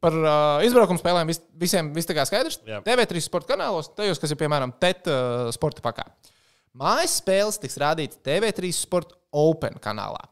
Par 0.01 0.15
uh, 0.17 0.63
izbraukuma 0.65 0.97
spēlēm 1.01 1.29
vis, 1.29 1.41
visiem 1.61 1.91
viss 1.93 2.07
tā 2.09 2.15
kā 2.17 2.23
skaidrs. 2.25 2.61
Jā. 2.65 2.79
TV3 2.85 3.21
sporta 3.21 3.51
kanālos, 3.51 3.91
tajos, 3.97 4.21
kas 4.23 4.31
ir 4.33 4.39
piemēram 4.39 4.71
TET 4.81 5.09
uh, 5.11 5.51
sporta 5.53 5.83
pakā. 5.85 6.07
Mājas 6.79 7.17
spēles 7.19 7.59
tiks 7.61 7.75
rādītas 7.81 8.21
TV3 8.23 8.71
sporta 8.73 9.19
Open 9.35 9.75
kanālā. 9.83 10.23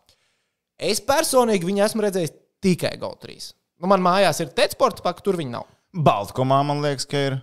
Es 0.79 1.03
personīgi 1.03 1.67
viņu 1.67 1.83
esmu 1.85 2.07
redzējis 2.07 2.33
tikai 2.63 2.95
GO3. 3.01 3.35
Nu, 3.83 3.91
man 3.91 4.01
mājās 4.03 4.39
ir 4.41 4.49
TET 4.55 4.73
sporta 4.77 5.03
paka, 5.03 5.21
tur 5.23 5.37
viņa 5.39 5.53
nav. 5.59 5.67
Baltkomā, 5.91 6.61
man 6.63 6.81
liekas, 6.85 7.05
ka 7.09 7.21
ir. 7.27 7.37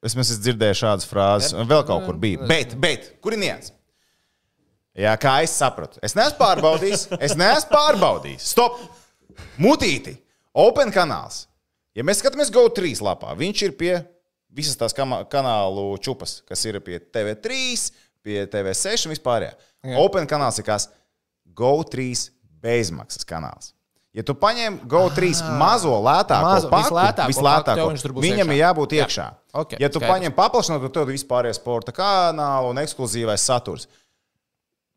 Es 0.00 0.14
mēs 0.16 0.30
esmu 0.32 0.46
dzirdējis 0.46 0.80
šādas 0.80 1.08
frāzes, 1.08 1.52
un 1.52 1.68
vēl 1.68 1.84
kaut 1.88 2.06
kur 2.06 2.16
bija. 2.20 2.46
Bet, 2.48 2.72
bet, 2.80 3.10
kur 3.20 3.36
ir 3.36 3.42
nians? 3.42 3.72
Jā, 4.96 5.12
kā 5.20 5.36
es 5.44 5.52
sapratu. 5.54 6.00
Es 6.04 6.16
neesmu 6.18 6.38
pārbaudījis. 6.40 7.04
Es 7.20 7.36
neesmu 7.38 7.70
pārbaudījis. 7.72 8.48
Stop! 8.54 8.80
Mutīti! 9.60 10.16
Open 10.56 10.90
kanāls. 10.94 11.44
Ja 11.94 12.04
mēs 12.06 12.22
skatāmies 12.22 12.50
GO3 12.54 12.94
lapā, 13.04 13.34
viņš 13.38 13.62
ir 13.66 13.76
pie 13.78 13.92
visas 14.50 14.78
tās 14.78 14.94
kanālu 14.94 15.84
čupas, 16.02 16.40
kas 16.46 16.62
ir 16.66 16.80
pie 16.84 16.98
TV3, 17.02 17.58
pie 18.24 18.44
TV6 18.50 19.06
un 19.06 19.14
vispārējā. 19.14 19.52
Open 20.00 20.26
kanāls 20.30 20.58
ir 20.60 20.66
kas? 20.66 20.88
GO3 21.56 22.30
bezmaksas 22.62 23.26
kanāls. 23.28 23.72
Ja 24.10 24.24
tu 24.26 24.34
paņem 24.34 24.80
GO3 24.90 25.28
mazo, 25.60 25.92
lētāko 26.02 26.46
Mazo, 26.48 26.70
paku, 26.72 26.88
vislētāko 26.88 27.30
vislētāko, 27.30 27.84
paku, 27.94 28.22
viņam 28.24 28.48
iekšā. 28.48 28.56
ir 28.56 28.58
jābūt 28.58 28.94
Jā. 28.96 29.04
iekšā. 29.04 29.26
Ok, 29.62 29.76
ja 29.78 29.86
tu 29.86 30.00
skaidrs. 30.00 30.10
paņem 30.10 30.34
paplašinātu, 30.34 30.88
tad 30.88 30.96
tev 30.96 31.04
ir 31.06 31.14
vispārējais 31.14 31.60
sporta 31.60 31.94
kanāls 31.94 32.72
un 32.72 32.82
ekskluzīvais 32.82 33.44
saturs. 33.46 33.86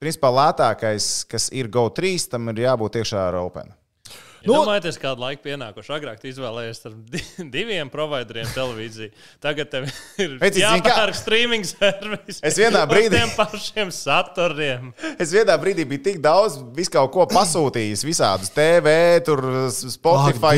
Principā 0.02 0.34
lētākais, 0.34 1.12
kas 1.30 1.46
ir 1.54 1.70
GO3, 1.70 2.16
tam 2.34 2.50
ir 2.50 2.66
jābūt 2.66 2.98
iekšā 3.04 3.28
ar 3.30 3.38
Open. 3.44 3.70
Nu, 4.46 4.58
Domājieties, 4.60 4.98
kādu 5.00 5.24
laiku 5.24 5.46
pienākuši. 5.46 5.92
Agrāk 5.96 6.24
izvēlējies 6.28 6.80
starp 6.82 6.98
di- 7.14 7.48
diviem 7.54 7.88
provideriem 7.92 8.50
televīziju. 8.52 9.12
Tagad 9.44 9.70
tev 9.72 9.86
ir 10.20 10.34
jāpērk 10.60 11.16
streaming 11.16 11.64
servis. 11.68 12.42
Es 12.44 12.58
vienā 12.60 12.82
brīdī- 12.90 13.16
tiem 13.22 13.32
pašiem 13.38 13.92
saturiem. 13.96 14.90
Es 15.18 15.32
vienā 15.32 15.56
brīdī 15.62 15.86
biju 15.88 16.04
tik 16.10 16.20
daudz 16.24 16.58
visu 16.76 16.92
kaut 16.92 17.12
ko 17.16 17.26
pasūtījis, 17.32 18.04
visādus 18.04 18.52
TV, 18.54 19.22
tur 19.24 19.40
Spotify, 19.72 20.58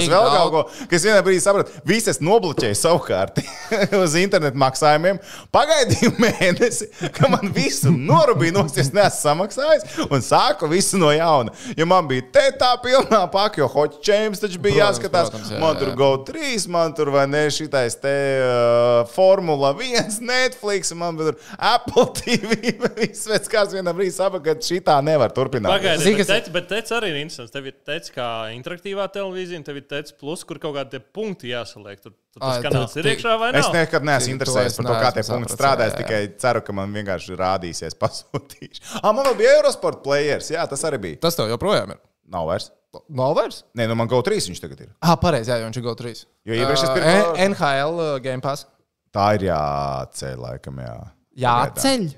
tik 0.00 0.08
vēl 0.14 0.30
kaut 0.38 0.50
ko, 0.54 0.62
ka 0.88 0.96
es 0.96 1.04
vienā 1.04 1.20
brīdī 1.26 1.42
sapratu, 1.44 1.76
visas 1.88 2.20
nobloķēju 2.24 2.78
savukārt 2.80 3.42
uz 4.02 4.16
internetu 4.20 4.56
maksājumiem. 4.64 5.20
Pagaidīju 5.52 6.14
mēnesi, 6.24 6.88
ka 7.16 7.28
man 7.32 7.52
visu 7.52 7.92
norūpīja, 7.92 8.56
no 8.56 8.64
es 8.70 8.90
neesmu 8.96 9.20
samaksājis 9.20 10.06
un 10.08 10.24
sāku 10.24 10.68
visu 10.72 10.96
no 11.00 11.12
jauna. 11.12 11.52
Jo 11.76 11.84
man 11.90 12.08
bija 12.10 12.24
te 12.32 12.46
tā 12.60 12.72
pilnā 13.10 13.30
paka, 13.32 13.60
jo 13.60 13.66
Hot 13.74 13.96
Chains 14.06 14.40
taču 14.40 14.58
bija 14.62 14.76
Protams, 14.76 14.98
jāskatās. 15.00 15.30
protams, 15.32 15.50
jā, 15.50 15.58
man 15.62 15.76
tur 15.80 15.90
Go 15.98 16.10
3, 16.28 16.68
man 16.70 16.94
tur 16.94 17.10
vai 17.14 17.24
ne 17.30 17.42
šitais 17.50 17.96
te 18.00 18.12
uh, 18.40 19.08
Formula 19.12 19.72
1, 19.74 20.20
Netflix, 20.22 20.92
man 20.96 21.18
tur 21.18 21.34
Apple 21.58 22.06
TV. 22.20 22.56
Viss 23.00 23.26
pēc 23.30 23.50
kāds 23.50 23.74
vienā 23.76 23.92
brīdī 23.96 24.14
saprata, 24.14 24.54
ka 24.54 24.66
šitā 24.70 24.96
nevar 25.04 25.34
turpināt. 25.34 25.72
Pagaidiet, 25.74 26.04
Zini, 26.06 26.16
bet, 26.16 26.24
kas- 26.26 26.32
teic, 26.36 26.50
bet 26.54 26.70
teic 26.70 26.94
arī 27.00 27.12
ir 27.14 27.20
interesants. 27.24 27.52
Tev 27.54 27.66
ir 27.70 27.76
teicis, 27.90 28.14
kā 28.14 28.28
interaktīvā 28.54 29.06
televīzija, 29.14 29.60
un 29.60 29.66
tev 29.66 29.80
ir 29.82 29.86
teicis, 29.90 30.14
plus, 30.20 30.44
kur 30.46 30.60
kaut 30.62 30.76
kādi 30.78 30.94
tie 30.96 31.02
punkti 31.18 31.50
jāsaliek. 31.52 31.98
Tur, 32.04 32.14
tur 32.34 32.44
tas 32.44 32.60
kanāls 32.64 32.94
ir 33.00 33.08
iekšā 33.14 33.34
vai 33.40 33.50
Es 33.58 33.66
nav? 33.66 33.74
nekad 33.80 34.04
neesmu 34.06 34.30
To 34.30 34.36
interesējies 34.36 34.74
es 34.76 34.78
par 34.78 34.86
to, 34.90 34.98
kā 35.02 35.10
tie 35.16 35.24
punkti 35.26 35.56
strādā. 35.56 35.88
Es 35.90 35.96
tikai 35.98 36.20
ceru, 36.40 36.62
ka 36.66 36.76
man 36.78 36.94
vienkārši 36.94 37.38
rādīsies, 37.40 37.96
pasūtīšu. 38.02 39.00
Ah, 39.02 39.10
man 39.10 39.26
vēl 39.30 39.38
bija 39.42 39.56
Eurosport 39.58 40.04
players. 40.06 40.52
Jā, 40.54 40.62
tas 40.70 40.84
arī 40.86 41.00
bija. 41.08 41.20
Tas 41.26 41.38
tev 41.38 41.50
joprojām 41.50 41.96
ir. 41.96 42.00
Nav 42.30 42.46
vairs. 42.46 42.70
Nav 43.08 43.34
vairs? 43.38 43.60
Nē, 43.78 43.86
nu 43.90 43.94
man 43.98 44.08
GO 44.10 44.18
3 44.26 44.48
viņš 44.50 44.60
tagad 44.62 44.80
ir. 44.86 44.88
Ah, 45.02 45.14
pareizi, 45.20 45.50
jā, 45.52 45.60
viņš 45.66 45.76
ir 45.78 45.84
GO3. 45.84 46.14
Jo 46.50 46.56
iepriekš 46.58 46.82
es 46.82 46.88
Uh, 46.90 46.96
pirmo- 46.96 47.36
N- 47.36 47.52
NHL 47.54 48.00
uh, 48.02 48.18
Game 48.22 48.40
Pass. 48.42 48.66
Tā 49.14 49.28
ir 49.38 49.46
jāceļ, 49.50 50.36
laikam, 50.38 50.78
jā. 50.82 50.96
Jāceļ. 51.44 52.10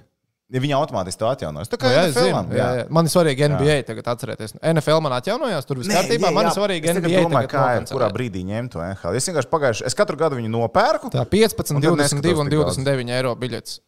Ja 0.52 0.60
viņa 0.60 0.76
automātiski 0.76 1.16
to 1.22 1.28
atjaunos. 1.30 1.68
Tā 1.72 1.78
Nu, 1.78 1.80
kā 1.80 1.88
jā, 1.92 2.00
jau 2.02 2.08
es 2.10 2.16
zinu, 2.16 2.40
jā, 2.52 2.64
jā. 2.76 2.82
Man 2.92 3.06
ir 3.08 3.12
svarīgi 3.14 3.46
NBA 3.48 3.76
tagad 3.88 4.08
atcerēties. 4.12 4.52
NFL 4.60 5.00
man 5.00 5.14
atjaunojās, 5.16 5.64
tur 5.64 5.78
viss 5.80 5.88
kārtībā. 5.88 6.28
Man 6.36 6.44
ir 6.50 6.52
svarīgi 6.52 6.90
es 6.92 6.96
NBA. 7.00 7.22
domāju, 7.24 7.48
kā 7.48 7.62
ir, 7.62 7.80
nokancelēt. 7.80 7.94
kurā 7.96 8.08
brīdī 8.12 8.42
ņemt 8.44 8.74
to 8.74 8.82
NHL. 8.84 9.16
Es 9.16 9.28
vienkārši 9.30 9.48
pagājuši, 9.48 9.86
es 9.88 9.96
katru 9.96 10.16
gadu 10.20 10.36
viņu 10.36 10.50
nopērku. 10.52 11.08
Tā 11.14 11.24
15, 11.24 11.72
Un 11.76 11.80
tad 11.80 11.88
22 11.88 12.02
neskatos 12.04 12.40
un 12.44 12.50
tik 12.52 12.58
daudz. 12.60 12.76
29 12.84 13.16
eiro 13.16 13.32
biļets. 13.40 13.78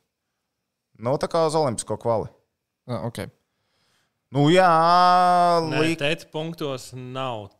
Nu, 1.04 1.18
tā 1.20 1.28
kā 1.28 1.44
uz 1.46 1.54
Olimpisko 1.58 1.98
kvali. 2.00 2.28
Ah, 2.88 3.04
okay. 3.08 3.28
Nu, 4.34 4.48
jā, 4.50 4.70
līk. 5.70 5.98
teikt, 6.00 6.26
punktos 6.34 6.90
nav. 6.96 7.52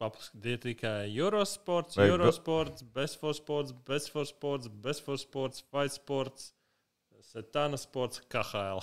Papaskatiet 0.00 0.62
tikai 0.64 1.10
Eurosports, 1.12 1.98
Vai 1.98 2.06
Eurosports, 2.08 2.84
Best 2.94 3.18
for 3.20 3.34
Sports, 3.36 3.74
Best 3.84 4.12
for 4.14 4.24
Sports, 4.24 4.70
Best 4.70 5.04
for 5.04 5.18
Sports, 5.20 5.64
Fight 5.68 5.92
Sports, 5.92 6.52
Setana 7.32 7.76
Sports, 7.76 8.22
KHL. 8.30 8.80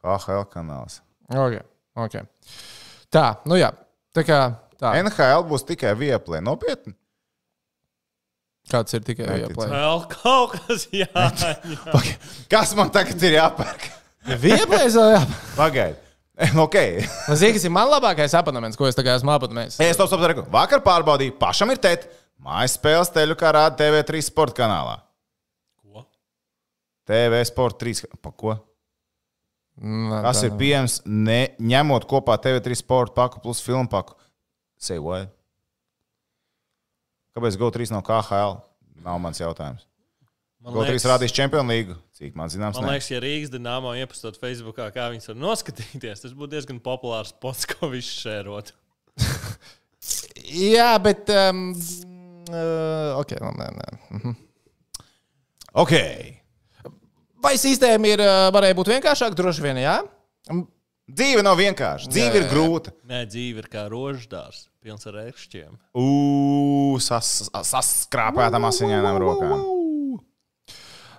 KHL 0.00 0.46
kanāls. 0.48 1.02
Okay. 1.28 1.60
Okay. 2.06 2.24
Tā, 3.12 3.26
nu 3.50 3.58
jā. 3.58 3.72
Tā 4.14 4.24
kā 4.24 4.38
tā. 4.78 4.94
NHL 5.02 5.44
būs 5.50 5.66
tikai 5.66 5.92
vieplē. 5.98 6.40
Nopietni. 6.40 6.94
Kāds 8.70 8.96
ir 8.96 9.04
tikai 9.04 9.42
jāplē. 9.42 9.68
Vēl 9.74 10.06
kaut 10.14 10.56
kas 10.56 10.86
jāņem. 10.94 12.08
Kas 12.48 12.72
man 12.78 12.94
tagad 12.94 13.20
ir 13.28 13.36
jāpērk? 13.36 13.90
Vieplēs 14.40 14.96
vēl 14.96 15.14
jā. 15.18 15.22
Pagaidiet. 15.58 16.03
Ok. 16.64 16.74
Nu, 17.30 17.36
kas 17.38 17.64
ir 17.64 17.72
man 17.72 17.88
labākais 17.92 18.34
abonements, 18.34 18.78
ko 18.78 18.88
es 18.88 18.96
tagad 18.98 19.20
esmu 19.20 19.30
abonements? 19.34 19.78
Es 19.82 19.98
to 19.98 20.06
saprotu. 20.10 20.42
Vakar 20.50 20.82
pārbaudīju, 20.82 21.36
pašam 21.38 21.70
ir 21.70 21.78
tēt. 21.82 22.08
Mājas 22.44 22.74
spēles 22.76 23.12
teļu 23.14 23.36
kā 23.38 23.52
rāda 23.54 23.78
TV3 23.78 24.20
sporta 24.26 24.58
kanālā. 24.64 24.96
Ko? 25.80 26.02
TV 27.08 27.38
Sport 27.46 27.78
3. 27.80 28.02
Pa 28.20 28.32
ko? 28.34 28.56
Nē, 29.78 30.20
Kas 30.26 30.42
tā 30.42 30.50
ir 30.50 30.58
pieejams, 30.58 31.00
ne, 31.06 31.54
ņemot 31.62 32.04
kopā 32.10 32.36
TV3 32.42 32.76
sporta 32.78 33.14
paku 33.16 33.40
plus 33.42 33.62
filmu 33.64 33.88
paku? 33.90 34.18
Say 34.78 35.00
what? 35.02 35.30
Kāpēc 37.34 37.56
GO3 37.58 37.90
nav 37.94 38.04
KHL? 38.06 38.58
Nav 39.06 39.18
mans 39.22 39.40
jautājums. 39.40 39.86
GO3 40.64 40.96
rādīs 41.10 41.34
Champions 41.36 41.68
League. 41.68 41.96
Cik 42.16 42.36
man 42.38 42.48
zināms, 42.48 42.78
Man 42.80 42.86
ne. 42.88 42.94
liekas, 42.94 43.10
ja 43.12 43.18
Rīgas 43.20 43.50
dīnāmā 43.52 43.96
iepazīstot 44.00 44.38
Facebookā, 44.40 44.86
kā 44.94 45.10
viņas 45.12 45.28
var 45.32 45.36
noskatīties, 45.42 46.22
tas 46.24 46.32
būtu 46.32 46.54
diezgan 46.54 46.78
populārs 46.84 47.34
spots, 47.34 47.66
ko 47.68 47.90
viņš 47.92 48.12
šērot. 48.22 48.72
Jā, 50.74 50.90
bet. 51.02 51.28
Um, 51.32 51.66
uh, 52.48 53.20
ok, 53.20 53.36
labi, 53.40 53.60
nē, 53.60 53.68
nē. 53.80 53.88
Mhm. 54.18 54.34
Ok. 55.84 55.94
Vai 57.44 57.56
sistēma 57.60 58.08
ir, 58.14 58.22
uh, 58.24 58.46
varēja 58.54 58.76
būt 58.78 58.92
vienkāršāka? 58.94 59.36
Droši 59.36 59.64
vien, 59.64 59.82
jā. 59.84 59.98
Um, 60.48 60.64
Dzīve 61.04 61.42
nav 61.44 61.58
vienkārša. 61.60 62.08
Dzīve 62.08 62.38
Jā, 62.38 62.40
ir 62.40 62.46
grūta. 62.48 62.92
Nē, 63.04 63.18
dzīve 63.28 63.60
ir 63.60 63.66
kā 63.68 63.82
roždārs, 63.92 64.62
pilns 64.80 65.04
ar 65.10 65.18
ērkšķiem. 65.26 65.74
Ugh, 66.00 66.96
sas, 67.04 67.50
saskrāpētām 67.52 68.64
asiņainām 68.70 69.18
rokām. 69.20 69.52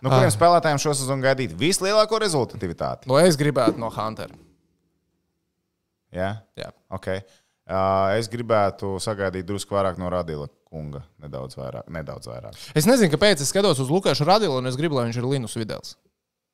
Nu, 0.06 0.12
kuriem 0.14 0.32
spēlētājiem 0.34 0.80
šo 0.82 0.94
sezonu 0.98 1.26
gaidīt 1.26 1.56
vislielāko 1.58 2.20
rezultatīvitāti? 2.22 3.10
Nu, 3.10 3.18
es 3.22 3.38
gribētu 3.40 3.82
no 3.82 3.90
Huntera. 3.94 4.36
Jā, 6.16 6.30
Jā. 6.56 6.70
ok. 6.94 7.10
Uh, 7.66 8.14
es 8.20 8.28
gribētu 8.30 8.94
sagaidīt 9.02 9.48
drusku 9.50 9.74
vairāk 9.74 9.98
no 9.98 10.08
Radila 10.14 10.46
kunga. 10.70 11.02
Nedaudz 11.24 11.58
vairāk. 11.58 11.88
Nedaudz 11.92 12.30
vairāk. 12.30 12.60
Es 12.78 12.86
nezinu, 12.86 13.10
kāpēc 13.16 13.42
es 13.42 13.50
skatos 13.50 13.82
uz 13.82 13.90
Lukašu 13.90 14.28
Radilu 14.30 14.60
un 14.62 14.70
es 14.70 14.78
gribu, 14.78 15.00
lai 15.00 15.08
viņš 15.10 15.18
ir 15.18 15.26
Linus 15.32 15.58
Videls. 15.58 15.96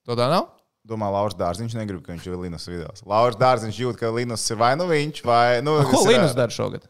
To 0.07 0.15
tā 0.17 0.29
nav? 0.31 0.47
Domā, 0.87 1.11
Lauris 1.13 1.35
Dārziņš 1.37 1.75
negrib, 1.77 1.99
ka 2.05 2.15
viņš 2.15 2.23
ir 2.31 2.39
Linus 2.41 2.63
Vidals. 2.71 3.03
Lauris 3.05 3.37
Dārziņš 3.37 3.81
jūt, 3.83 3.99
ka 3.99 4.09
Linus 4.15 4.47
ir 4.49 4.57
vai 4.57 4.71
nu 4.79 4.87
viņš, 4.89 5.19
vai 5.27 5.59
nu 5.61 5.75
Ko 5.83 5.99
tas 5.99 6.07
ir- 6.07 6.15
Linus 6.15 6.33
dara 6.39 6.55
šogad? 6.55 6.87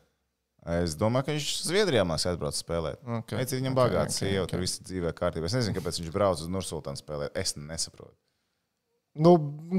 Es 0.62 0.94
domāju, 0.94 1.26
ka 1.26 1.34
viņš 1.34 1.46
Zviedrijā 1.66 2.04
mēs 2.06 2.28
atbrauc 2.30 2.54
spēlēt. 2.54 3.00
Ok, 3.20 3.32
Pēc 3.34 3.54
viņam 3.58 3.74
ok, 3.74 3.78
bagāts, 3.80 4.20
ok, 4.22 4.28
jau 4.30 4.44
ok. 4.46 4.52
tur 4.52 4.60
viss 4.62 4.82
dzīvē 4.86 5.14
kārtībā. 5.18 5.50
Es 5.50 5.56
nezinu, 5.58 5.74
kāpēc 5.80 5.98
viņš 6.04 6.12
brauc 6.14 6.44
uz 6.44 6.52
Nursultānu 6.54 7.02
spēlēt. 7.02 7.34
Es 7.42 7.56
nesaprotu. 7.58 8.14
Nu, 9.18 9.34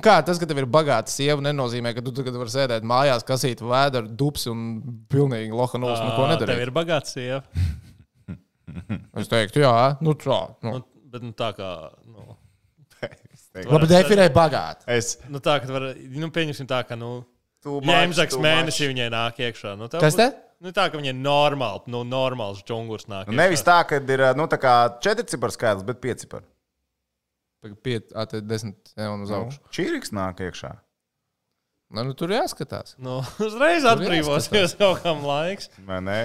kā 0.04 0.18
tas, 0.26 0.36
ka 0.42 0.44
tev 0.50 0.58
ir 0.60 0.66
bagāta 0.68 1.08
sieva, 1.08 1.38
nenozīmē, 1.40 1.94
ka 1.96 2.02
tu 2.04 2.10
tagad 2.12 2.34
vari 2.36 2.52
sēdēt 2.52 2.84
mājās, 2.84 3.22
kasīt 3.24 3.62
vēdru, 3.64 4.10
dubs 4.20 4.44
un 4.50 4.82
pilnīgi 5.08 5.54
lohanos 5.56 6.02
neko 6.02 6.26
Ā, 6.26 6.26
Tev 6.26 6.32
nedarīt. 6.34 6.66
ir 6.66 6.74
bagāts 6.74 7.14
sieva. 7.16 7.40
Es 9.20 9.28
teiktu, 9.28 9.60
jā, 9.64 9.72
nu 10.00 10.14
tā. 10.16 10.36
Nu. 10.64 10.78
Nu, 10.78 10.82
bet 11.12 11.24
nu, 11.24 11.32
tā 11.36 11.50
kā. 11.56 11.70
Nu, 12.08 12.36
Labi, 13.68 13.88
definē 13.90 14.28
bagāti. 14.32 14.86
es 14.88 15.18
nu, 15.28 15.40
tā, 15.44 15.58
ka 15.60 15.68
var, 15.74 15.90
nu, 15.96 16.28
pieņemsim 16.32 16.68
tā, 16.70 16.78
ka. 16.88 16.96
Nu, 16.96 17.20
Jēmzaks 17.62 18.34
too 18.34 18.42
mēnesī 18.42 18.88
viņai 18.90 19.10
nāk 19.12 19.36
iekšā. 19.44 19.74
Nu, 19.78 19.86
Kas 19.92 20.16
būs- 20.16 20.18
te? 20.18 20.28
Nu, 20.62 20.70
tā, 20.70 20.86
ka 20.92 20.98
viņai 21.00 21.16
normāli, 21.18 21.90
nu, 21.90 22.04
normāls 22.06 22.60
džungurs 22.62 23.08
nāk. 23.10 23.26
Nu, 23.26 23.34
Nevis 23.40 23.64
tā, 23.66 23.80
ka 23.88 23.98
ir 23.98 24.22
nu, 24.38 24.46
tā 24.50 24.60
kā 24.62 24.74
četri 25.02 25.26
cipari 25.26 25.54
skaidrs, 25.56 25.86
bet 25.88 25.98
pieci 26.02 26.22
cipari. 26.22 26.46
Piet, 27.82 28.10
ā, 28.14 28.24
te 28.30 28.40
desmit 28.42 28.92
jau 28.98 29.12
uz 29.22 29.32
augšu. 29.34 29.60
Čīriks 29.74 30.14
nāk 30.14 30.42
iekšā. 30.42 30.72
Nu, 31.92 32.04
nu, 32.06 32.14
tur 32.18 32.30
jāskatās. 32.34 32.94
Nu, 33.02 33.20
uzreiz 33.46 33.86
atbrīvosies 33.90 34.76
kaut 34.78 35.02
kam 35.02 35.26
laiks. 35.26 35.68
Vai 35.86 35.98
ne? 36.06 36.20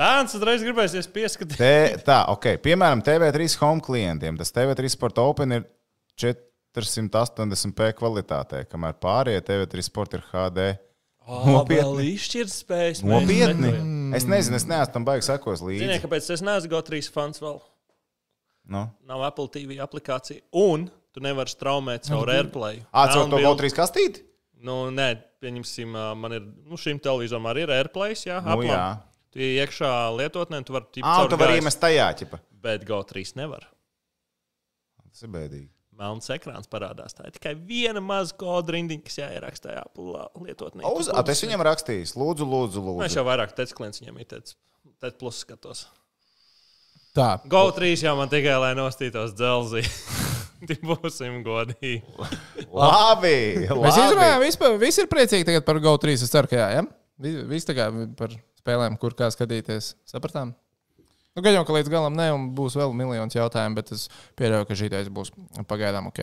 Bērns 0.00 0.34
uzreiz 0.38 0.62
gribēsies 0.66 1.08
pieskatīt. 1.10 1.58
Te, 1.58 2.02
tā, 2.06 2.20
ok. 2.30 2.52
Piemēram, 2.62 3.02
TV3 3.06 3.48
home 3.62 3.82
klientiem 3.86 4.38
tas 4.38 4.54
TV3 4.54 4.92
Sport 4.92 5.18
Open 5.22 5.56
ir 5.56 5.66
480p 6.18 7.90
kvalitātē, 7.98 8.66
kamēr 8.70 8.98
pārējie 9.02 9.42
TV3 9.46 9.86
Sport 9.86 10.18
ir 10.18 10.26
HD. 10.30 10.70
Nopietni. 11.30 12.06
Izšķirt 12.16 12.50
spējas. 12.52 13.02
Nopietni! 13.06 13.70
Es 14.18 14.24
nezinu, 14.26 14.56
es 14.58 14.64
neesmu 14.66 14.92
tam 14.96 15.04
baigi 15.06 15.26
sekos 15.28 15.60
Ziniet, 15.62 15.84
līdzi. 15.86 16.00
kāpēc 16.02 16.30
es 16.34 16.42
neesmu 16.42 16.70
GO3 16.72 17.10
fans 17.14 17.38
vēl? 17.42 17.60
Nu. 18.70 18.84
Nav 19.06 19.22
Apple 19.28 19.48
TV 19.54 19.78
aplikācija. 19.82 20.42
Un 20.58 20.88
tu 21.14 21.22
nevari 21.24 21.50
straumēt 21.50 22.06
caur 22.10 22.28
AirPlay. 22.30 22.82
Atcer 22.90 23.22
to 23.22 23.28
Downbuild. 23.30 23.60
GO3 23.62 23.72
kastīti? 23.78 24.24
Nu, 24.60 24.90
nē, 24.92 25.14
pieņemsim, 25.40 25.94
man 26.20 26.34
ir, 26.36 26.42
nu, 26.68 26.76
šim 26.76 26.98
televizoram 27.02 27.46
arī 27.48 27.62
ir 27.64 27.72
AirPlay, 27.78 28.12
jā, 28.18 28.42
Nu, 28.44 28.56
Apple'am. 28.58 28.74
jā. 28.74 28.84
Tu 29.32 29.38
ej 29.46 29.60
iekšā 29.62 29.90
lietotnē, 30.18 30.58
tu 30.66 30.74
vari 30.74 30.90
tikt 30.92 31.06
Ah, 31.06 31.22
tu 31.30 31.36
vari 31.40 31.60
iemest 31.60 31.80
tajā, 31.80 32.08
ķipa. 32.18 32.40
Bet 32.60 32.84
GO3 32.84 33.36
nevar. 33.38 33.64
Tas 35.10 35.22
ir 35.22 35.30
bēdīgi. 35.32 35.68
Melns 36.00 36.30
ekrāns 36.32 36.64
parādās. 36.72 37.12
Tā 37.12 37.26
ir 37.28 37.34
tikai 37.36 37.52
viena 37.68 38.00
maza 38.00 38.32
kodu 38.40 38.72
rindiņa, 38.72 39.02
kas 39.04 39.18
jāierakstā 39.20 39.74
Apple 39.82 40.22
lietotnē. 40.46 40.84
Uz, 40.96 41.10
a, 41.12 41.20
tu 41.20 41.34
esi 41.34 41.44
viņam 41.46 41.64
rakstījis. 41.68 42.14
Lūdzu, 42.16 42.46
lūdzu, 42.48 42.80
Mēs 42.86 43.10
lūdzu. 43.10 43.18
jau 43.20 43.24
vairāk 43.28 43.52
teicu, 43.58 43.76
klients 43.82 44.00
viņam 44.00 44.20
ir 44.22 44.28
teicis. 44.32 44.56
Tad 45.00 45.18
plus 45.20 45.42
skatos. 45.44 45.82
Tā. 47.16 47.34
GO3 47.52 47.92
jau 48.06 48.14
man 48.16 48.30
tikai, 48.32 48.54
lai 48.62 48.72
nostītos 48.78 49.34
dzelzī. 49.36 49.82
Būsim 50.88 51.40
godīgi. 51.44 52.00
Labi, 52.70 53.36
Mēs 53.66 53.72
labi. 53.72 54.02
izrunājām, 54.06 54.42
vispār, 54.44 54.74
visi 54.80 55.02
ir 55.04 55.08
priecīgi 55.10 55.46
tagad 55.48 55.64
par 55.68 55.80
GO3. 55.82 56.16
Es 56.16 56.32
ceru, 56.32 56.50
ka 56.50 56.58
jā, 56.60 56.66
ja? 56.78 56.82
Vi- 57.20 57.44
Visi 57.50 57.68
tagad 57.72 57.96
par 58.16 58.32
spēlēm, 58.60 58.96
kur 59.00 59.12
kā 59.16 59.28
skatīties. 59.32 59.94
Sapratām? 60.08 60.52
Nu, 61.40 61.44
gan 61.46 61.54
jau, 61.56 61.62
ka 61.64 61.72
līdz 61.72 61.88
galam 61.88 62.12
ne, 62.12 62.26
un 62.36 62.42
būs 62.52 62.74
vēl 62.76 62.90
miljons 62.92 63.32
jautājumu, 63.32 63.78
bet 63.78 63.94
es 63.96 64.02
pieļauju, 64.36 64.66
ka 64.68 64.76
šī 64.76 64.88
būs 65.16 65.30
pagaidām 65.70 66.10
ok. 66.10 66.18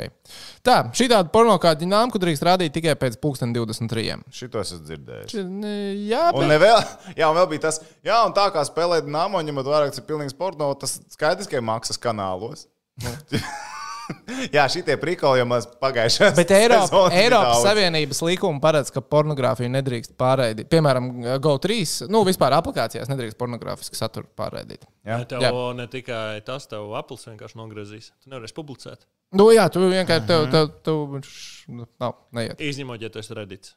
Tā, 0.61 0.75
šī 0.93 1.07
tāda 1.09 1.31
porno 1.33 1.55
kā 1.57 1.71
ģinām, 1.79 2.11
ko 2.13 2.21
drīkst 2.21 2.45
rādīt 2.45 2.75
tikai 2.75 2.93
pēc 3.01 3.17
2023. 3.17 4.19
Šito 4.29 4.61
es 4.61 4.75
esmu 4.75 4.85
dzirdējis. 4.91 5.31
Či- 5.33 5.45
ne, 5.47 5.73
Jā, 6.05 6.27
Un, 6.29 6.43
bet... 6.43 6.51
nevēl, 6.53 6.77
jā, 7.23 7.31
un 7.31 7.39
vēl 7.39 7.49
bija 7.55 7.65
tas, 7.65 7.81
jā, 8.05 8.19
un 8.29 8.35
tā 8.37 8.45
kā 8.53 8.61
spēlēt 8.69 9.09
nāmo, 9.09 9.41
ņemot 9.41 9.71
vairāk, 9.73 9.95
tas 9.95 10.03
ir 10.03 10.05
pilnīgs 10.11 10.37
porno, 10.37 10.69
tas 10.77 10.99
skaidrs, 11.17 11.49
ka 11.49 11.63
maksas 11.65 11.97
kanālos. 11.97 12.67
jā, 14.55 14.63
šitie 14.71 14.95
prikoli 15.01 15.41
jau 15.41 15.47
maz 15.49 15.65
pagājušajā 15.81 16.29
Bet 16.39 16.51
Eiropa, 16.55 17.01
Eiropas. 17.15 17.61
Savienības 17.65 18.21
likuma 18.27 18.61
paredz, 18.63 18.91
ka 18.93 19.01
pornogrāfiju 19.03 19.69
nedrīkst 19.73 20.13
pārraidīt. 20.19 20.69
Piemēram, 20.71 21.09
GO3, 21.43 22.07
nu 22.13 22.21
vispār 22.27 22.55
aplikācijās 22.57 23.11
nedrīkst 23.11 23.39
pornogrāfisku 23.39 23.99
saturu 23.99 24.29
pārraidīt. 24.39 24.85
Jā. 25.07 25.19
Tev 25.29 25.43
Jā. 25.43 25.51
ne 25.77 25.87
tikai 25.91 26.39
tas, 26.47 26.67
tev 26.71 26.93
Apple 26.99 27.19
vienkārši 27.23 27.59
nograzīs. 27.59 28.11
Tu 28.23 28.31
nevarēsi 28.33 28.55
publicēt. 28.57 29.03
Nu, 29.35 29.49
jā, 29.51 29.65
tu 29.73 29.81
vienkārši 29.83 30.27
tev, 30.29 30.45
tev, 30.53 30.69
tev, 30.87 31.17
š- 31.19 31.67
nu, 31.75 31.87
nav, 31.99 32.15
neiet. 32.35 32.61
Izņemot, 32.63 33.01
ja 33.03 33.11
tu 33.11 33.19
esi 33.19 33.35
redīts. 33.35 33.75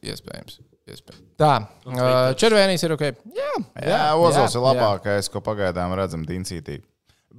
Iespējams. 0.00 0.54
iespējams. 0.88 1.22
Tā, 1.36 1.50
uh, 1.60 1.92
Twitter. 1.92 2.36
červenīs 2.40 2.82
ir 2.86 2.94
ok. 2.96 3.02
Jā, 3.36 3.50
Jā, 3.84 3.98
Ozols 4.16 4.54
ir 4.56 4.62
jā. 4.62 4.64
labākais, 4.70 5.28
ko 5.30 5.42
pagaidām 5.44 5.92
redzam 5.98 6.24
Dincītī. 6.26 6.78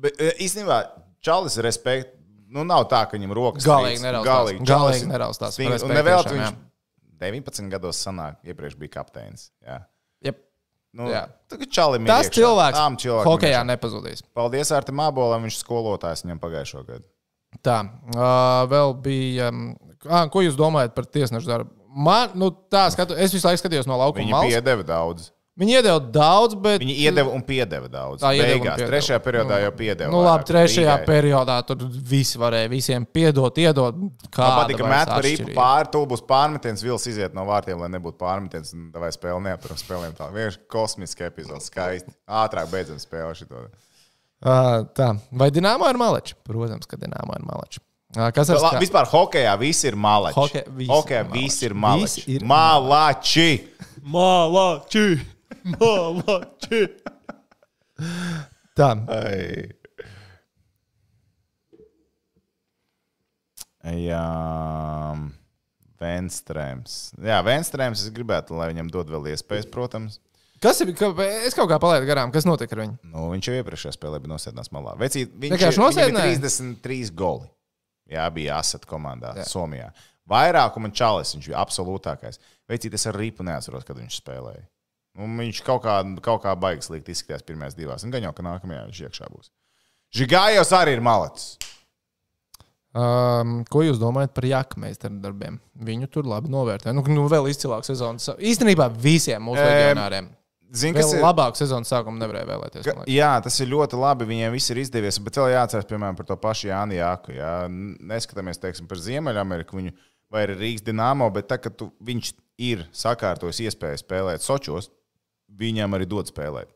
Bet 0.04 0.20
e, 0.22 0.32
īstenībā 0.46 0.82
Čalis 1.26 1.58
respekt. 1.66 2.14
Nu, 2.48 2.64
nav 2.64 2.86
tā, 2.88 3.02
ka 3.10 3.18
viņam 3.18 3.34
rokas 3.36 3.66
Galīgi 3.68 4.00
neraustās. 4.06 4.30
Galīgi, 4.30 4.66
Galīgi 4.70 5.04
ir 5.04 5.10
neraustās. 5.12 5.58
Respekt 5.60 5.84
Un 5.90 5.98
nevēl 5.98 6.22
tiešām, 6.24 6.38
viņš 6.38 6.48
jā. 6.48 6.56
19 7.28 7.72
gados 7.74 8.00
sanāk, 8.06 8.38
iepriekš 8.48 8.78
bija 8.80 8.94
kapteinis. 9.00 9.50
Jā. 9.66 9.82
Jep. 10.24 10.38
Nu, 10.96 11.10
Jā. 11.12 11.26
Čalim 11.74 12.08
Tas 12.08 12.30
iekšā. 12.30 12.38
cilvēks 12.40 12.78
Tām 12.80 12.96
cilvēkam 13.02 13.32
hokejā 13.34 13.58
iekšā. 13.58 13.68
nepazudīs. 13.68 14.24
Paldies 14.38 14.72
Artim 14.72 15.02
Abolam, 15.04 15.44
viņš 15.46 15.60
skolotājs 15.60 16.24
viņam 16.26 16.40
pagājušo 16.42 16.86
gadu. 16.88 17.06
Tā, 17.66 17.82
uh, 18.14 18.64
vēl 18.72 18.94
bija. 19.04 19.50
Um, 19.52 19.76
ah, 20.08 20.28
ko 20.32 20.46
jūs 20.46 20.56
domājat 20.60 20.96
par 20.96 21.06
tiesnešu 21.10 21.50
darbu? 21.50 21.74
Man, 21.98 22.32
nu, 22.38 22.52
tā 22.72 22.86
skatu, 22.94 23.16
es 23.18 23.34
visu 23.34 23.48
laiku 23.50 23.64
skatījos 23.64 23.88
no 23.90 23.98
laukuma 23.98 24.22
Viņi 24.24 24.34
malas. 24.36 24.54
piedeva 24.54 24.86
daudz. 24.86 25.32
Viņi 25.58 25.74
iedeva 25.74 25.98
daudz, 26.14 26.54
bet. 26.62 26.82
Viņi 26.84 26.96
iedeva 27.02 27.32
un 27.34 27.42
piedeva 27.42 27.88
daudz. 27.90 28.22
Tā 28.22 28.30
iedeva 28.38 28.60
Beigās, 28.60 28.76
piedeva. 28.78 28.90
trešajā 28.92 29.20
periodā 29.26 29.56
jau 29.64 29.72
piedeva. 29.80 30.12
Nu, 30.14 30.20
labi, 30.22 30.44
trešajā 30.46 30.98
Rīgai. 31.00 31.06
periodā 31.08 31.56
tur 31.66 31.78
visi 32.12 32.38
varēja 32.38 32.70
visiem 32.70 33.06
piedot, 33.10 33.58
iedot. 33.58 33.96
Kāda 34.30 34.52
patīk, 34.60 34.78
ka 34.78 34.92
met 34.92 35.08
par 35.10 35.24
īpu 35.26 35.56
pāri, 35.58 35.90
tu 35.92 36.04
būs 36.06 36.22
pārmetiens, 36.30 36.84
vils 36.86 37.08
iziet 37.10 37.34
no 37.34 37.42
vārtiem, 37.50 37.80
lai 37.82 37.90
nebūtu 37.90 38.20
pārmetiens. 38.22 38.74
un 38.78 38.92
Vai 38.94 39.10
spēle 39.10 39.42
neapturam 39.48 39.78
spēlēm 39.82 40.14
tā. 40.20 40.30
Vienkārši 40.32 40.60
kosmiski 40.70 41.26
epizode, 41.26 41.62
skaisti. 41.66 42.14
Ātrāk 42.30 42.70
beidzam 42.70 42.98
spēli 43.02 43.34
šito. 43.42 43.66
Ā, 44.46 44.86
Tā, 44.94 45.20
vai 45.32 45.50
Dienāmo 45.50 45.90
ir 45.90 45.98
maleči? 45.98 46.36
Protams, 46.46 46.86
ka 46.86 46.98
Dienāmo 46.98 47.34
ir 47.34 47.42
maleči. 47.50 47.80
Kas 48.14 48.50
La, 48.50 48.60
ska- 48.72 48.80
vispār 48.80 49.06
hokejā 49.10 49.58
viss 49.60 49.84
ir 49.84 49.96
malači. 49.96 50.36
Hoke- 50.38 50.64
visi 50.70 50.92
Hokejā 50.92 51.26
ir 51.26 51.32
viss 51.34 51.64
ir 51.64 51.74
malači. 51.74 52.38
malači. 54.04 55.10
Visi 55.18 55.26
Malači! 55.78 56.84
Tā, 58.78 58.92
Ai. 59.10 59.72
Jā, 63.88 64.22
Venstrēms. 66.02 66.96
Jā, 67.24 67.40
Venstrēms 67.46 68.04
es 68.04 68.14
gribētu, 68.14 68.58
lai 68.58 68.70
viņam 68.74 68.90
dod 68.94 69.10
vēl 69.12 69.32
iespējas, 69.34 69.70
protams. 69.72 70.20
kas 70.62 70.82
ir? 70.84 70.92
Ka, 70.98 71.10
es 71.48 71.56
kaut 71.58 71.70
kā 71.72 71.80
palaidu 71.82 72.10
garām, 72.10 72.34
kas 72.36 72.46
notika 72.46 72.76
ar 72.76 72.84
viņu? 72.84 72.98
Nu, 73.14 73.30
viņš 73.34 73.50
jau 73.50 73.56
iepriekšējā 73.62 73.96
spēlē 73.96 74.20
bija 74.22 74.34
nosēdinājis 74.36 74.74
malā. 74.76 74.94
Vecīt, 75.00 75.32
viņš 75.34 75.56
Vienkārši 75.56 75.84
nosēdināja? 75.84 76.38
33 76.44 77.14
goli. 77.18 77.50
Jā, 78.12 78.28
bija 78.34 78.60
Asat 78.62 78.86
komandā 78.88 79.34
Jā. 79.36 79.44
Jā. 79.44 79.50
Somijā. 79.52 79.90
Vairākuma 80.28 80.92
čalis, 80.92 81.34
viņš 81.36 81.50
bija 81.50 81.62
absolūtākais. 81.64 82.42
Vecīt, 82.68 82.96
es 83.00 83.08
ar 83.08 83.16
ripu 83.16 83.46
neatceros, 83.48 83.88
kad 83.88 83.98
viņš 84.00 84.20
spēlēja. 84.22 84.66
Un 85.18 85.38
viņš 85.42 85.64
kaut 85.66 85.82
kā, 85.86 86.00
kaut 86.26 86.44
kā 86.44 86.54
baigas 86.60 86.92
likt 86.94 87.10
izskatījās 87.10 87.46
pirmajās 87.48 87.78
divās. 87.78 88.06
Un 88.06 88.14
gan 88.14 88.28
jau, 88.28 88.34
ka 88.38 88.46
nākamajā 88.46 88.84
viņš 88.90 89.00
iekšā 89.08 89.30
būs. 89.34 89.50
Žigājos 90.18 90.72
arī 90.78 90.94
ir 90.98 91.04
malacis. 91.04 91.58
Um, 92.98 93.60
ko 93.70 93.84
jūs 93.84 94.00
domājat 94.02 94.32
par 94.34 94.46
Jakmeistaru 94.48 95.20
darbiem? 95.22 95.60
Viņu 95.86 96.08
tur 96.14 96.30
labi 96.30 96.50
novērtē. 96.50 96.94
Nu, 96.96 97.04
nu 97.14 97.28
vēl 97.30 97.50
izcilāk 97.52 97.86
sezonas. 97.86 98.30
Īstenībā 98.38 98.88
visiem 98.94 99.44
mūsu 99.44 99.62
Em, 99.62 99.70
legionāriem. 99.70 100.30
Zini, 100.78 100.98
kas 100.98 101.14
ir? 101.14 101.22
labāku 101.24 101.60
sezonas 101.60 101.92
sākumu 101.92 102.20
nevarēja 102.20 102.48
vēlēties. 102.50 102.88
Ka, 102.88 103.06
jā, 103.12 103.30
tas 103.44 103.60
ir 103.64 103.70
ļoti 103.72 104.00
labi. 104.02 104.28
Viņiem 104.32 104.56
viss 104.56 104.74
ir 104.74 104.82
izdevies. 104.82 105.20
Bet 105.24 105.38
vēl 105.40 105.54
jāatcerās, 105.54 105.88
piemēram, 105.90 106.18
par 106.18 106.28
to 106.32 106.38
pašu 106.42 106.72
Jānu 106.72 106.98
Jāku. 106.98 107.36
Jā. 107.38 107.54
Neskatāmies 107.70 108.60
teiksim, 108.64 108.90
par 108.90 109.00
Ziemeļameriku 109.04 109.78
viņu, 109.80 109.94
vai 110.34 110.48
arī 110.48 110.58
Rīgas 110.60 110.88
dīnāmo, 110.88 111.30
bet 111.36 111.48
tā, 111.52 111.60
kad 111.62 111.78
tu, 111.80 111.92
viņš 112.04 112.34
ir 112.68 112.84
sakārtojis 112.98 113.62
iespēju 113.68 114.02
spēlēt 114.02 114.44
Sočos, 114.44 114.90
viņam 115.48 115.96
arī 115.98 116.10
dod 116.10 116.30
spēlēt. 116.30 116.74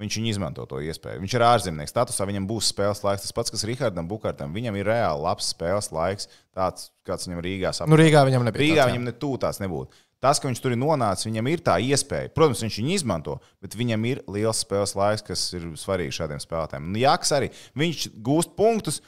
Viņš 0.00 0.14
viņu 0.16 0.30
izmanto 0.32 0.64
to 0.64 0.78
iespēju. 0.80 1.20
Viņš 1.20 1.34
ir 1.36 1.42
ārzemnieks 1.44 1.92
statusā, 1.92 2.24
viņam 2.24 2.46
būs 2.48 2.70
spēles 2.72 3.02
laiks. 3.04 3.26
Tas 3.26 3.34
pats, 3.36 3.52
kas 3.52 3.64
Rihardam 3.68 4.06
Bukārtam, 4.08 4.54
viņam 4.56 4.78
ir 4.80 4.88
reāli 4.88 5.20
labs 5.20 5.50
spēles 5.52 5.90
laiks, 5.92 6.30
tāds, 6.56 6.88
kāds 7.04 7.28
viņam 7.28 7.42
Rīgā 7.44 7.74
saprot. 7.76 7.92
Nu, 7.92 7.98
Rīgā 8.00 8.22
viņam 8.24 8.46
nebija. 8.48 8.62
Rīgā 8.64 8.78
tāds, 8.80 8.94
viņam 8.94 9.04
ne 9.10 9.14
tuvu 9.20 9.42
tāds 9.42 9.60
nebūtu. 9.60 10.00
Tas, 10.22 10.38
ka 10.38 10.48
viņš 10.48 10.62
tur 10.62 10.72
ir 10.72 10.78
nonācis, 10.78 11.26
viņam 11.26 11.50
ir 11.50 11.64
tā 11.66 11.74
iespēja. 11.82 12.30
Protams, 12.32 12.62
viņš 12.64 12.78
viņu 12.78 12.94
izmanto, 12.94 13.36
bet 13.60 13.76
viņam 13.76 14.08
ir 14.08 14.22
liels 14.30 14.62
spēles 14.64 14.94
laiks, 14.96 15.26
kas 15.26 15.44
ir 15.58 15.66
svarīgs 15.76 16.16
šādiem 16.20 16.40
spēlētājiem. 16.40 16.88
Un 16.88 16.98
Jāks 17.02 17.34
arī 17.36 17.50
viņš 17.82 18.06
gūst 18.22 18.54
punktus, 18.56 19.02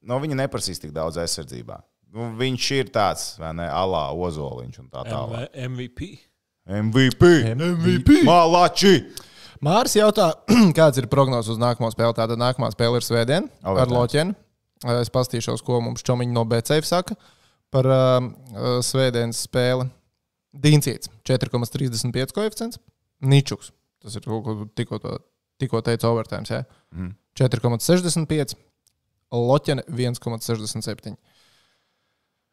no 0.00 0.16
viņa 0.22 0.38
neprasīs 0.44 0.80
tik 0.80 0.94
daudz 0.96 1.18
aizsardzībā. 1.20 1.82
Nu, 2.14 2.30
viņš 2.38 2.70
ir 2.78 2.94
tāds, 2.94 3.26
vai 3.42 3.52
ne, 3.58 3.68
alā 3.70 4.06
ozoliņš 4.14 4.80
un 4.82 4.88
tā 4.94 5.04
tālāk. 5.10 5.50
MVP. 5.68 6.14
MVP! 6.70 7.30
MVP. 7.56 8.22
Malači! 8.28 9.00
Māris 9.64 9.96
jautā, 9.98 10.30
kāds 10.78 11.00
ir 11.00 11.08
prognozes 11.12 11.56
uz 11.56 11.60
nākamo 11.60 11.90
spēli. 11.92 12.16
Tātad 12.16 12.40
nākamā 12.40 12.70
spēle 12.72 13.00
ir 13.00 13.04
Svētdiena 13.04 13.50
ar. 13.66 13.90
Loķenu. 13.90 14.36
Es 14.96 15.10
pastīšos, 15.12 15.60
ko 15.66 15.82
mums 15.84 16.04
čomiņi 16.06 16.32
no 16.32 16.46
BCF 16.48 16.86
saka 16.88 17.16
par 17.74 17.88
uh, 17.90 18.30
Svētdienas 18.86 19.42
spēli. 19.44 19.90
Dīncīts 20.56 21.10
4,35 21.28 22.32
koeficients. 22.34 22.80
Ničuks. 23.20 23.74
Tas 24.00 24.16
ir 24.16 24.24
kaut 24.24 24.40
ko 24.46 24.54
tikko, 24.74 24.98
tikko 25.60 25.82
teica 25.84 26.08
overtime. 26.08 26.48
Ja? 26.48 26.62
Mhm. 26.94 27.12
4,65. 27.38 28.56
Loķene 29.30 29.84
1,67. 29.86 31.12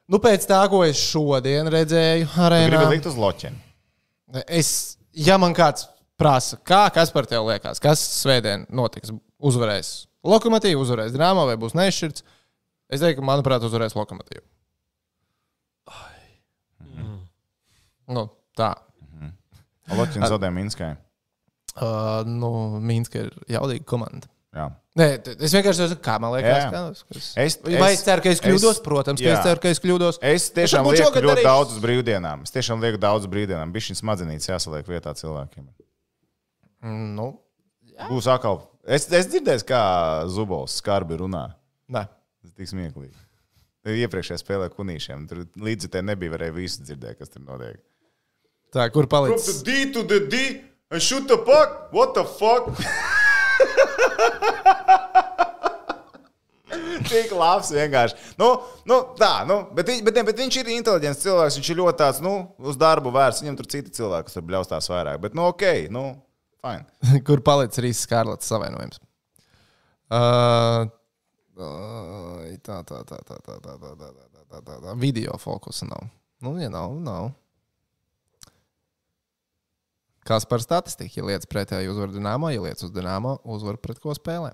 Nu, 0.07 0.19
pēc 0.23 0.45
tā, 0.47 0.59
ko 0.71 0.83
es 0.87 0.99
šodien 0.99 1.67
redzēju, 1.71 2.27
arēnā, 2.39 2.67
Gribu 2.69 2.91
likt 2.93 3.07
uz 3.09 3.17
loķeni. 3.19 3.66
Es, 4.47 4.97
ja 5.15 5.37
man 5.39 5.55
kāds 5.55 5.87
prasa, 6.19 6.59
kā, 6.67 6.87
kas 6.93 7.13
par 7.15 7.29
tevi 7.29 7.53
liekas, 7.53 7.79
kas 7.83 8.01
svētdien 8.23 8.65
notiks, 8.73 9.13
uzvarēs 9.37 10.07
lokomotīvu, 10.27 10.81
uzvarēs 10.83 11.15
drāmā 11.15 11.45
vai 11.47 11.55
būs 11.59 11.77
nešķirts, 11.77 12.25
es 12.91 13.03
teiktu, 13.03 13.21
ka, 13.21 13.27
manuprāt, 13.29 13.63
uzvarēs 13.63 13.95
lokomotīvu. 13.97 14.43
Nu, 18.07 18.23
tā. 18.55 18.71
Loķeni 19.91 20.27
zaudē 20.31 20.49
Minskai. 20.55 20.93
Uh, 21.77 22.23
nu, 22.27 22.49
Mīnska 22.83 23.25
ir 23.25 23.33
jaudīga 23.51 23.85
komanda. 23.87 24.29
Jā. 24.55 24.69
Nē, 24.97 25.05
es 25.45 25.53
vienkārši 25.53 25.87
saku, 25.91 26.01
kā 26.01 26.15
man 26.19 26.31
liekas, 26.33 26.63
Jā. 26.63 26.69
ka 26.71 26.79
es, 27.13 27.27
Es- 27.37 27.57
Vai 27.63 27.91
es- 27.93 27.99
es 27.99 28.03
ceru, 28.07 28.21
ka 28.23 28.29
es 28.33 28.39
kļūdos? 28.41 28.71
es- 28.71 28.79
Protams, 28.81 29.19
ka 29.21 29.27
jā. 29.27 29.35
es 29.37 29.43
ceru, 29.45 29.59
ka 29.61 29.67
es 29.69 29.79
kļūdos. 29.83 30.17
Es 30.21 30.49
tiešām 30.51 30.85
varbūt 30.87 30.97
lieku 31.03 31.21
ļoti 31.27 31.43
daudz 31.45 31.75
uz 31.75 31.79
brīvdienām. 31.83 32.41
Es 32.43 32.51
tiešām 32.55 32.81
lieku 32.81 32.97
daudz 32.97 33.25
uz 33.27 33.29
brīvdienām. 33.29 33.71
Bija 33.71 33.85
šis 33.91 34.01
smadzenīts 34.01 34.49
jāsaliek 34.49 34.85
vietā 34.89 35.13
cilvēkiem. 35.13 35.67
Mm, 36.83 37.15
Nu, 37.15 37.39
Būs 38.09 38.25
atkal. 38.29 38.61
Es, 38.85 39.11
es 39.11 39.25
dzirdēju, 39.27 39.63
kā 39.65 39.81
Zubovs 40.29 40.81
skarbi 40.81 41.17
runā. 41.17 41.53
nē. 41.89 42.07
Tas 42.41 42.51
tik 42.55 42.67
smieklīgi. 42.69 43.13
Iepriekšējā 43.85 44.37
spēlē 44.41 44.69
kunīšiem. 44.69 45.27
Tur 45.29 45.45
līdzi 45.57 45.89
te 45.89 46.01
nebija, 46.01 46.31
varēja 46.37 46.53
visu 46.53 46.81
dzirdēt, 46.83 47.17
kas 47.19 47.29
tur 47.29 47.41
notiek. 47.41 47.77
Tā, 48.73 48.91
kur 48.91 49.07
From 49.07 49.25
the 49.25 49.33
palicis? 49.33 49.63
D 49.63 49.91
to 49.93 50.03
the 50.03 50.19
D 50.27 50.61
and 50.91 51.01
shoot 51.01 51.27
the 51.27 51.37
puck. 51.37 51.91
What 51.93 52.13
the 52.13 52.23
fuck? 52.25 52.67
Tik 57.07 57.33
labs 57.37 57.71
vienkārši. 57.73 58.17
Nu, 58.39 58.49
nu, 58.89 58.99
tā, 59.19 59.31
nu, 59.49 59.59
bet, 59.77 59.89
bet, 60.05 60.13
ne, 60.17 60.23
bet 60.27 60.41
viņš 60.41 60.59
ir 60.61 60.71
inteliģents 60.75 61.23
cilvēks. 61.23 61.57
Viņš 61.59 61.71
ir 61.73 61.79
ļoti 61.81 62.01
tāds, 62.01 62.21
nu, 62.25 62.35
uz 62.63 62.79
darbu 62.79 63.13
vērsts. 63.15 63.45
Viņam 63.45 63.57
tur 63.59 63.69
citi 63.71 63.95
cilvēki, 63.97 64.29
kas 64.29 64.37
tur 64.37 64.45
bļaustās 64.49 64.91
vairāk. 64.91 65.21
Bet, 65.23 65.37
nu, 65.37 65.47
ok, 65.53 65.65
nu, 65.93 66.05
fine. 66.63 66.85
kur 67.27 67.43
palicis 67.45 67.83
Rīgas 67.85 68.03
Skarlats 68.07 68.51
savainojums? 68.51 69.01
Uh, 70.07 70.87
uh, 71.59 72.45
tā, 72.63 72.79
tā, 72.87 73.01
tā, 73.03 73.19
tā, 73.23 73.41
tā, 73.43 73.57
tā, 73.57 73.75
tā, 73.81 73.91
tā, 73.97 74.13
tā, 74.13 74.61
tā, 74.61 74.77
tā. 74.85 74.95
Video 75.01 75.35
fokusa 75.41 75.89
nav. 75.89 76.07
Nu, 76.43 76.53
ja 76.61 76.69
nav, 76.71 76.93
nav. 77.01 77.33
Kas 80.27 80.43
par 80.45 80.59
statistiku? 80.59 81.21
Ja 81.21 81.27
lietas 81.29 81.47
pretēji 81.47 81.87
uzvar 81.87 82.11
Dienāmo, 82.11 82.51
ja 82.51 82.59
lietas 82.59 82.83
uz 82.83 82.91
Dienāmo, 82.91 83.37
uzvar 83.47 83.79
pret 83.79 84.01
ko 84.03 84.11
spēlē. 84.15 84.51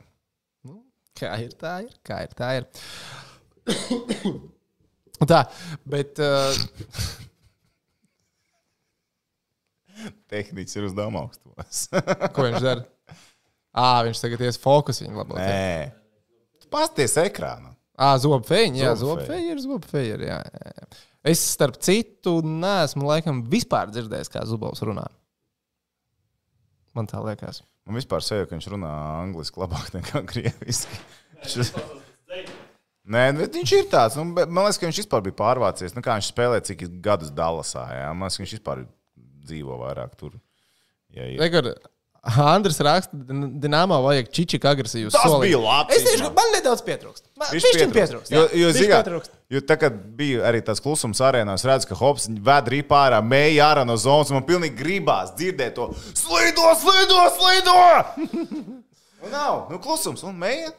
Kā 1.19 1.35
ir, 1.43 1.53
tā 1.59 1.75
ir. 1.85 1.93
Kā 2.05 2.23
ir, 2.25 2.33
tā 2.37 2.53
ir. 2.59 2.69
tā, 5.29 5.43
bet. 5.85 6.19
Uh, 10.03 10.09
Tehnicis 10.27 10.75
ir 10.79 10.87
uz 10.87 10.95
dāmas 10.97 11.27
augstumos. 11.27 11.83
ko 12.35 12.45
viņš 12.47 12.63
dara? 12.65 12.83
À, 13.73 14.01
viņš 14.05 14.21
tagad 14.23 14.41
ies 14.47 14.57
fokusu 14.59 15.05
viņa 15.05 15.19
labāk. 15.21 15.37
Nē, 15.39 16.65
pasties 16.73 17.13
ekrānu. 17.21 17.71
Ah, 17.93 18.15
zobfeņi, 18.17 18.81
jā, 18.81 18.95
Zobfeņi. 18.97 19.51
ir 19.53 19.59
zobfeņi. 19.61 20.31
Es, 21.29 21.43
starp 21.53 21.77
citu, 21.85 22.39
neesmu 22.41 23.05
laikam 23.07 23.43
vispār 23.49 23.93
dzirdējis, 23.93 24.31
kā 24.33 24.41
Zubovs 24.49 24.81
runā. 24.83 25.05
Man 26.93 27.09
tā 27.09 27.21
liekas. 27.25 27.63
Man 27.87 27.97
vispār 27.99 28.23
sajūta, 28.23 28.49
ka 28.49 28.57
viņš 28.57 28.69
runā 28.75 28.91
angliski 29.23 29.59
labāk 29.59 29.89
nekā 29.95 30.23
krieviski. 30.29 30.99
Nē, 33.03 33.23
bet 33.35 33.57
viņš 33.57 33.71
ir 33.75 33.87
tāds. 33.91 34.15
Nu, 34.15 34.29
man 34.31 34.63
liekas, 34.63 34.79
ka 34.79 34.87
viņš 34.87 35.01
vispār 35.03 35.23
bija 35.25 35.35
pārvācies. 35.41 35.95
Nu, 35.95 36.03
kā 36.05 36.15
viņš 36.15 36.29
spēlē, 36.31 36.61
cik 36.63 36.85
gadus 37.03 37.33
Dallasā. 37.35 37.83
Jā? 37.91 38.11
Man 38.15 38.29
liekas, 38.29 38.37
ka 38.39 38.45
viņš 38.45 38.53
vispār 38.59 38.85
dzīvo 39.43 39.79
vairāk 39.81 40.13
tur. 40.19 40.37
Ja, 41.13 41.27
ir. 41.27 41.41
Rekur, 41.41 41.73
Andris 42.23 42.77
raksta, 42.79 43.17
Dienāmā 43.59 43.97
vajag 43.99 44.29
čičika 44.31 44.71
agresīvu 44.71 45.09
Tas 45.11 45.25
soli. 45.27 45.49
bija 45.49 45.57
labs 45.59 45.91
Es 45.91 46.05
tieši, 46.05 46.29
man 46.31 46.53
nedaudz 46.55 46.83
pietrūkst. 46.87 47.25
Man 47.35 47.49
Viņš 47.51 47.65
viņam 47.67 47.91
pietrūkst. 47.97 48.31
Jo, 48.31 48.43
jo, 48.61 48.69
zigā, 48.77 49.01
pietrūkst. 49.03 49.33
jo 49.51 49.61
tā, 49.67 49.75
kad 49.81 49.97
bija 50.15 50.45
arī 50.47 50.61
tas 50.63 50.79
klusums 50.79 51.19
arēnā, 51.19 51.57
es 51.59 51.65
redzu, 51.67 51.89
ka 51.91 51.97
Hops 51.99 52.29
ved 52.31 52.71
rīpā 52.71 53.01
ārā, 53.09 53.19
mēja 53.19 53.67
ārā 53.73 53.83
no 53.85 53.97
zonas, 53.99 54.31
man 54.31 54.45
pilnīgi 54.47 54.79
gribās 54.79 55.33
dzirdēt 55.35 55.75
to 55.75 55.89
slido, 56.15 56.71
slido, 56.79 57.19
slido! 57.35 57.75
nu, 59.19 59.27
nav, 59.33 59.67
nu 59.73 59.81
klusums, 59.83 60.23
un 60.23 60.39
mēja. 60.39 60.71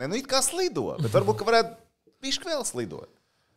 Ne, 0.00 0.08
nu 0.08 0.16
it 0.16 0.24
kā 0.30 0.40
slido, 0.40 0.94
bet 1.04 1.12
varbūt, 1.12 1.36
ka 1.42 1.50
varētu 1.52 1.76
bišķi 2.24 2.48
vēl 2.48 2.64
slidot. 2.64 3.10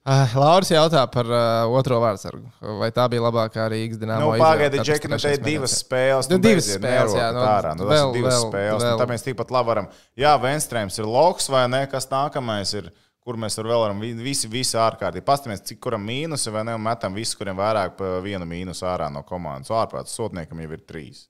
Uh, 0.06 0.36
Lauris 0.38 0.70
jautā 0.70 1.02
par 1.10 1.26
uh, 1.26 1.72
otro 1.74 1.98
vārdsargu. 2.04 2.46
Vai 2.78 2.92
tā 2.94 3.08
bija 3.10 3.24
labākā 3.26 3.64
Rīgas 3.74 3.98
Nu, 3.98 4.04
dīnāmā? 4.06 4.36
pagaidi, 4.38 4.84
Džeki, 4.86 5.10
nu 5.10 5.18
te 5.18 5.32
ir 5.34 5.40
divas 5.42 5.80
spēles. 5.82 6.28
Nu, 6.30 6.38
tu 6.38 6.44
divas 6.46 6.68
spēles, 6.76 7.16
jā, 7.18 7.32
nu, 7.34 7.42
ārā. 7.42 7.72
Nu, 7.80 7.88
vēl- 7.90 8.12
divas 8.14 8.36
vēl- 8.36 8.52
spēles. 8.52 8.84
vēl. 8.84 8.92
Nu, 8.92 9.00
tā 9.02 9.08
mēs 9.10 9.26
tikpat 9.26 9.50
labi 9.56 9.72
varam. 9.72 9.88
Jā, 10.16 10.36
Venstrēms 10.44 11.00
ir 11.02 11.06
loks 11.10 11.50
vai 11.50 11.64
ne, 11.68 11.88
kas 11.90 12.06
nākamais 12.12 12.74
ir. 12.78 12.92
Kur 13.26 13.34
mēs 13.42 13.58
vēl 13.58 13.66
varam 13.82 13.98
vi- 14.00 14.14
visi, 14.14 14.46
visi 14.48 14.78
ārkārtīgi. 14.78 15.26
Pastāmies, 15.26 15.64
cik 15.66 15.80
kuram 15.82 16.06
mīnusi 16.06 16.52
vai 16.54 16.62
ne, 16.64 16.76
un 16.78 16.82
metam 16.86 17.12
visu, 17.18 17.36
kuriem 17.40 17.58
vairāk 17.58 17.96
pa 17.98 18.20
vienu 18.22 18.46
mīnusu 18.46 18.86
ārā 18.86 19.08
no 19.12 19.24
komandas. 19.24 19.72
Ārprāts 19.74 20.14
sotniekam 20.14 20.62
jau 20.62 20.70
ir 20.72 20.84
trīs. 20.86 21.24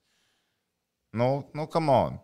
Nu, 1.13 1.45
nu 1.53 1.67
come 1.67 1.89
on. 1.89 2.19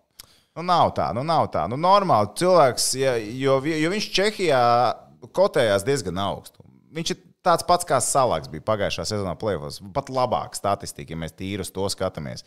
Nu, 0.57 0.63
nav 0.67 0.91
tā, 0.93 1.13
nu, 1.15 1.23
nav 1.23 1.47
tā. 1.53 1.63
Nu, 1.71 1.77
normāli 1.79 2.35
cilvēks, 2.35 2.89
ja, 2.99 3.15
jo, 3.15 3.61
jo 3.63 3.89
viņš 3.95 4.09
Čehijā 4.11 4.93
kotējās 5.36 5.86
diezgan 5.88 6.19
augstu. 6.21 6.63
Viņš 6.91 7.13
ir 7.13 7.19
tāds 7.45 7.65
pats 7.67 7.88
kā 7.88 7.99
Salaks 8.03 8.49
bija 8.51 8.65
pagājušā 8.67 9.05
sezonā 9.10 9.36
plēvos. 9.39 9.79
Pat 9.95 10.12
labāk 10.13 10.57
statistika, 10.57 11.13
ja 11.13 11.21
mēs 11.23 11.36
tīri 11.38 11.65
uz 11.65 11.71
to 11.73 11.88
skatāmies. 11.93 12.45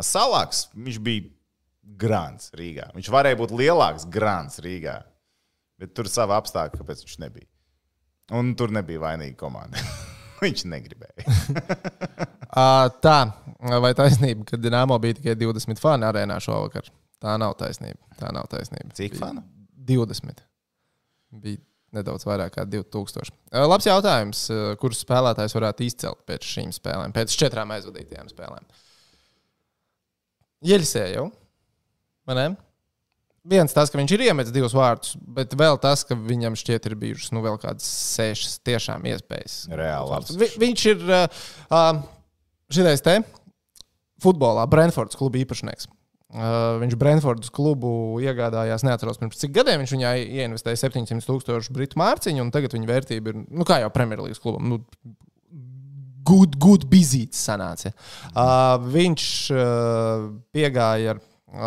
Salaks, 0.00 0.66
viņš 0.76 1.00
bija 1.04 1.28
grāns 1.82 2.52
Rīgā. 2.56 2.90
Viņš 2.96 3.10
varēja 3.12 3.40
būt 3.40 3.54
lielāks 3.58 4.06
grāns 4.12 4.60
Rīgā. 4.62 5.00
Bet 5.82 5.96
tur 5.96 6.08
sava 6.10 6.38
apstākļa, 6.38 6.78
kāpēc 6.78 7.02
viņš 7.04 7.18
nebija. 7.24 7.48
Un 8.38 8.54
tur 8.56 8.72
nebija 8.72 9.02
vainīga 9.02 9.36
komanda. 9.40 9.82
viņš 10.42 10.66
negribēja. 10.70 11.26
Tā, 13.06 13.18
vai 13.82 13.92
taisnība, 13.96 14.46
ka 14.48 14.60
Dienāmo 14.60 14.98
bija 15.02 15.16
tikai 15.18 15.34
20 15.40 15.80
fani 15.80 16.06
arēnā 16.08 16.36
šovakar? 16.42 16.90
Tā 17.22 17.36
nav 17.40 17.54
taisnība. 17.58 18.00
Tā 18.18 18.32
nav 18.34 18.48
taisnība. 18.52 18.92
Cik 18.98 19.16
fanu? 19.18 19.44
20. 19.88 20.42
Bija 21.42 21.60
nedaudz 21.96 22.26
vairāk 22.26 22.56
kā 22.56 22.64
2000. 22.68 23.32
Uh, 23.52 23.64
labs 23.68 23.86
jautājums, 23.88 24.46
uh, 24.52 24.72
kurus 24.80 25.02
spēlētājs 25.04 25.56
varētu 25.56 25.86
izcelt 25.86 26.22
pēc 26.28 26.48
šīm 26.48 26.72
spēlēm, 26.74 27.14
pēc 27.16 27.36
četrām 27.38 27.74
aizvadītajām 27.76 28.30
spēlēm. 28.32 28.66
Jeļsē 30.72 31.06
jau. 31.12 31.30
vai 32.28 32.38
ne? 32.38 32.50
Viens 33.42 33.74
tas, 33.74 33.90
ka 33.90 33.98
viņš 33.98 34.12
ir 34.14 34.22
iemetis 34.28 34.54
divus 34.54 34.74
vārdus, 34.76 35.16
bet 35.34 35.56
vēl 35.58 35.74
tas, 35.82 36.04
ka 36.06 36.14
viņam 36.14 36.54
šķiet, 36.58 36.84
ir 36.86 36.94
bijušas 37.00 37.32
nu, 37.34 37.40
vēl 37.42 37.56
kādas 37.58 37.88
sešas 38.14 38.60
tiešām 38.62 39.02
iespējas. 39.10 39.64
Reāli. 39.66 40.20
Vi, 40.38 40.48
viņš 40.62 40.84
ir 40.92 41.02
uh, 41.08 41.40
uh, 41.66 42.04
šitais 42.70 43.02
te 43.02 43.16
futbolā, 44.22 44.68
Brentfords 44.70 45.18
kluba 45.18 45.40
īpašnieks. 45.42 45.90
Uh, 46.32 46.78
viņš 46.80 46.94
Brentfordas 46.96 47.52
klubu 47.52 47.90
iegādājās, 48.24 48.86
neatceros 48.88 49.18
pirms 49.20 49.36
cik 49.36 49.52
gadiem. 49.52 49.82
Viņš 49.82 49.92
viņā 49.92 50.12
ieinvestēja 50.22 50.80
700 50.86 51.26
tūkstošu 51.28 51.74
britu 51.76 52.00
mārciņu, 52.00 52.40
un 52.40 52.52
tagad 52.54 52.72
viņa 52.72 52.88
vērtība 52.88 53.34
ir, 53.34 53.42
nu, 53.52 53.66
kā 53.68 53.82
jau 53.82 53.90
Premjerlīgas 53.92 54.40
klubam, 54.40 54.70
nu, 54.70 54.78
good, 56.24 56.56
good 56.62 56.86
bizīts 56.88 57.42
sanāca. 57.50 57.92
Uh, 58.32 58.78
viņš 58.94 59.26
uh, 59.52 60.26
piegāja 60.56 61.18
ar, 61.18 61.22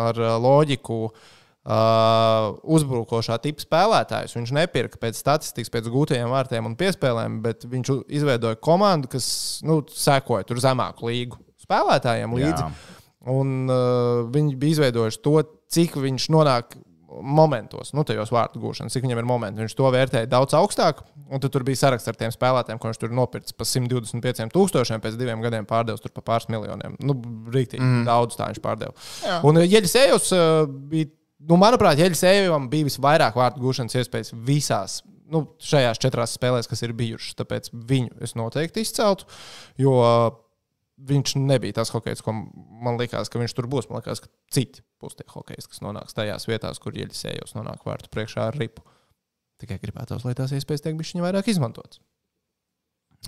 ar 0.08 0.22
loģiku. 0.42 1.00
Uh, 1.06 2.52
uzbrukošā 2.76 3.40
tipa 3.42 3.64
spēlētājus. 3.64 4.36
Viņš 4.36 4.52
nepirka 4.54 5.00
pēc 5.02 5.18
statistikas, 5.18 5.70
pēc 5.74 5.88
gūtajiem 5.90 6.30
vārtiem 6.30 6.68
un 6.68 6.76
piespēlēm, 6.78 7.40
bet 7.42 7.66
viņš 7.66 7.90
izveidoja 8.14 8.58
komandu, 8.62 9.10
kas 9.10 9.26
nu, 9.66 9.80
sekoja 9.90 10.46
zemāku 10.62 11.10
līgu 11.10 11.42
spēlētājiem 11.66 12.38
līdzi. 12.38 12.62
Jā. 12.62 12.95
Un 13.26 13.54
uh, 13.66 14.26
viņi 14.30 14.58
bija 14.60 14.76
izveidojuši 14.76 15.22
to, 15.24 15.40
cik 15.72 15.96
viņš 15.98 16.28
nonāk 16.34 16.76
momentos, 17.22 17.92
nu, 17.96 18.04
tajos 18.06 18.30
vārtu 18.34 18.60
gūšanas, 18.60 18.94
cik 18.94 19.04
viņam 19.06 19.20
ir 19.20 19.28
momenti. 19.28 19.62
Viņš 19.62 19.74
to 19.78 19.90
vērtēja 19.94 20.28
daudz 20.30 20.56
augstāk, 20.58 21.02
un 21.30 21.42
tad 21.42 21.52
tur 21.54 21.64
bija 21.66 21.80
saraksts 21.80 22.10
ar 22.10 22.18
tiem 22.18 22.32
spēlētājiem, 22.34 22.80
ko 22.82 22.90
viņš 22.90 23.00
tur 23.02 23.14
nopircis 23.16 23.56
par 23.56 23.68
125 23.70 24.50
tūkstošiem, 24.54 25.02
pēc 25.04 25.18
diviem 25.18 25.42
gadiem 25.44 25.68
pārdevis 25.68 26.02
tur 26.04 26.12
par 26.16 26.26
pāris 26.32 26.50
miljoniem. 26.52 26.96
Nu, 27.00 27.16
rīktīgi 27.54 27.82
mm. 27.82 28.06
daudz 28.08 28.38
tā 28.38 28.50
viņš 28.50 28.62
pārdeva. 28.64 28.96
Jā. 29.24 29.40
Un 29.48 29.60
uh, 29.60 29.66
Jeļas 29.66 29.98
Ejos 30.02 30.32
uh, 30.36 30.62
bija, 30.92 31.10
nu, 31.46 31.60
manuprāt, 31.62 32.00
Jeļas 32.02 32.24
Ejos 32.30 32.70
bija 32.72 32.90
visvairāk 32.90 33.38
vārtu 33.38 33.62
gūšanas 33.64 34.00
iespējas 34.02 34.34
visās. 34.46 35.00
Nu, 35.32 35.42
šajās 35.62 35.98
četrās 36.02 36.36
spēlēs, 36.36 36.68
kas 36.70 36.84
ir 36.86 36.94
bijušas, 36.94 37.34
tāpēc 37.38 37.72
viņu 37.74 38.20
es 38.22 38.36
noteikti 38.38 38.84
izceltu. 38.86 39.26
Jo 39.80 39.96
viņš 40.96 41.36
nebija 41.38 41.76
tas 41.76 41.92
hokejs, 41.92 42.22
ko 42.24 42.32
man 42.32 42.98
likās, 43.00 43.30
ka 43.32 43.40
viņš 43.40 43.54
tur 43.56 43.68
būs. 43.70 43.88
Man 43.90 44.00
liekas, 44.00 44.22
ka 44.24 44.30
citi 44.52 44.84
būs 45.02 45.18
tie 45.18 45.26
hokeji, 45.28 45.66
kas 45.68 45.82
nonāks 45.84 46.16
tajās 46.16 46.48
vietās, 46.48 46.80
kur 46.82 46.96
ieļasējos 46.96 47.56
nonāk 47.58 47.84
vārtu 47.86 48.12
priekšā 48.12 48.48
ar 48.50 48.56
ripu. 48.56 48.84
Tikai 49.60 49.78
gribētos, 49.80 50.24
lai 50.26 50.34
tās 50.36 50.52
iespējas 50.56 50.84
tiek 50.84 50.96
bišķiņa 50.98 51.24
vairāk 51.24 51.48
izmantotas. 51.52 52.00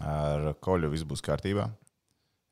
Ar 0.05 0.53
koļu 0.65 0.91
viss 0.93 1.07
būs 1.09 1.25
kārtībā. 1.25 1.71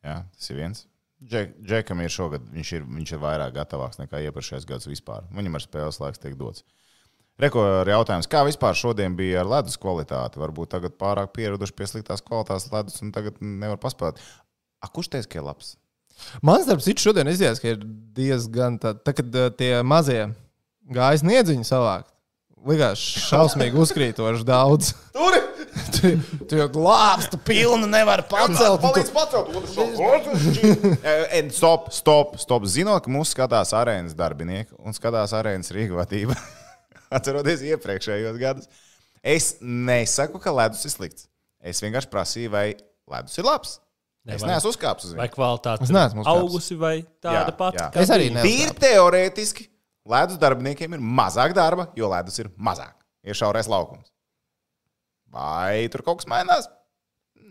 Jā, 0.07 0.23
tas 0.33 0.53
ir 0.53 0.61
viens. 0.61 0.87
Džek, 1.17 1.55
Džekam 1.65 2.01
ir 2.05 2.13
šogad, 2.13 2.45
viņš 2.53 2.73
ir, 2.77 2.83
viņš 2.85 3.13
ir 3.17 3.21
vairāk 3.23 3.55
gatavāks 3.57 4.01
nekā 4.01 4.21
iepriekšējais 4.27 4.67
gads 4.69 4.89
vispār. 4.89 5.25
Viņam 5.33 5.57
ar 5.57 5.65
spēles 5.65 6.01
laiks 6.03 6.21
tiek 6.21 6.37
dots. 6.37 6.65
Reko 7.41 7.63
ir 7.83 7.91
jautājums, 7.93 8.29
kā 8.33 8.41
vispār 8.49 8.77
šodien 8.77 9.17
bija 9.17 9.43
ar 9.43 9.49
ledus 9.51 9.77
kvalitāti? 9.81 10.41
Varbūt 10.41 10.71
tagad 10.73 10.97
pārāk 11.01 11.35
pieraduši 11.37 11.75
pie 11.77 11.89
sliktās 11.89 12.25
kvalitātes 12.25 12.71
ledus 12.73 13.03
un 13.05 13.13
tagad 13.13 13.41
nevar 13.45 13.81
paspēt. 13.81 14.21
A, 14.87 14.91
kurš 14.93 15.11
teica, 15.11 15.31
ka 15.33 15.41
ir 15.41 15.47
labs? 15.49 15.75
Mans 16.47 16.69
darbs 16.69 16.87
ir 16.89 17.01
šodien 17.03 17.29
izdevies, 17.29 17.59
ka 17.61 17.75
ir 17.75 17.83
diezgan 18.17 18.79
tā, 18.81 18.95
tā 18.95 19.13
kad 19.19 19.35
tie 19.59 19.73
mazie 19.85 20.29
gājas 20.95 21.27
niedziņi 21.27 21.67
savākt. 21.67 22.13
Likās 22.67 23.03
šausmīgi 23.27 23.79
uzkrītoši 23.83 24.47
daudz. 24.47 24.95
Tur! 25.17 25.37
tu, 25.93 26.11
tu 26.49 26.59
jau 26.59 26.67
lāpstu 26.87 27.39
pilnu 27.47 27.89
nevar 27.91 28.23
pacelt. 28.31 28.83
Palīdz 28.83 29.13
pacelt! 29.15 29.53
En, 31.37 31.51
stop, 31.55 31.91
stop, 31.95 32.37
stop. 32.41 32.67
Zinot, 32.71 33.05
ka 33.05 33.13
mūsu 33.13 33.35
skatās 33.35 33.75
arēnas 33.77 34.17
darbinieki 34.17 34.75
un 34.79 34.97
skatās 34.97 35.35
arēnas 35.37 35.73
rīkvadība, 35.75 36.37
atceroties 37.17 37.65
iepriekšējos 37.73 38.39
gadus, 38.41 38.71
es 39.23 39.55
nesaku, 39.61 40.41
ka 40.43 40.55
ledus 40.55 40.87
ir 40.89 40.95
slikts. 40.95 41.29
Es 41.61 41.83
vienkārši 41.83 42.13
prasīju, 42.13 42.53
vai 42.55 42.69
ledus 43.11 43.37
ir 43.39 43.47
labs. 43.47 43.79
Es 44.27 44.43
vai- 44.43 44.51
neesmu 44.51 44.73
uzkāpis 44.73 45.05
uz 45.07 45.15
Vai 45.15 45.29
viņu. 45.29 45.35
kvalitāte 45.37 45.83
Es 45.87 45.91
neesmu 45.95 46.25
uzkāpis. 46.25 46.41
augusi 46.43 46.77
vai 46.81 46.97
tāda 47.23 47.53
Jā, 47.53 47.57
pati? 47.57 47.79
jā. 47.79 47.93
kā 47.95 48.01
Es 48.03 48.11
arī 48.11 48.33
ne- 48.35 48.43
Tīri 48.43 48.75
teorētiski, 48.75 49.69
ledus 50.07 50.37
darbiniekiem 50.43 50.95
ir 50.95 50.99
mazāk 51.01 51.55
darba, 51.55 51.89
jo 51.95 52.09
ledus 52.11 52.39
ir 52.43 52.49
mazāk. 52.59 52.95
Ir 53.23 53.35
šaurais 53.35 53.69
laukums. 53.71 54.11
Vai 55.31 55.87
tur 55.93 56.03
kaut 56.03 56.19
kas 56.19 56.27
mainās? 56.27 56.67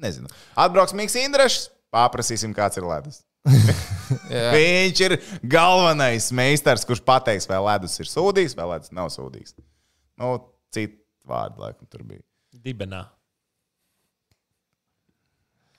Nezinu. 0.02 0.28
Atbrauks 0.58 0.92
Mikls 0.94 1.16
Indrešs, 1.16 1.70
paprasīsim, 1.94 2.54
kāds 2.54 2.76
ir 2.78 2.84
ledus. 2.84 3.24
Viņš 4.56 5.00
ir 5.06 5.16
galvenais 5.48 6.32
meistars, 6.36 6.84
kurš 6.86 7.00
pateiks, 7.06 7.48
vai 7.48 7.58
ledus 7.58 7.98
ir 8.00 8.06
sūdīgs, 8.06 8.56
vai 8.58 8.66
ledus 8.74 8.92
nav 8.92 9.08
sūdīgs. 9.10 9.54
Nu, 10.18 10.40
citu 10.74 10.98
vārdu 11.28 11.58
laikam 11.64 11.88
tur 11.90 12.04
bija. 12.04 12.22
Dibenā. 12.54 13.06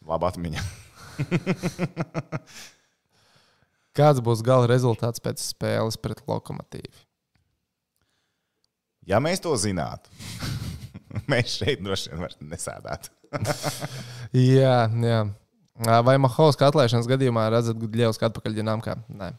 Laba 0.07 0.31
atmiņa. 0.31 0.63
Kāds 3.97 4.21
būs 4.21 4.43
gala 4.45 4.69
rezultāts 4.69 5.23
pēc 5.25 5.41
spēles 5.41 5.97
pret 6.01 6.21
lokomotīvu? 6.29 7.05
Ja 9.07 9.21
mēs 9.23 9.41
to 9.41 9.55
zinātu, 9.61 10.11
mēs 11.33 11.57
šeit 11.61 11.83
droši 11.85 12.13
vien 12.13 12.25
vairs 12.27 12.39
nesēdētu. 12.43 13.13
Jā, 14.57 14.87
jā. 15.03 15.21
Vai 16.07 16.15
Mahovska 16.23 16.69
atlaišanas 16.71 17.09
gadījumā 17.11 17.49
redzat 17.53 17.77
Gudļevs 17.77 18.21
atpakaļ 18.23 18.55
ģenāmkā? 18.61 18.95
Nē. 19.13 19.33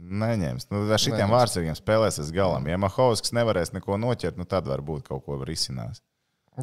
Neņems. 0.00 0.66
Nu, 0.70 0.82
ar 0.84 1.00
Neņems. 1.00 1.32
vārdsargiem 1.32 1.76
spēlēsies 1.78 2.30
galam. 2.34 2.66
Ja 2.68 2.76
Mahovskis 2.80 3.32
nevarēs 3.36 3.72
neko 3.74 3.96
noķert, 4.00 4.38
nu 4.40 4.44
tad 4.48 4.68
varbūt 4.68 5.06
kaut 5.08 5.24
ko 5.26 5.38
var 5.40 5.50
izsināt. 5.52 6.00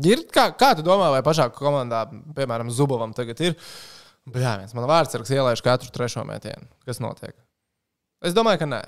Ir, 0.05 0.23
kā, 0.33 0.49
kā 0.57 0.73
tu 0.77 0.85
domā, 0.85 1.09
vai 1.13 1.23
pašā 1.25 1.47
komandā, 1.55 2.03
piemēram, 2.37 2.69
Zubovam 2.73 3.13
tagad 3.17 3.41
ir? 3.41 3.55
Jā, 4.35 4.57
viens 4.59 4.73
man 4.75 4.87
vārdsargs 4.89 5.31
ielaiž 5.31 5.63
katru 5.63 5.91
trešo 5.93 6.23
metienu. 6.27 6.67
Kas 6.85 6.99
notiek? 7.03 7.35
Es 8.25 8.35
domāju, 8.35 8.63
ka 8.63 8.69
nē. 8.69 8.81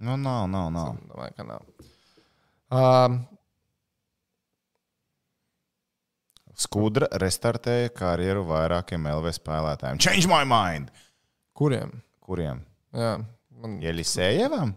Nu, 0.00 0.16
nav, 0.20 0.46
nav, 0.48 0.70
nav. 0.72 0.94
Domāju, 1.10 1.34
ka 1.36 1.44
nav. 1.44 1.64
Um, 2.72 3.18
Skudra 6.56 7.08
restartēja 7.20 7.90
karjeru 7.92 8.46
vairākiem 8.48 9.04
LV 9.10 9.34
spēlētājiem. 9.36 10.00
Change 10.00 10.30
my 10.30 10.44
mind! 10.48 10.88
kuriem? 11.56 11.92
Kuriem? 12.24 12.60
Jā, 12.96 13.16
man, 13.60 13.78
Jelisējevam? 13.84 14.74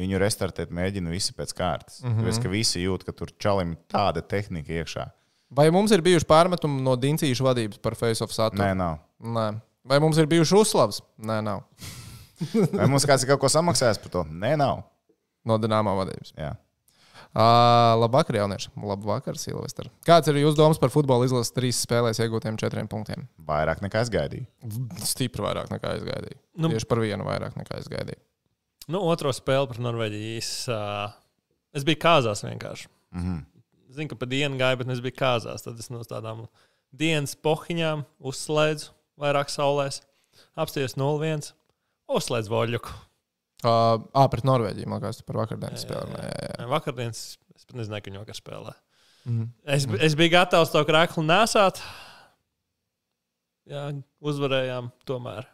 Viņu 0.00 0.20
restartēt 0.22 0.70
mēģina 0.74 1.10
visi 1.10 1.34
pēc 1.34 1.52
kārtas. 1.58 1.98
Mm 2.02 2.12
-hmm. 2.12 2.22
Tāpēc, 2.22 2.42
ka 2.42 2.52
visi 2.52 2.82
jūt, 2.84 3.04
ka 3.06 3.12
tur 3.12 3.32
čalim 3.42 3.74
tāda 3.90 4.22
tehnika 4.22 4.72
iekšā. 4.82 5.10
vai 5.50 5.70
mums 5.70 5.90
ir 5.90 6.02
bijuši 6.02 6.26
pārmetumi 6.30 6.82
no 6.82 6.94
Diencīšu 6.96 7.42
vadības 7.42 7.78
par 7.82 7.94
face-off 7.94 8.32
saturu? 8.32 8.62
Nē, 8.62 8.74
nav. 8.76 8.98
Nē. 9.20 9.60
Vai 9.84 9.98
mums 10.00 10.18
ir 10.20 10.26
bijuši 10.30 10.54
uzslavas? 10.56 11.00
Nē, 11.18 11.40
nav. 11.44 11.62
Vai 12.78 12.86
mums 12.88 13.04
kāds 13.08 13.24
ir 13.24 13.28
kaut 13.32 13.40
ko 13.44 13.48
samaksājis 13.52 14.00
par 14.00 14.12
to? 14.14 14.24
Nē, 14.30 14.54
nav. 14.60 14.82
No 15.44 15.56
Dienāmo 15.60 15.94
vadības. 15.98 16.32
Jā. 16.36 16.54
Uh, 17.30 17.94
labvakar, 18.00 18.34
jaunieši. 18.40 18.72
Labvakar, 18.82 19.36
Silvestra. 19.38 19.86
Kāds 20.06 20.26
ir 20.32 20.40
jūsu 20.40 20.56
domas 20.58 20.80
par 20.82 20.90
futbola 20.90 21.28
izlases 21.28 21.52
trīs 21.54 21.78
spēlēs 21.86 22.18
iegūtiem 22.24 22.56
četriem 22.58 22.88
punktiem? 22.90 23.28
Vairāk 23.46 23.84
nekā 23.84 24.02
es 24.02 24.10
gaidīju. 24.10 24.48
Stipri 25.06 25.44
vairāk 25.44 25.70
nekā 25.70 25.92
es 26.00 26.02
gaidīju. 26.08 26.38
Nu- 26.56 26.66
Nu, 26.66 26.72
Tieši 26.74 26.88
par 26.90 26.98
vienu 26.98 27.24
vairāk 27.24 27.54
nekā 27.56 27.78
es 27.78 27.86
gaidīju. 27.88 28.18
Nu, 28.90 29.04
otro 29.06 29.30
spēli 29.32 29.68
par 29.70 29.78
Norvēģiju. 29.78 30.36
Es, 30.42 30.50
uh, 30.68 31.12
es 31.72 31.84
biju 31.86 32.00
kāzās 32.02 32.42
vienkārši. 32.44 32.88
Mm 33.14 33.22
-hmm. 33.22 33.44
Zinu, 33.94 34.08
ka 34.08 34.16
pa 34.16 34.26
dienu 34.26 34.58
gāju, 34.58 34.76
bet 34.82 34.88
es 34.88 35.00
biju 35.00 35.14
kāzās. 35.16 35.62
Tad 35.64 35.78
es 35.78 35.88
no 35.90 35.98
tādām 36.02 36.48
dienas 36.92 37.36
pohiņām 37.36 38.04
uzslēdzu 38.20 38.90
vairāk 39.20 39.52
saulēs, 39.52 40.00
apstājos 40.58 40.96
0-1, 40.98 41.52
uzslēdzu 42.10 42.52
voļuku. 42.52 42.96
Uh, 43.60 44.00
ah, 44.16 44.26
pret 44.32 44.46
Norvēģiju, 44.48 44.88
man 44.88 45.02
liekas, 45.02 45.20
par 45.26 45.42
vakardienas 45.42 45.84
spēli. 45.84 46.16
Jā, 46.16 46.28
jā, 46.32 46.52
jā. 46.56 46.68
Vakardienas 46.70 47.24
es 47.52 47.66
pat 47.68 47.76
nezināju, 47.76 48.04
ka 48.04 48.10
viņi 48.10 48.22
vakar 48.22 48.38
spēlē. 48.38 48.76
Mhm. 49.28 49.50
Es, 49.76 49.84
es 50.08 50.16
biju 50.16 50.32
gatavs 50.32 50.72
to 50.72 50.80
krāklu 50.88 51.24
nesāt. 51.26 51.82
Jā, 53.68 53.90
uzvarējām 54.24 54.88
tomēr. 55.06 55.44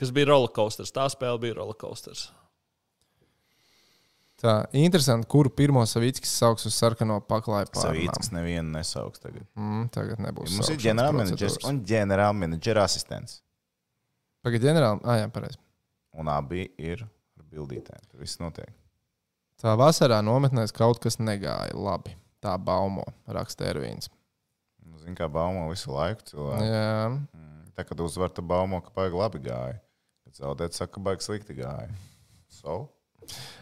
Kas 0.00 0.10
bija 0.16 0.32
rollercoasters? 0.32 0.90
Tā 0.96 1.06
spēle 1.12 1.38
bija 1.42 1.60
rollercoasters. 1.60 2.30
Tā 4.40 4.54
interesanti, 4.72 5.26
kuru 5.28 5.50
pirmo 5.52 5.82
Savīckis 5.84 6.30
sauks 6.40 6.64
uz 6.68 6.72
sarkano 6.80 7.18
paklāju 7.28 7.68
Savīts 7.76 8.30
nevienu 8.32 8.70
nesauks 8.72 9.20
tagad. 9.20 9.44
Mm, 9.58 9.88
tagad 9.92 10.22
nebūs. 10.24 10.54
Mums 10.56 10.70
ir 10.72 10.78
ģenerālmenedžers 10.80 11.58
un 11.68 11.82
ģenerālmenedžera 11.90 12.86
asistents. 12.88 13.42
Pagaid, 14.40 14.64
ģenerāli. 14.64 15.02
Ah, 15.04 15.18
jā, 15.20 15.26
pareizi. 15.34 15.58
Un 16.16 16.30
abi 16.32 16.64
ir 16.80 17.02
ar 17.04 17.44
bildītēm. 17.52 18.00
Tur 18.08 18.22
viss 18.24 18.40
notiek. 18.40 18.70
Tā 19.60 19.74
vasarā 19.76 20.22
nometnēs 20.24 20.72
kaut 20.72 21.02
kas 21.04 21.18
negāja 21.20 21.76
labi. 21.76 22.14
Tā 22.40 22.54
baumo, 22.56 23.04
raksta 23.28 23.66
Ervīns. 23.68 24.08
Nu, 24.80 24.96
Zini, 25.02 25.12
kā 25.18 25.28
baumo 25.28 25.66
visu 25.68 25.92
laiku 25.92 26.24
cilvēku. 26.32 26.64
Jā, 26.64 27.10
Mm, 27.10 27.48
Tā, 27.76 27.84
kad 27.86 28.00
uzvar, 28.02 28.32
tad 28.34 28.44
baumo, 28.48 28.80
ka 28.84 28.90
baigi 28.96 29.16
labi 29.16 29.38
gāja. 29.44 29.76
Kad 30.24 30.40
zaudēt, 30.40 30.74
saka, 30.76 30.94
ka 30.96 31.00
baigi 31.04 31.24
slikti 31.28 31.54
gāja. 31.60 31.92
So? 32.48 32.88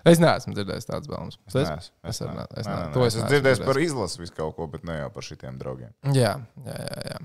Es 0.05 0.19
neesmu 0.23 0.55
dzirdējis 0.57 0.89
tādas 0.89 1.09
baumas. 1.11 1.39
Es 1.49 1.55
esi? 1.55 1.71
neesmu. 1.71 1.93
Es 2.05 2.21
ne- 2.21 2.47
es 2.57 2.67
Nē, 2.67 2.73
ne- 2.77 2.89
nē. 2.95 3.07
es 3.07 3.15
Es 3.15 3.21
esmu 3.21 3.29
dzirdējis 3.35 3.65
par 3.67 3.83
izlasi 3.83 4.19
visu 4.23 4.33
kaut 4.37 4.57
ko, 4.57 4.67
bet 4.67 4.85
ne 4.85 4.99
jau 5.01 5.11
par 5.15 5.23
šitiem 5.23 5.59
draugiem. 5.61 5.93
Jā, 6.15 6.35
jā, 6.65 6.79
jā. 6.89 7.13
jā. 7.13 7.21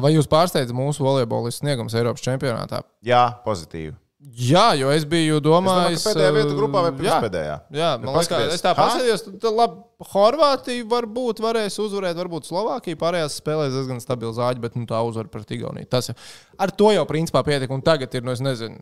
Vai 0.00 0.14
jūs 0.14 0.26
pārsteidzat 0.32 0.72
mūsu 0.72 1.04
volejbolistu 1.04 1.60
sniegums 1.64 1.94
Eiropas 1.94 2.22
čempionātā? 2.24 2.82
Jā, 3.04 3.26
pozitīvi. 3.44 3.94
Jā, 4.36 4.72
jo 4.74 4.88
es 4.90 5.04
biju 5.06 5.36
Es 5.36 5.42
domājis, 5.44 6.02
ka 6.02 6.10
pēdējā 6.10 6.30
vieta 6.34 6.48
uh, 6.50 6.56
grupā 6.58 6.80
vai 6.82 6.88
jā, 6.90 6.96
pirmspēdējā? 6.98 7.56
Jā, 7.76 7.90
Bet 8.00 8.06
man 8.08 8.14
liekas, 8.16 8.26
paskaties. 8.26 8.54
es 8.56 8.62
tā 8.64 8.72
Ha? 8.72 8.76
paskatījos, 8.80 9.22
tad 9.44 9.52
labi, 9.54 9.76
Horvātija 10.10 10.86
varbūt 10.90 11.42
varēs 11.44 11.76
uzvarēt, 11.84 12.16
varbūt 12.18 12.48
Slovākija 12.48 12.98
pārējās 12.98 13.36
spēlēs 13.38 13.76
diezgan 13.76 14.00
stabili 14.02 14.32
zāģi, 14.34 14.60
bet 14.64 14.74
nu, 14.80 14.86
tā 14.88 14.98
uzvar 15.06 15.28
pret 15.30 15.52
Igauniju. 15.54 15.86
Tas 15.92 16.08
jau, 16.10 16.16
ar 16.58 16.72
to 16.74 16.90
jau 16.96 17.04
principā 17.06 17.44
pietiek, 17.46 17.70
un 17.70 17.84
tagad 17.86 18.12
ir, 18.18 18.24
nu, 18.26 18.32
es 18.34 18.40
nezinu, 18.42 18.80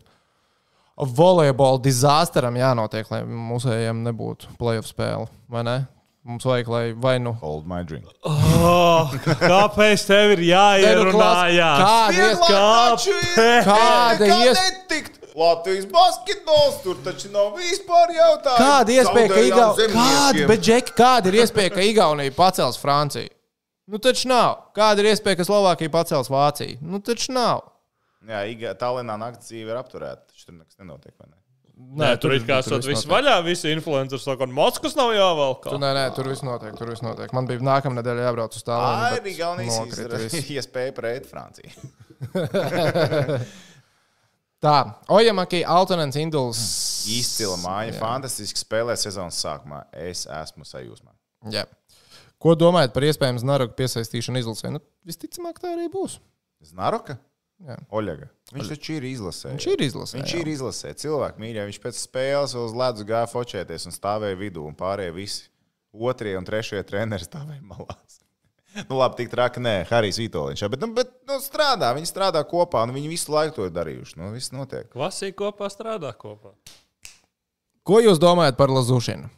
volejbola 0.95 1.81
dizasteram 1.83 2.55
jānotiek, 2.59 3.09
lai 3.11 3.23
mūsējiem 3.27 4.05
nebūtu 4.07 4.55
playoff 4.59 4.87
spēle, 4.89 5.27
vai 5.51 5.65
ne? 5.67 5.77
Mums 6.25 6.45
vajag, 6.47 6.69
lai 6.73 6.85
vai 6.97 7.19
nu. 7.21 7.35
Hold 7.37 7.67
my 7.69 7.83
drink. 7.85 8.07
Oh, 8.25 9.11
kāpēc 9.37 10.07
tev 10.07 10.31
ir 10.33 10.41
Nē, 10.41 10.93
nu, 10.97 11.11
Kāda 11.13 12.31
Kāpēc? 12.47 13.67
Kāda 13.67 14.31
netikt? 14.31 15.21
Latvijas 15.35 15.85
basketbols 15.91 16.79
tur 16.81 16.97
taču 17.03 17.29
nav 17.33 17.57
vispār 17.59 18.13
jautājumu. 18.15 18.57
Kāda 18.57 18.93
iespēja, 18.95 19.29
ka 19.33 19.41
Igaunija, 19.43 19.87
kāda, 19.91 20.45
bet, 20.47 20.61
Džeki, 20.63 20.93
kāda 20.95 21.29
ir 21.29 21.37
iespēja, 21.41 21.73
ka 21.75 21.83
Igaunija 21.83 22.33
pacels 22.37 22.79
Franciju? 22.79 23.29
Nu, 23.91 23.99
taču 24.01 24.31
nav. 24.31 24.71
Kāda 24.73 25.03
ir 25.03 25.11
iespēja, 25.11 25.41
ka 25.41 25.45
Slovākija 25.45 25.91
pacels 25.93 26.31
Vāciju? 26.31 26.79
Nu, 26.81 27.03
taču 27.03 27.35
nav. 27.35 27.65
Jā, 28.25 28.45
Iga, 28.49 28.71
Tallinā 28.79 29.19
naktas 29.21 29.51
dzīve 29.51 29.75
ir 29.75 29.77
apturēta. 29.77 30.24
Taču 30.45 30.53
tur 30.53 30.61
nekas 30.61 30.77
nenotiek. 30.77 31.13
vai 31.17 31.27
Ne? 31.29 31.41
Nē, 31.75 32.09
tur 32.21 32.31
ir 32.31 32.43
kā 32.47 32.61
tur 32.63 32.77
sot 32.77 32.85
viss 32.87 33.03
vaļā, 33.09 33.33
visi 33.43 33.71
influenceri 33.73 34.21
saka, 34.21 34.45
Moskvas 34.47 34.93
nav 34.95 35.09
jāvelk. 35.11 35.65
Tu, 35.65 35.79
nē, 35.81 35.89
nē, 35.97 36.03
tur 36.15 36.29
viss 36.29 36.43
notiek. 36.45 36.71
Tur 36.77 36.87
viss 36.93 37.03
notiek. 37.03 37.33
Man 37.35 37.49
bija 37.49 37.59
nākamā 37.59 37.97
nedēļa 37.97 38.29
jābrauc 38.29 38.55
uz 38.55 38.63
tālu. 38.63 38.85
Arī 39.09 39.33
Igaunijas 39.33 40.37
iespēja 40.55 40.93
pret 40.95 41.27
Franciju. 41.27 41.73
Tā, 44.65 44.75
Ojamaki, 45.11 45.65
Altonens, 45.67 46.15
Induls. 46.15 46.61
Izcila 47.11 47.57
māja, 47.59 47.91
Jā. 47.91 47.99
fantastiski 47.99 48.61
spēlē 48.61 48.95
sezonas 48.97 49.41
sākumā. 49.43 49.83
Es 49.91 50.23
esmu 50.31 50.63
sajūsmā. 50.65 51.11
Jā. 51.53 51.65
Ko 52.41 52.55
domājat 52.57 52.95
par 52.95 53.03
iespējamu 53.05 53.41
Znarogu 53.43 53.75
piesaistīšanu 53.77 54.41
izlasē? 54.41 54.71
Nu, 54.73 54.81
visticamāk, 55.05 55.59
tā 55.61 55.75
arī 55.75 55.89
būs. 55.91 56.21
Znaroka? 56.65 57.19
Jā. 57.63 57.77
Oļega. 57.95 58.27
Viņš 58.51 58.71
taču 58.73 58.97
ir 58.97 59.05
izlasē. 59.07 59.53
Viņš 59.53 59.67
ir 59.71 59.83
izlasē. 59.85 60.19
Viņš 60.19 60.33
jā. 60.33 60.41
ir 60.41 60.49
izlasē. 60.51 60.91
Cilvēki 60.99 61.41
mīļā. 61.41 61.67
Viņš 61.69 61.79
pēc 61.85 61.99
spēles 62.01 62.55
uz 62.59 62.75
ledus 62.75 63.07
gāja 63.07 63.29
focēties 63.31 63.87
un 63.87 63.95
stāvēja 63.95 64.37
vidū. 64.41 64.65
Un 64.67 64.75
pārējie 64.77 65.15
visi 65.15 65.47
otrie 65.95 66.35
un 66.35 66.47
trešie 66.47 66.83
treneri 66.87 67.27
stāvēja 67.27 67.63
malās. 67.63 68.19
Nu, 68.89 68.97
labi, 68.99 69.21
tik 69.21 69.29
traki, 69.31 69.61
nē, 69.63 69.85
Harijs 69.87 70.17
Vitoļņš. 70.19 70.65
Bet, 70.67 70.81
nu, 70.83 70.89
bet 70.97 71.13
nu, 71.29 71.37
strādā, 71.39 71.93
viņi 71.95 72.09
strādā 72.09 72.41
kopā, 72.43 72.81
un 72.83 72.91
viņi 72.91 73.07
visu 73.07 73.31
laiku 73.31 73.55
to 73.55 73.67
ir 73.69 73.71
darījuši. 73.71 74.17
Nu, 74.19 74.33
viss 74.33 74.51
notiek. 74.51 74.89
Klasī 74.91 75.29
kopā 75.31 75.69
strādā 75.71 76.11
kopā. 76.19 76.51
Ko 77.87 78.01
jūs 78.03 78.19
domājat 78.19 78.59
par 78.59 78.73
Lazušinu? 78.75 79.31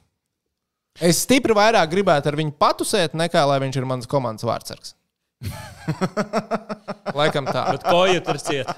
Es 0.98 1.22
stipri 1.22 1.54
vairāk 1.54 1.92
gribētu 1.94 2.32
ar 2.32 2.40
viņu 2.40 2.58
patusēt, 2.58 3.14
nekā 3.14 3.46
lai 3.46 3.60
viņš 3.62 3.78
ir 3.78 3.86
mans 3.86 4.10
komandas 4.10 4.48
vārdsargs. 4.50 4.97
Laikam 7.20 7.48
tā. 7.48 7.64
Bet 7.76 7.86
ko 7.86 8.04
jau 8.10 8.22
tur 8.26 8.40
ciet? 8.42 8.70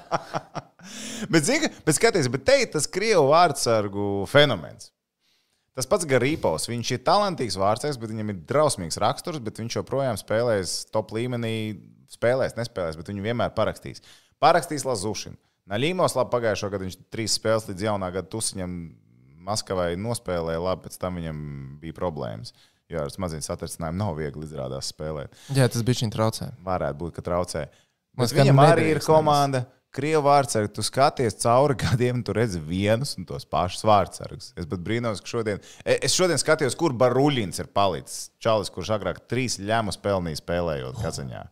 Bet, 1.30 1.44
zini, 1.46 1.68
bet 1.86 1.96
skaties, 1.96 2.28
bet 2.32 2.46
te 2.48 2.56
ir 2.62 2.70
tas 2.72 2.88
krievu 2.90 3.30
vārdsargu 3.30 4.08
fenomens. 4.30 4.90
Tas 5.76 5.88
pats 5.88 6.08
Garīpos. 6.08 6.66
Viņš 6.68 6.94
ir 6.96 7.04
talantīgs 7.06 7.58
vārdsargs, 7.60 7.98
bet 8.00 8.10
viņam 8.12 8.32
ir 8.32 8.40
drausmīgs 8.48 8.98
raksturs, 9.00 9.42
bet 9.44 9.60
viņš 9.62 9.78
joprojām 9.80 10.18
spēlēs 10.20 10.82
top 10.92 11.14
līmenī. 11.16 11.54
Spēlēs, 12.10 12.56
nespēlēs, 12.58 12.96
bet 12.98 13.06
viņu 13.12 13.22
vienmēr 13.22 13.52
parakstīs. 13.54 14.02
Parakstīs 14.42 14.82
Lazušinu. 14.82 15.38
Naļīmos 15.70 16.16
labi 16.18 16.32
pagājušo 16.32 16.70
gadu 16.72 16.88
viņš 16.88 16.96
trīs 17.14 17.36
spēles 17.38 17.68
līdz 17.68 17.84
jaunā 17.86 18.08
gada 18.10 18.26
tusiņam 18.32 18.72
Maskavai 19.46 19.92
nospēlēja 19.96 20.60
labi, 20.60 20.88
pēc 20.88 20.98
tam 21.00 21.20
viņam 21.20 21.38
bija 21.80 21.94
problēmas. 21.96 22.50
Jo 22.90 23.04
ar 23.06 23.12
smadzenes 23.14 23.46
satricinājumu 23.50 24.00
nav 24.02 24.16
viegli 24.18 24.46
izrādās 24.48 24.88
spēlēt. 24.90 25.34
Jā, 25.54 25.68
tas 25.70 25.84
bija 25.86 26.02
viņa 26.02 26.14
traucē. 26.16 26.48
Varētu 26.66 26.98
būt, 27.04 27.12
ka 27.18 27.22
traucē. 27.26 27.68
Skan 28.20 28.42
viņam 28.42 28.64
arī 28.64 28.88
ir 28.96 29.04
komanda. 29.04 29.66
Krievu 29.90 30.22
vārdsargi, 30.22 30.70
tu 30.76 30.84
skaties 30.86 31.34
cauri 31.42 31.74
gadiem, 31.82 32.20
tu 32.22 32.30
redzi 32.36 32.60
vienus 32.62 33.16
un 33.18 33.24
tos 33.26 33.42
pašus 33.50 33.82
vārdsargus. 33.82 34.52
Es 34.54 34.68
pat 34.70 34.82
brīnos, 34.86 35.18
ka 35.18 35.26
šodien, 35.32 35.58
e- 35.82 35.96
es 36.06 36.14
šodien 36.14 36.38
skatījos, 36.38 36.76
kur 36.78 36.94
Baruļins 36.94 37.58
ir 37.58 37.66
palicis. 37.74 38.28
Čalis, 38.38 38.70
kurš 38.70 38.92
agrāk 38.94 39.18
trīs 39.30 39.58
ļamus 39.58 39.98
pelnīja 39.98 40.38
spēlējot 40.38 41.00
Kazaņā. 41.02 41.42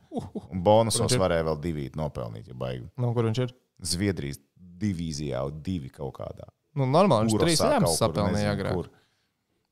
Un 0.53 0.62
bonusos 0.62 1.16
varēja 1.18 1.49
vēl 1.51 1.59
divi 1.64 1.89
nopelnīt, 1.99 2.47
ja 2.47 2.55
baigi. 2.55 2.86
Nu, 2.95 3.11
kur 3.16 3.26
viņš 3.26 3.43
ir? 3.43 3.57
Zviedrijas 3.82 4.39
divīzijā, 4.78 5.43
divi 5.66 5.91
kaut 5.91 6.14
kādā. 6.20 6.47
Nu, 6.78 6.86
normāli, 6.86 7.26
viņš 7.26 7.43
trīs 7.43 7.62
kur, 7.64 7.91
sapelnīja 7.99 8.55
agrāk. 8.55 8.78
kur. 8.78 8.91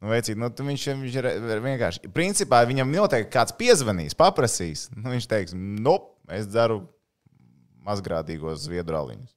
Nu, 0.02 0.10
veicīt, 0.12 0.36
nu, 0.36 0.50
viņš, 0.52 0.82
viņš 1.00 1.14
ir 1.22 1.28
vienkārši. 1.64 2.10
Principā 2.12 2.60
viņam 2.68 2.90
noteikti 2.92 3.32
kāds 3.32 3.54
piezvanīs, 3.56 4.16
paprasīs. 4.18 4.90
Nu, 4.96 5.08
viņš 5.14 5.28
teiks, 5.30 5.54
nu, 5.56 5.96
es 6.36 6.48
dzeru 6.52 6.82
mazgrādīgos 7.86 8.66
zviedru 8.66 8.98
aliņus. 9.00 9.32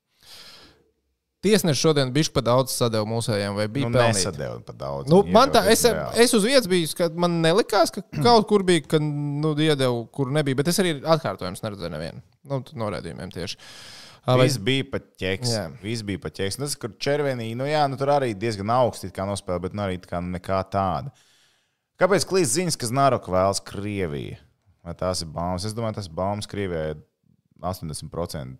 Tiesneši 1.39 1.79
šodien 1.79 2.09
bija 2.11 2.27
pa 2.35 2.41
daudz 2.43 2.73
sadeva 2.75 3.07
mūsējiem, 3.07 3.53
vai 3.55 3.69
bija 3.71 3.87
Nu, 3.87 3.95
pelnīti? 3.95 4.17
nesadēļ 4.25 4.57
pat 4.67 4.75
daudz. 4.81 5.07
Nu, 5.07 5.21
man 5.31 5.53
tā, 5.53 5.61
iedeva 5.61 5.71
es, 5.71 5.85
diezgan 5.85 6.01
reāli. 6.01 6.23
es 6.25 6.33
uz 6.35 6.43
vietas 6.49 6.67
biju, 6.67 6.89
ka 6.99 7.07
man 7.15 7.37
nelikās, 7.45 7.93
ka 7.95 8.03
kaut 8.27 8.47
kur 8.49 8.65
bija, 8.67 8.83
ka 8.91 8.99
nu, 8.99 9.53
iedevu, 9.55 10.01
kur 10.11 10.33
nebija. 10.35 10.59
Bet 10.59 10.73
es 10.73 10.81
arī 10.83 10.97
atkārtojums 10.99 11.63
neredzēju 11.63 11.93
nevienu. 11.95 12.19
Nu, 12.51 12.59
norādījumiem 12.83 13.31
tieši. 13.31 13.55
Ā, 13.55 13.98
Vai, 14.29 14.45
Viss 14.45 14.59
bija 14.61 14.85
pat 14.91 15.07
ķeks. 15.17 15.53
Jā. 15.55 15.63
Viss 15.81 16.05
bija 16.05 16.21
pat 16.21 16.35
ķeks. 16.37 16.59
Nu, 16.59 16.67
Tas, 16.67 16.75
kur 16.79 16.93
červenī, 17.01 17.49
nu 17.57 17.65
jā, 17.65 17.81
nu 17.89 17.97
tur 17.99 18.11
arī 18.13 18.33
diezgan 18.37 18.69
augsti 18.75 19.09
it 19.09 19.15
kā 19.15 19.25
nospēlē, 19.25 19.63
bet 19.65 19.77
nu 19.77 19.85
arī 19.85 19.97
tā 20.03 20.11
kā 20.11 20.21
nekā 20.21 20.59
tāda. 20.73 21.13
Kāpēc 21.99 22.27
klīst 22.29 22.55
ziņas, 22.55 22.77
ka 22.79 22.89
Znaroka 22.91 23.33
vēlas 23.33 23.63
Krieviju? 23.65 24.37
Vai 24.85 24.95
tās 24.99 25.23
ir 25.25 25.31
baumas? 25.33 25.65
Es 25.67 25.75
domāju, 25.75 25.97
tas 25.97 26.07
baumas 26.07 26.47
Krievijai 26.49 26.93
ir 26.93 27.01
80%. 27.59 28.55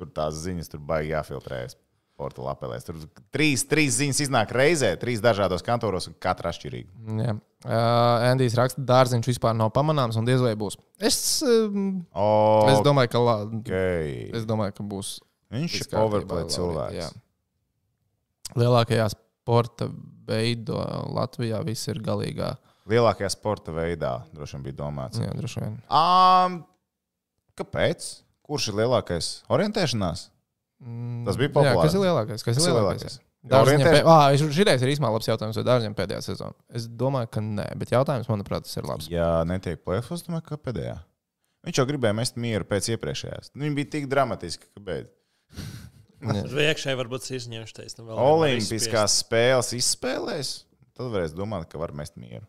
Tur 0.00 0.10
tās 0.16 0.40
ziņas 0.40 0.72
tur 0.72 0.82
baigi 0.88 1.12
jāfiltrējas. 1.12 1.76
Portugālē 2.20 2.52
apelēs. 2.54 2.84
Tur 2.86 2.98
trīs, 3.34 3.64
trīs 3.70 3.96
ziņas 3.98 4.20
iznāk 4.26 4.52
reizē, 4.54 4.92
trīs 5.00 5.22
dažādos 5.24 5.64
kantoros, 5.66 6.06
un 6.12 6.18
katra 6.20 6.52
atšķirīga. 6.52 6.92
jā. 7.24 7.34
Uh, 7.60 8.24
Andijs 8.30 8.54
raksta, 8.56 8.80
dārziņš 8.88 9.26
vispār 9.28 9.52
nav 9.52 9.68
pamanāms 9.76 10.16
un 10.16 10.24
diez 10.24 10.40
vai 10.40 10.54
būs. 10.56 10.78
Es, 10.96 11.18
um, 11.44 11.98
Oh, 12.16 12.64
es, 12.72 12.78
domāju, 12.86 13.10
ka, 13.12 13.20
la, 13.20 13.34
okay. 13.58 14.30
es 14.36 14.46
domāju, 14.48 14.78
ka 14.78 14.86
būs. 14.94 15.18
Viņš 15.52 15.74
ir 15.82 15.90
Laurīt, 15.98 16.30
cilvēks. 16.54 16.96
jā. 16.96 17.08
Lielākajā 18.56 19.06
sporta 19.12 19.90
veidā 20.30 20.80
Latvijā 21.12 21.60
viss 21.66 21.88
ir 21.90 22.00
galīgā. 22.06 22.54
Lielākajā 22.90 23.28
sporta 23.34 23.74
veidā 23.74 24.14
droši 24.34 24.56
vien 24.56 24.64
bija 24.70 24.78
domāts. 24.80 25.20
Jā, 25.20 25.30
droši 25.36 25.60
vien. 25.62 25.76
Um, 25.92 26.56
kāpēc? 27.60 28.08
Kurš 28.50 28.70
ir 28.72 28.80
lielākais? 28.80 29.28
Orientēšanās? 29.52 30.24
Mm, 30.80 31.24
Tas 31.26 31.36
bija 31.36 31.50
Jā, 31.50 31.54
populārs. 31.58 31.82
kas 31.84 31.94
ir 31.94 32.00
lielākais? 32.00 32.44
Kas 32.44 32.54
ir 32.56 32.60
Kas 32.60 32.66
ir 32.66 32.72
lielākais? 32.72 33.02
lielākais? 33.04 33.18
Dārziņam 33.50 33.80
Orientēš- 33.80 34.02
pē... 34.04 34.12
ah, 34.12 34.54
šitais 34.56 34.82
ir 34.84 34.90
īstenībā 34.94 35.10
labs 35.14 35.28
jautājums, 35.28 35.56
vai 35.60 35.64
dārziem 35.64 35.94
pēdējā 35.96 36.20
sezonā. 36.24 36.54
Es 36.76 36.86
domāju, 36.88 37.30
ka 37.32 37.40
nē, 37.44 37.66
bet 37.80 37.92
jautājums, 37.94 38.28
manuprāt, 38.28 38.64
tas 38.68 38.76
ir 38.76 38.84
labs. 38.88 39.08
Ja 39.12 39.44
netiek 39.48 39.80
plēfos, 39.84 40.24
domāju, 40.26 40.44
ka 40.50 40.58
pēdējā. 40.60 40.98
Viņš 41.68 41.80
jau 41.80 41.86
gribēja 41.88 42.16
mest 42.16 42.36
mieru 42.40 42.64
pēc 42.68 42.88
iepriekšējās. 42.96 43.50
Nu, 43.54 43.64
Viņa 43.66 43.76
bija 43.80 43.90
tik 43.96 44.08
dramatiska, 44.12 44.68
ka 44.76 44.80
beidz. 44.84 45.08
Tur 46.20 46.60
iekšēji 46.64 46.98
varbūt 47.00 47.28
izņemšu 47.32 47.76
nu, 47.80 48.04
nevar 48.04 48.24
Olimpiskās 48.34 49.18
spēles 49.22 49.72
izspēlēs, 49.76 50.50
tad 50.96 51.08
varēs 51.12 51.32
domāt, 51.36 51.68
ka 51.72 51.80
var 51.80 51.92
mest 51.96 52.16
mieru. 52.20 52.44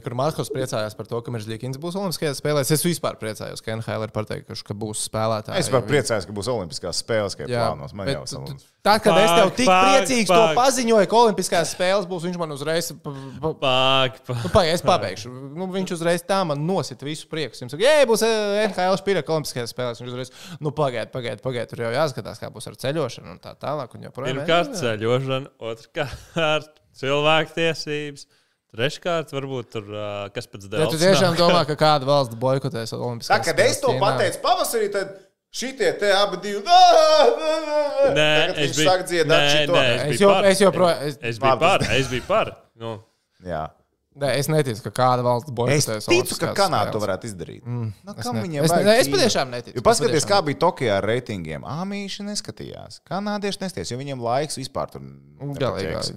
Kur 0.00 0.14
Maskavs 0.14 0.48
priecājās 0.54 0.96
par 0.96 1.06
to, 1.06 1.20
ka 1.20 1.30
Meržģīkins 1.34 1.76
būs 1.82 1.96
Olimpiskajās 2.00 2.40
spēlēs. 2.40 2.70
Es 2.72 2.82
vispār 2.86 3.18
priecājos, 3.20 3.60
ka 3.60 3.74
NHL 3.76 4.06
ir 4.08 4.12
pateikuši, 4.14 4.64
ka 4.64 4.74
būs 4.74 5.02
spēlētāji. 5.10 5.58
Es 5.60 5.68
par 5.68 5.82
priecājos, 5.84 6.24
ka 6.26 6.32
būs 6.32 6.48
Olimpiskās 6.48 7.02
spēles, 7.04 7.36
kā 7.36 7.44
Jā, 7.50 7.68
plānos. 7.68 7.92
Man 7.92 8.06
bet 8.08 8.16
jau 8.16 8.24
samulst. 8.26 8.68
Tad, 8.82 8.98
kad 9.04 9.14
es 9.20 9.30
tev 9.30 9.46
Pāk, 9.46 9.56
tik 9.60 9.68
pāk, 9.70 9.84
priecīgs 9.86 10.26
to 10.32 10.38
pāk. 10.40 10.56
paziņoju, 10.58 11.06
ka 11.12 11.16
Olimpiskās 11.20 11.70
spēles 11.76 12.06
būs, 12.10 12.24
viņš 12.26 12.38
man 12.40 12.50
uzreiz. 12.50 12.88
pa- 13.04 13.12
pa- 13.40 13.52
Pāk, 13.62 14.16
pāk. 14.26 14.40
Nu, 14.42 14.50
Pagaid, 14.50 14.74
es 14.74 14.82
pabeigšu. 14.82 15.30
Nu, 15.54 15.68
viņš 15.70 15.92
uzreiz 15.94 16.24
tā 16.26 16.40
man 16.46 16.58
nosita 16.66 17.04
visu 17.06 17.28
prieku. 17.30 17.54
Viņš 17.54 17.70
saka, 17.76 17.82
ja 17.82 18.04
būs 18.10 18.22
eh, 18.26 18.66
NHL 18.66 18.98
spīra 18.98 19.22
Olimpiskajās 19.22 19.70
spēlēs. 19.70 20.02
Viņš 20.02 20.10
uzreiz, 20.10 20.32
nu, 20.60 20.72
pagaid, 20.74 21.12
pagaid, 21.14 21.40
pagaid. 21.44 21.68
Tur 21.70 21.84
jau 21.86 21.92
jāskatās, 21.94 22.40
kā 22.42 22.50
būs 22.50 22.66
ar 22.66 22.74
ceļošanu 22.74 23.30
un 23.30 23.38
tā 23.38 23.54
tālāk. 23.54 23.94
Un 23.94 24.08
joprojām, 24.08 24.42
Pirmkārt, 24.42 24.74
ceļošana, 24.74 25.52
otrkārt, 25.62 26.74
cilvēktiesības. 27.00 28.26
Treškārt, 28.72 29.32
varbūt 29.36 29.66
tur 29.74 29.84
ā, 29.92 30.06
kas 30.32 30.46
pēc 30.48 30.62
Ja 30.70 30.86
tu 30.88 30.96
dēļ. 30.96 31.02
tiešām 31.02 31.34
domā, 31.36 31.60
ka 31.70 31.74
kāda 31.76 32.08
valsts 32.08 32.38
boikotēs 32.40 32.94
Tā, 32.94 32.96
Olimpiskās 33.04 33.44
kad 33.50 33.60
es 33.60 33.80
to 33.82 33.92
pateicu 34.00 34.40
pavasarī, 34.40 34.88
tad 34.94 35.10
šitie 35.52 35.90
te 36.00 36.08
abi 36.16 36.38
divi. 36.40 36.62
Nē, 38.16 38.28
es 38.64 38.72
biju, 38.78 38.88
nē, 39.28 39.42
nē, 39.68 39.84
Es 40.08 40.14
es 40.14 40.20
jau- 40.22 40.30
biju 40.30 40.32
par. 40.32 40.44
es 40.54 40.62
joprojām- 40.64 41.02
es- 41.10 41.18
Es 41.20 41.38
biju 41.38 41.50
Labi. 41.52 41.60
par. 41.60 41.80
Es 41.98 42.08
biju 42.08 42.26
par. 42.26 42.52
Nu, 42.80 42.94
Jā. 43.44 43.66
Nē, 44.12 44.28
es 44.36 44.48
neticu, 44.52 44.82
ka 44.84 44.90
kāda 44.90 45.22
valsts 45.24 45.48
Es 45.48 45.54
boikotēs. 45.56 46.06
ticu, 46.06 46.36
ka 46.38 46.50
Kanāda 46.52 46.92
to 46.92 46.98
varētu 47.00 47.24
izdarīt. 47.30 47.62
Mm, 47.64 47.92
nu, 48.04 48.12
Es 48.16 48.26
kam 48.26 48.36
ne- 48.36 48.42
es 48.60 48.70
ne- 48.70 48.98
es 49.00 49.08
patiešām 49.08 49.48
neticu, 49.48 49.74
Jo 49.74 49.80
es 49.80 49.86
paskaties, 49.86 50.24
patiešām 50.24 50.28
kā 50.28 50.44
bija 50.44 50.58
Tokijā 50.60 50.96
ar 50.98 51.04
reitingiem. 51.08 51.62
Āmīši 51.64 52.26
neskatījās. 52.28 53.00
Kanādieši 53.08 53.60
nesties, 53.64 53.90
jo 53.90 53.96
viņiem 53.96 54.20
laiks 54.20 54.58
vispār 54.60 54.90
tur 54.92 55.00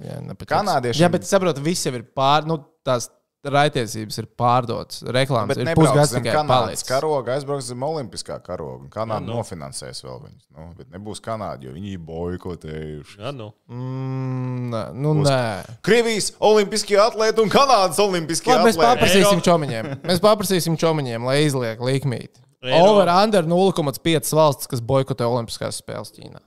jā, 0.04 0.20
nepaķēks. 0.28 0.46
Kanādiešiem- 0.46 1.00
Jā, 1.06 1.10
bet 1.10 1.22
saprotu, 1.22 1.62
viss 1.62 1.84
jau 1.86 1.94
ir 1.94 2.02
pār, 2.02 2.44
nu, 2.46 2.58
tās 2.84 3.08
raitiesības 3.52 4.18
ir 4.22 4.26
pārdotas. 4.38 5.02
Reklāmas 5.14 5.52
Bet 5.54 5.60
ir 5.62 5.70
pusgads 5.78 6.12
tikai 6.14 6.34
Kanādas 6.36 6.82
karoga, 6.88 7.34
aizbrauks 7.36 7.68
zem 7.70 7.84
Olimpiskā 7.86 8.38
karoga. 8.44 8.88
Kanāda 8.92 9.20
Jā, 9.22 9.26
nu. 9.26 9.36
nofinansēs 9.38 10.02
vēl 10.04 10.18
viņus. 10.24 10.46
Nu, 10.56 10.66
bet 10.78 10.90
nebūs 10.94 11.20
Kanāda, 11.24 11.64
jo 11.68 11.74
viņi 11.76 11.92
ir 11.96 12.02
boikotējuši. 12.08 13.18
jā, 13.22 13.32
nu. 13.36 13.50
Mm, 13.68 14.70
nē, 14.72 14.82
nu, 14.94 15.14
nē. 15.22 15.38
Krievijas 15.86 16.32
olimpiskie 16.40 16.98
atlēti 17.02 17.42
un 17.44 17.52
Kanādas 17.52 17.98
olimpiskie 18.02 18.52
Labi, 18.54 18.70
mēs 18.70 18.76
atlēti. 18.78 18.90
paprasīsim 19.00 19.44
čomiņiem. 19.46 19.92
Mēs 20.06 20.20
paprasīsim 20.24 20.76
čomiņiem, 20.80 21.24
lai 21.28 21.38
izliek 21.46 21.78
likmīti. 21.80 22.42
Over 22.66 23.06
under 23.12 23.44
0,5 23.46 24.32
valsts, 24.34 24.66
kas 24.66 24.80
boikotē 24.82 25.22
Olimpiskās 25.28 25.76
spēles 25.82 26.10
Ķīnā. 26.16 26.40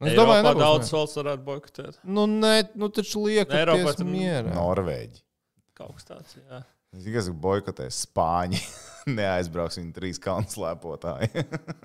Es 0.00 0.14
domāju, 0.16 0.40
Eiropā 0.40 0.52
nebūs 0.54 0.60
daudz 0.62 0.86
mierā. 0.86 0.96
valsts 0.96 1.18
varētu 1.18 1.42
boikotēt. 1.44 1.96
Nu, 2.08 2.22
nē, 2.30 2.52
nu 2.80 2.88
taču 2.88 3.24
Eiropā 3.26 3.44
liekaties 3.44 3.96
tur- 3.98 4.06
mierā. 4.08 4.54
Norvēģi. 4.54 5.18
Kaut 5.80 5.96
kas 5.96 6.08
tāds, 6.08 6.36
jā. 6.36 6.60
Es 6.90 7.06
tikai 7.06 7.22
saku, 7.24 7.38
boikotēs 7.40 8.02
Spāņi. 8.04 8.60
Neaizbrauks 9.16 9.78
viņi 9.80 9.92
trīs 9.96 10.20
kalnu 10.22 10.50
slēpotāji. 10.50 11.30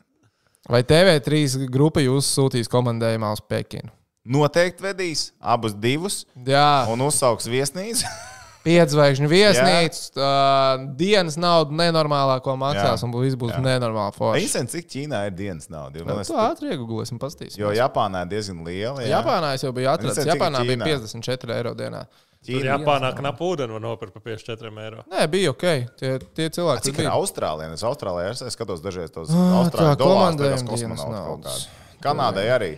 Vai 0.71 0.81
TV3 0.83 1.67
grupa 1.71 2.01
jūs 2.03 2.27
sūtīs 2.35 2.69
komandējumā 2.71 3.31
uz 3.37 3.43
Pekinu? 3.45 3.93
Noteikti 4.25 4.81
vedīs 4.81 5.27
abus 5.37 5.75
divus 5.77 6.23
Jā, 6.47 6.87
un 6.89 7.03
uzsauks 7.05 7.45
viesnīcu. 7.45 8.09
piedzvaigžņu 8.65 9.27
viesnīca, 9.29 9.99
uh, 10.17 10.85
dienas 10.97 11.37
naudu 11.37 11.75
nenormālāko 11.77 12.55
maksās, 12.57 13.03
Jā. 13.03 13.05
un 13.05 13.13
viss 13.19 13.37
būs 13.37 13.53
Jā. 13.53 13.61
nenormāli 13.61 14.15
forši. 14.17 14.47
Īstenībā, 14.47 14.71
cik 14.73 14.87
Ķīnā 14.95 15.19
ir 15.29 15.35
dienas 15.37 15.69
nauda? 15.69 16.01
Nu, 16.01 16.15
liekas, 16.17 16.31
Tu 16.31 16.39
ātri 16.41 16.71
iegūlēsim, 16.73 17.19
pastīsim. 17.21 17.61
Jo 17.61 17.73
Japānā 17.77 18.23
ir 18.25 18.31
diezgan 18.33 18.63
liela. 18.65 19.05
Jā, 19.05 19.19
Japānā 19.19 19.53
es 19.57 19.65
jau 19.65 19.73
biju. 19.75 19.91
Es 20.09 20.17
cik 20.17 20.31
Japānā 20.33 20.63
bija 20.65 20.79
Ķīnā. 20.81 20.89
54 21.13 21.59
eiro 21.59 21.75
dienā. 21.77 22.01
Ķīna. 22.45 22.65
Japānā 22.75 23.09
knapu 23.17 23.47
ūdeni 23.53 23.73
var 23.75 23.81
nopirkt 23.83 24.13
par 24.13 24.23
54 24.27 24.83
eiro. 24.85 25.03
Nē, 25.11 25.23
bija 25.33 25.51
ok. 25.53 25.63
Tie, 25.97 26.11
tie 26.37 26.49
cilvēki, 26.53 26.83
kas 26.83 26.91
ir 26.91 26.97
bija. 26.99 27.13
Austrālijā? 27.17 27.71
Es 27.73 27.85
Austrālijā 27.89 28.33
es, 28.35 28.43
es 28.45 28.57
skatos 28.57 28.83
dažreiz 28.85 29.13
tos 29.15 29.31
Ah, 29.33 29.55
austrāļu 29.63 29.95
tā, 29.95 30.01
dolārus, 30.03 30.65
kosmonautus 30.67 31.07
kaut 31.15 31.47
kādā. 31.47 31.95
Kanādai 32.05 32.45
arī. 32.53 32.71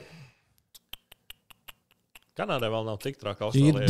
Kanādai 2.38 2.70
vēl 2.72 2.86
nav 2.88 3.00
tik 3.04 3.20
traki 3.20 3.48
Austrālijā. 3.48 3.88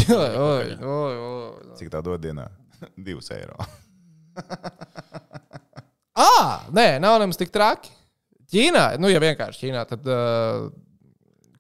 Cik 1.78 1.94
tā 1.94 2.02
dod 2.06 2.24
dienā? 2.24 2.48
Divus 3.10 3.30
eiro. 3.36 3.58
Ah, 6.18 6.64
nē, 6.74 6.96
nav 6.98 7.20
nemaz 7.22 7.38
tik 7.38 7.52
traki. 7.54 7.92
Ķīnā, 8.50 8.96
nu, 8.98 9.06
ja 9.12 9.20
vienkārši 9.22 9.68
Ķīnā, 9.68 9.84
tad 9.86 10.08
uh, 10.10 10.64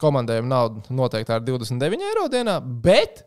komandējuma 0.01 0.49
nauda 0.49 0.95
noteikti 0.97 1.35
ir 1.35 1.43
29 1.45 2.05
eiro 2.07 2.23
dienā, 2.33 2.55
bet 2.81 3.21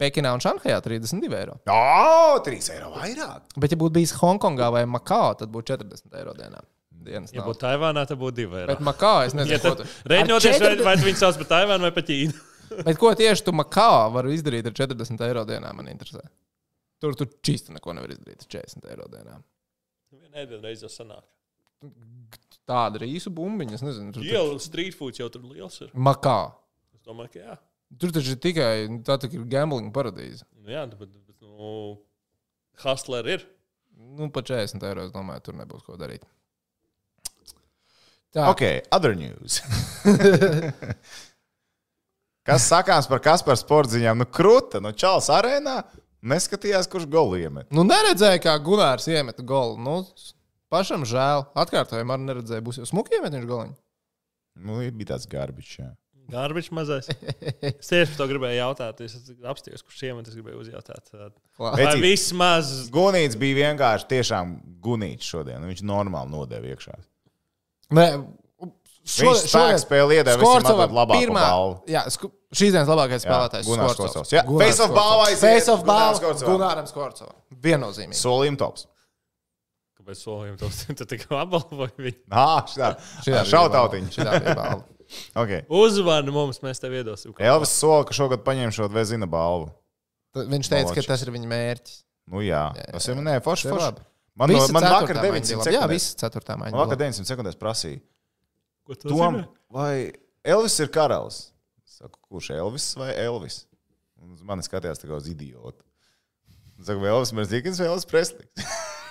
Pekinā 0.00 0.32
un 0.34 0.42
Šanhajā 0.42 0.80
32 0.82 1.36
eiro. 1.38 1.56
O, 1.70 2.38
3 2.44 2.70
eiro 2.74 2.88
vairāk. 2.96 3.44
Bet, 3.56 3.74
ja 3.74 3.78
būtu 3.78 3.94
bijis 3.98 4.14
Hongkongā 4.18 4.70
vai 4.74 4.82
Makao, 4.90 5.34
tad 5.38 5.52
būtu 5.54 5.76
40 5.76 6.16
eiro 6.18 6.34
dienā. 6.38 6.62
Dienas 7.04 7.34
Ja 7.36 7.44
būtu 7.46 7.60
Taivānā, 7.62 8.02
tad 8.08 8.18
būtu 8.18 8.40
2 8.48 8.58
eiro. 8.62 8.66
Bet 8.72 8.82
Makao, 8.82 9.22
es 9.28 9.36
nezinu, 9.36 9.54
Ja 9.54 9.60
ko 9.62 9.74
tad 9.74 9.84
tu- 9.84 10.10
Reiķinoties, 10.10 10.56
Ar 10.56 10.64
vai, 10.66 10.72
40 10.74 10.84
vai 10.88 10.96
viņi 11.04 11.20
sauc 11.20 11.38
par 11.42 11.50
Taivānu 11.52 11.86
vai 11.86 11.92
par 11.94 12.06
Ķīnu. 12.08 12.34
Bet 12.88 12.98
ko 12.98 13.12
tieši 13.14 13.44
tu 13.46 13.52
Makao 13.54 14.08
vari 14.14 14.34
izdarīt 14.34 14.66
ar 14.66 14.72
40 14.72 15.26
eiro 15.28 15.44
dienā, 15.46 15.70
man 15.76 15.90
interesē. 15.92 16.24
Tur 17.02 17.14
tu 17.18 17.26
čīsti 17.44 17.76
neko 17.76 17.92
nevar 17.94 18.10
izdarīt 18.14 18.42
ar 18.46 18.50
40 18.56 18.90
eiro 18.90 19.06
dienā. 19.12 19.36
Vienā 20.14 20.62
reizē 20.64 20.88
sanāk. 20.90 21.22
Tāda 22.64 22.96
ir 23.02 23.10
īsa 23.12 23.30
bumbiņa, 23.34 23.76
es 23.76 23.84
nezinu. 23.84 24.14
Tur, 24.14 24.24
tur... 24.24 24.30
Iela 24.32 24.58
street 24.62 24.96
food 24.96 25.18
jau 25.20 25.28
tur 25.30 25.44
liels 25.50 25.76
ir. 25.84 25.90
Makao. 25.92 26.54
Es 26.96 27.04
domāju, 27.04 27.34
ka 27.36 27.42
jā. 27.42 27.56
Tur 28.00 28.10
taču 28.14 28.34
ir 28.34 28.40
tikai 28.42 28.86
nu, 28.90 29.02
tā, 29.06 29.16
tā 29.22 29.30
ir 29.30 29.44
gambling 29.50 29.92
paradīze. 29.94 30.42
Nu, 30.58 30.72
jā, 30.72 30.82
bet, 30.90 31.12
bet 31.14 31.36
nu, 31.44 31.74
Hustler 32.82 33.28
ir. 33.36 33.44
Nu, 33.94 34.26
pa 34.34 34.42
40 34.42 34.82
eiro 34.88 35.04
es 35.06 35.12
domāju, 35.14 35.44
tur 35.46 35.58
nebūs 35.58 35.84
ko 35.86 35.98
darīt. 36.00 36.24
Tā, 38.34 38.48
Ok, 38.50 38.64
other 38.90 39.14
news. 39.14 39.60
Kas 42.44 42.66
sakāms 42.68 43.06
par 43.08 43.22
Kasparu 43.24 43.56
sportziņām? 43.56 44.20
Nu, 44.20 44.26
krūta, 44.28 44.80
no 44.82 44.90
Čāles 44.92 45.30
arēnā 45.32 45.78
neskatījās, 46.26 46.88
kurš 46.90 47.06
golu 47.08 47.38
iemet. 47.40 47.70
Nu, 47.72 47.86
neredzēju, 47.88 48.42
kā 48.44 48.56
Gunārs 48.64 49.06
iemeta 49.08 49.44
golu. 49.46 49.78
Nu, 49.80 49.94
pašam 50.72 51.06
žēl. 51.08 51.46
Atkārtojumā 51.56 52.18
arī 52.18 52.28
neredzēju. 52.28 52.66
Būs 52.66 52.82
jau 52.82 52.90
smuki 52.90 53.16
iemet 53.16 53.38
viņš 53.38 53.48
goliņu. 53.48 53.76
Nu, 54.66 54.82
bija 54.90 55.14
tāds 55.14 55.30
garbiņš. 55.30 55.78
Gārbiņš 56.32 56.68
mazais. 56.76 57.08
Es 57.74 57.90
tieši 57.90 58.12
par 58.14 58.20
to 58.22 58.26
gribēju 58.30 58.56
jautāt. 58.60 59.00
Es 59.04 59.16
apstājos, 59.44 59.82
kurš 59.84 60.04
iemet, 60.08 60.28
es 60.30 60.36
gribēju 60.38 60.62
uzjautāt. 60.62 61.10
Klā. 61.58 61.74
Vai 61.76 61.90
vismaz 62.00 62.70
Gunīts 62.94 63.36
bija 63.40 63.58
vienkārši 63.68 64.08
tiešām 64.14 64.54
gunīts 64.84 65.28
šodien. 65.34 65.64
Viņš 65.68 65.84
normāli 65.84 66.32
nodeva 66.32 66.72
iekšā. 66.72 66.96
Nē, 67.94 68.08
Viņš 69.04 69.42
spēku 69.50 69.80
spēli 69.82 70.14
iedeva 70.16 70.40
visam 70.40 70.78
labāko 70.96 71.18
pirmā, 71.20 71.40
balvu. 71.44 71.74
jā, 71.92 72.06
sku, 72.08 72.30
šīs 72.56 72.70
dienas 72.72 72.88
labākais 72.88 73.20
spēlētājs. 73.26 73.66
Gunārs 73.68 73.98
Skorcovs. 73.98 74.30
Jā, 74.32 74.42
face 74.48 74.80
of 74.80 74.88
Skorcovs. 74.88 74.96
balva 74.96 75.26
aiziet 75.28 75.42
Face 75.44 75.68
of 75.74 75.82
balva. 75.84 76.30
Gunāram 76.40 76.88
Skorcovam. 76.88 77.36
Viennozīmīgi. 77.66 78.16
Solim 78.16 78.56
tops. 78.56 78.86
Kāpēc 80.00 80.22
solījumi 80.24 80.56
tos 80.62 80.80
tu 81.02 81.06
tikai 81.10 81.42
apbalvoji 81.42 82.06
viņu? 82.06 82.22
Ah, 82.32 82.64
šitā. 82.72 83.44
Šautautiņš. 83.52 84.16
Šitā 84.16 84.38
bija 84.40 84.56
balva. 84.56 84.80
Okay. 85.34 85.64
Uzvani 85.68 86.32
mums, 86.34 86.60
mēs 86.64 86.80
tev 86.82 86.94
iedosim. 86.98 87.34
Elvis 87.38 87.72
sola, 87.80 88.04
ka 88.08 88.14
šogad 88.16 88.42
paņemšot 88.46 88.92
Vezina 88.94 89.26
balvu. 89.30 89.70
Viņš 90.34 90.70
teica, 90.72 90.88
ka 90.90 90.98
Malačs. 90.98 91.10
tas 91.12 91.22
ir 91.22 91.30
viņa 91.34 91.50
mērķis. 91.50 92.00
Nu 92.32 92.40
jā, 92.42 92.62
Jā, 92.74 92.84
jā, 92.88 92.92
tas 92.96 93.06
ir, 93.12 93.18
nē, 93.20 93.34
forši, 93.44 93.68
forši. 93.70 94.04
Man, 94.34 94.50
no, 94.50 94.62
man 94.74 94.86
vakar 94.88 95.18
maiņa 95.20 95.28
900 95.28 95.28
bija 95.28 95.30
labi. 95.30 95.46
sekundēs. 95.50 95.74
Jā, 95.76 95.82
viss 95.92 96.14
ceturtā 96.18 96.56
maiņa. 96.58 96.72
Man 96.74 96.80
vakar 96.86 96.98
bija 96.98 97.10
labi. 97.10 97.18
900 97.20 97.30
sekundēs 97.30 97.58
prasīja. 97.60 98.00
Ko 98.84 98.96
tu 98.98 99.12
Tom, 99.12 99.36
zini? 99.38 99.44
vai 99.72 99.94
Elvis 100.54 100.78
ir 100.82 100.90
karalis? 100.94 101.38
Saku, 101.94 102.18
kurš 102.32 102.50
Elvis 102.56 102.88
vai 102.98 103.12
Elvis? 103.22 103.60
Un 104.24 104.32
uz 104.34 104.42
mani 104.42 104.64
skatījās 104.66 104.98
tā 105.02 105.06
kā 105.10 105.14
uz 105.20 105.28
idiotu. 105.30 105.78
Saku, 106.82 106.98
vai 107.04 107.12
Elvis 107.14 107.32
Merzikins 107.36 107.78
vai 107.80 107.90
Elvis 107.92 108.08
Preslīs? 108.10 108.66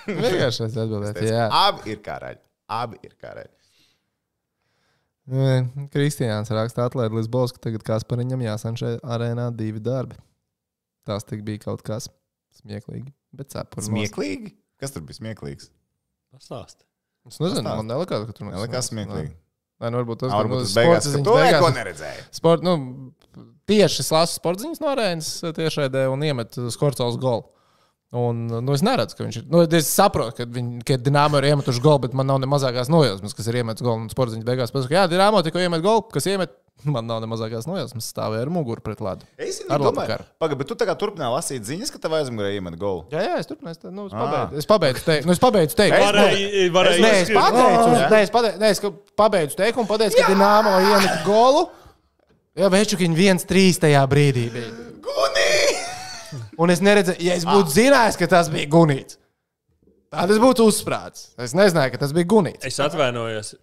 Vienkārši 0.09 0.65
es 0.67 0.75
atbildēju. 0.75 1.29
Jā. 1.29 1.45
Abi 1.63 1.93
ir 1.93 2.01
karaļi. 2.03 2.41
Abi 2.81 2.99
ir 3.07 3.13
karaļi. 3.21 3.53
Nu, 5.29 5.87
Kristiāns 5.93 6.51
raksta, 6.51 6.87
atlēd 6.89 7.13
Lisbols, 7.15 7.53
ka 7.55 7.61
tagad 7.63 7.85
Kaspariņam 7.87 8.43
jāsan 8.43 8.79
šajā 8.79 8.99
arēnā 9.15 9.47
divi 9.55 9.79
darbi. 9.83 10.17
Tas 11.07 11.23
tik 11.27 11.45
bija 11.47 11.61
kaut 11.63 11.83
kas 11.85 12.09
smieklīgi. 12.59 13.13
Bet 13.35 13.53
cepuri. 13.53 13.85
Smieklīgi? 13.87 14.51
Kas 14.79 14.91
tur 14.95 15.05
bija 15.07 15.21
smieklīgs? 15.21 15.69
Pastāsti. 16.33 16.83
Es 17.29 17.39
nezinu, 17.39 17.63
Pastāsti. 17.63 17.79
man 17.79 17.89
nelikās, 17.91 18.27
ka 18.27 18.35
tur 18.35 18.49
Nelikās 18.49 18.91
smieklīgi. 18.91 19.31
Nē, 19.83 19.89
nu, 19.91 19.99
varbūt 19.99 20.21
tas 20.23 20.31
Varbūt 20.31 20.59
nu, 20.59 20.65
tas 20.67 20.75
beigās, 20.77 21.07
ka 21.07 21.21
to 21.25 21.37
neko 21.39 21.69
neredzēju. 21.75 22.25
Sport, 22.35 22.63
nu, 22.63 22.75
tieši 23.67 24.03
es 24.03 24.11
lasu 24.13 24.37
sporta 24.37 24.63
ziņas 24.63 24.83
no 24.83 24.91
arēnas 24.91 25.31
tiešraidē 25.57 26.05
un 26.11 26.23
iemet 26.27 26.59
Skorcovs 26.75 27.17
golu. 27.19 27.47
Un, 28.13 28.43
nu, 28.61 28.75
es 28.77 28.83
neredzu, 28.85 29.15
ka 29.17 29.25
viņš 29.25 29.37
ir. 29.41 29.45
Nu, 29.49 29.63
es 29.65 29.87
saprotu, 29.89 30.35
ka, 30.37 30.45
viņi, 30.45 30.83
ka 30.85 30.99
Dienāmo 31.01 31.39
ir 31.41 31.47
iemetuši 31.49 31.81
golu, 31.81 32.03
bet 32.05 32.13
man 32.13 32.27
nav 32.29 32.37
ne 32.43 32.49
mazākās 32.51 32.91
nojausmas, 32.93 33.33
kas 33.33 33.47
ir 33.49 33.57
iemetis 33.63 33.81
golu. 33.81 34.03
Un 34.05 34.11
sporta 34.13 34.35
ziņas 34.35 34.45
beigās 34.45 34.73
pasakā, 34.75 34.99
jā, 34.99 35.05
Dienāmo 35.15 35.41
tikko 35.41 35.63
iemet 35.63 35.81
golu, 35.81 36.05
kas 36.13 36.29
iemet. 36.29 36.53
Man 36.89 37.05
nav 37.07 37.19
ne 37.21 37.27
mazākās 37.29 37.63
nojausmas, 37.69 38.07
stāvēja 38.11 38.43
ar 38.43 38.49
muguru 38.51 38.81
pret 38.83 38.99
ledu. 38.99 39.23
Es 39.39 39.59
domāju, 39.69 40.03
karu. 40.09 40.25
Pagaid, 40.41 40.57
bet 40.59 40.67
tu 40.67 40.75
tagad 40.75 40.97
turpināji 40.99 41.31
lasīt 41.31 41.67
ziņas, 41.69 41.91
ka 41.93 41.99
tev 42.01 42.15
aizmugurē 42.17 42.49
iemet 42.57 42.75
golu. 42.81 43.05
Jā, 43.13 43.21
jā, 43.23 43.35
es 43.39 43.47
turpinu. 43.47 43.71
Es, 43.71 43.79
nu, 43.85 44.07
es 44.09 44.15
Ā. 44.17 44.17
pabeidzu. 44.25 44.57
Es 44.59 44.67
pabeidzu 44.67 45.03
teikt. 45.05 45.27
Nu, 45.29 45.35
es 45.37 45.39
pabeidzu 45.39 45.77
teikt. 45.79 45.95
Es 45.95 46.03
Varēja, 46.03 46.65
varēja 46.75 47.05
Nē, 47.05 47.11
es 47.13 47.21
izskriet- 47.29 47.39
pateicu, 47.39 47.93
nē, 47.93 48.19
es 48.25 48.33
pateicu, 48.35 48.59
nē, 48.65 48.71
es 48.75 48.81
ka 48.83 48.91
pabeidzu 49.21 49.59
teikumu, 49.61 49.87
pateicu, 49.93 50.17
ka 50.19 50.33
Dienāmo 50.33 50.73
iemet 50.89 51.23
golu. 51.29 51.63
Jā, 52.57 52.73
Večukiņš 52.73 53.21
viens 53.21 53.47
trīs 53.47 53.79
tajā 53.85 54.03
brīdī 54.09 54.49
bija. 54.57 54.73
Un 56.61 56.73
es 56.73 56.81
neredzēju, 56.83 57.21
ja 57.23 57.35
es 57.39 57.45
būtu 57.47 57.73
zinājis, 57.73 58.17
ka 58.19 58.27
tas 58.29 58.49
bija 58.53 58.69
gunīts. 58.71 59.17
Tad 60.13 60.29
es 60.29 60.37
būtu 60.41 60.67
uzsprāts. 60.69 61.31
Es 61.41 61.55
nezināju, 61.57 61.95
ka 61.95 62.03
tas 62.03 62.13
bija 62.13 62.29
gunīts. 62.29 62.65
Es 62.69 62.77
atvainojos. 62.83 63.55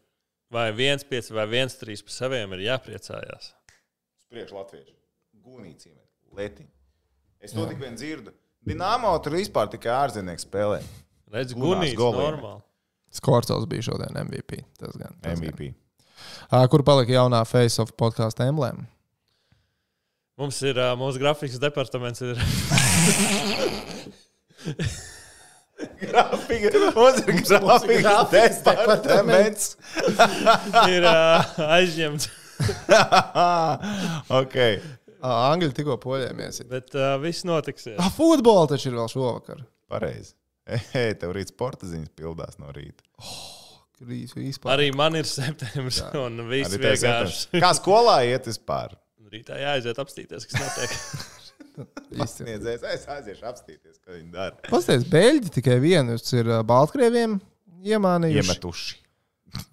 Vai 0.51 0.67
viens 0.75 1.05
pieci 1.07 1.31
vai 1.35 1.45
viens 1.47 1.77
trīs 1.79 2.03
par 2.03 2.15
saviem 2.17 2.57
ir 2.57 2.65
jāpriecājās? 2.67 3.53
Priekš 4.33 4.55
latviešu. 4.57 4.97
Gunīts. 5.47 5.87
Leti. 6.35 6.67
Es 7.41 7.55
to 7.55 7.67
tik 7.71 7.79
vien 7.81 7.95
dzirdu. 7.99 8.35
Dināmo 8.67 9.13
tur 9.25 9.39
vispār 9.39 9.71
tikai 9.73 9.93
ārzemnieki 9.95 10.43
spēlē. 10.43 10.81
Redz, 11.31 11.55
gunīts, 11.57 11.95
normāli. 11.97 12.61
Skorcels 13.15 13.67
bija 13.71 13.87
šodien 13.89 14.19
MVP. 14.27 14.61
Tas 14.79 14.99
gan. 14.99 15.15
Tas 15.23 15.39
gan. 15.39 15.39
MVP. 15.39 15.71
Ā, 16.51 16.65
Kur 16.71 16.83
palika 16.87 17.15
jaunā 17.15 17.41
Face 17.49 17.81
of 17.83 17.95
podkāstu 17.99 18.45
emblēma? 18.45 18.85
Mums 20.41 20.57
ir 20.65 20.79
uh, 20.81 20.95
mūsu 20.97 21.21
grafikas 21.21 21.61
departaments. 21.61 22.23
Ir, 22.25 22.39
Grafika. 26.01 26.71
Mums 26.97 27.21
ir 27.85 28.01
grafikas 28.01 28.63
departaments. 28.65 29.75
ir 30.95 31.05
uh, 31.05 31.61
aizņemts. 31.77 32.31
ok. 34.41 34.57
Angļu 35.21 35.75
tikko 35.77 35.99
poļēmies. 36.01 36.63
Bet 36.71 36.97
uh, 36.97 37.19
viss 37.21 37.45
notiksies. 37.49 37.99
Ah, 38.01 38.09
futbola 38.13 38.65
taču 38.73 38.89
ir 38.89 38.97
vēl 38.97 39.13
šovakar. 39.13 39.61
Pareizi. 39.93 40.33
Ej, 40.71 41.19
tev 41.21 41.35
rīt 41.37 41.53
sporta 41.53 41.89
ziņas 41.91 42.13
pildās 42.17 42.57
no 42.63 42.73
rīta. 42.73 43.05
Krīs 44.01 44.33
vispār. 44.37 44.79
Arī 44.79 44.89
man 44.97 45.21
ir 45.21 45.29
septembris, 45.29 46.01
un 46.17 46.47
viss 46.49 46.81
vienkārši. 46.81 47.61
Kā 47.61 47.75
skolā 47.77 48.23
iet 48.31 48.49
vispār? 48.49 48.97
Rītā 49.31 49.59
jāaiziet 49.61 49.99
apstīties, 50.03 50.47
kas 50.51 50.61
notiek. 50.61 50.97
Pasniedzējs, 52.19 52.83
es 52.95 53.05
aiziešu 53.15 53.47
apstīties, 53.51 54.01
ko 54.05 54.17
viņi 54.17 54.33
dara. 54.35 54.57
Pastāstiet, 54.69 55.07
Beļģi 55.13 55.53
tikai 55.55 55.77
vienus 55.83 56.27
ir 56.35 56.51
Baltkrieviem 56.67 57.39
iemānījuši. 57.87 58.43
Iemetuši. 58.43 58.97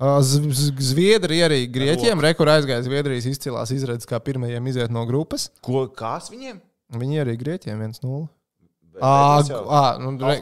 Ā, 0.02 0.14
Z- 0.26 0.54
Z- 0.58 0.86
Zviedri 0.92 1.42
arī 1.46 1.60
Grieķiem, 1.70 2.22
rekur 2.24 2.50
aizgāja 2.54 2.86
Zviedrijas 2.86 3.28
izcilās 3.30 3.74
izredzes, 3.76 4.08
kā 4.10 4.18
pirmajiem 4.24 4.70
iziet 4.72 4.94
no 4.94 5.04
grupas. 5.10 5.50
Ko, 5.66 5.84
kās 5.94 6.32
viņiem? 6.34 6.62
Viņi 6.98 7.20
arī 7.26 7.36
Grieķiem 7.42 7.84
1-0. 7.90 8.24
Bet 8.96 9.04
Ā, 9.06 9.84
nu, 10.02 10.14
re. 10.22 10.40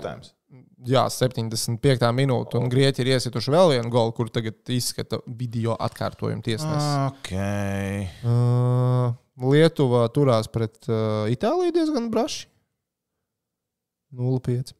Jā, 0.89 1.03
75. 1.11 2.07
minūte, 2.15 2.57
un 2.59 2.69
Grieķi 2.71 3.03
ir 3.03 3.11
iesituši 3.15 3.53
vēl 3.53 3.73
vienu 3.75 3.91
golu, 3.93 4.13
kur 4.17 4.29
tagad 4.33 4.57
izskata 4.73 5.19
video 5.27 5.75
atkārtojumu 5.81 6.43
tiesnesis. 6.45 6.89
Ok. 7.11 7.31
Uh, 8.25 9.13
Lietuva 9.51 10.05
turās 10.15 10.47
pret 10.51 10.77
uh, 10.87 11.25
Itāliju 11.31 11.73
diezgan 11.75 12.09
braši. 12.13 12.47
0,5. 14.15 14.73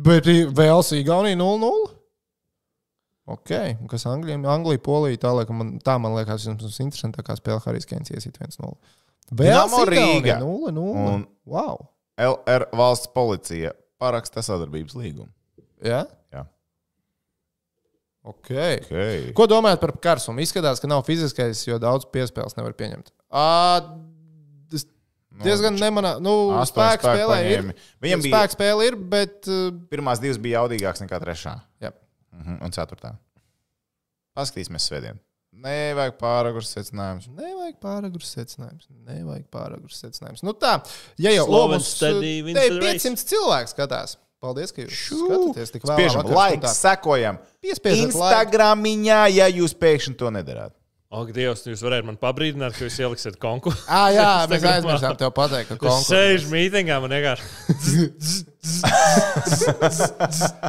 Bet 0.00 0.26
Velsija 0.56 1.00
Igaunija 1.04 1.36
0,0. 1.38 1.96
Ok, 3.30 3.50
un 3.80 3.86
kas 3.90 4.06
Anglijam? 4.10 4.42
Anglija, 4.50 4.80
Polija, 4.82 5.18
tā, 5.22 5.30
laikam, 5.36 5.60
man, 5.60 5.68
tā 5.86 5.94
man 6.02 6.16
liekas, 6.16 6.48
jums 6.48 6.80
interesantākā 6.82 7.36
spēle 7.38 7.60
Harijs 7.62 7.86
Keins 7.86 8.10
iesit 8.10 8.40
1-0. 8.42 8.72
Dinamo 9.30 9.84
Rīga. 9.86 10.40
0-0. 10.42 10.86
Un- 11.12 11.28
Wow. 11.50 11.84
LR 12.20 12.66
valsts 12.76 13.08
policija 13.14 13.70
paraksta 14.00 14.42
sadarbības 14.44 14.96
līgumu. 14.98 15.30
Jā? 15.84 16.02
Jā. 16.34 16.44
Ok. 18.26 18.50
Okay. 18.52 19.20
Ko 19.36 19.46
domājat 19.48 19.80
par 19.80 19.94
karsumu? 20.04 20.42
Izskatās, 20.44 20.80
ka 20.82 20.88
nav 20.90 21.04
fiziskais, 21.06 21.62
jo 21.68 21.78
daudz 21.80 22.04
piespēles 22.12 22.56
nevar 22.58 22.74
pieņemt. 22.76 23.12
À, 23.32 23.80
tas 24.72 24.84
diezgan 25.44 25.78
nemanā. 25.80 26.16
Nu, 26.20 26.34
Astoņi 26.60 26.98
spēku 26.98 27.08
spēlē 27.08 27.38
ir. 27.46 27.64
paņēmi. 27.64 27.78
Viņam 28.04 28.24
bija 28.26 28.34
Spēku 28.42 28.58
spēle 28.58 28.90
ir, 28.90 28.98
bet. 29.14 29.38
uh, 29.48 29.70
pirmās 29.92 30.20
divas 30.20 30.40
bija 30.42 30.60
jaudīgākas 30.60 31.04
nekā 31.06 31.20
trešā. 31.24 31.56
Jā. 31.80 31.94
Mhm, 32.36 32.60
un 32.66 32.76
ceturtā. 32.76 33.14
Paskatīsimies 34.36 34.84
svētdien. 34.90 35.18
Nevajag 35.60 36.16
pāragrs 36.20 36.70
secinājums. 36.74 37.28
Nevajag 37.36 37.76
pāragrs 37.82 38.32
secinājums. 38.36 38.88
Nevajag 39.08 39.46
pāragrs 39.52 40.00
secinājums. 40.00 40.42
Nu 40.46 40.54
tā, 40.56 40.78
ja 41.20 41.34
jau 41.34 41.46
the 42.70 42.80
race. 42.80 43.04
500 43.04 43.30
cilvēku 43.32 43.74
skatās. 43.74 44.16
Paldies, 44.40 44.72
ka 44.72 44.80
jūs 44.80 44.96
Šū! 44.96 45.16
skatāties 45.20 45.72
tik 45.74 45.82
vēlā 45.84 45.96
Spiežam 45.98 46.22
stundā. 46.24 46.70
sekojam. 46.72 47.40
Instagramiņā, 47.60 49.20
ja 49.36 49.48
jūs 49.52 49.74
pēkšņi 49.76 50.16
to 50.16 50.30
nedarāt. 50.32 50.72
Ak, 51.10 51.32
Dievs, 51.34 51.64
jūs 51.66 51.80
varētu 51.82 52.06
man 52.06 52.14
pabrīdināt, 52.22 52.76
ka 52.78 52.84
jūs 52.86 52.96
ieliksiet 53.02 53.34
konkursu. 53.42 53.82
Ah, 53.90 54.12
jā, 54.14 54.26
mēs 54.50 54.62
aizmirsām 54.76 55.16
tev 55.18 55.32
pateikt, 55.34 55.72
ka 55.72 55.74
Es 55.78 55.80
konkurss. 55.82 56.10
sēžu 56.12 56.52
mītingā, 56.52 57.00
man 57.02 57.10
vienkārši. 57.16 57.46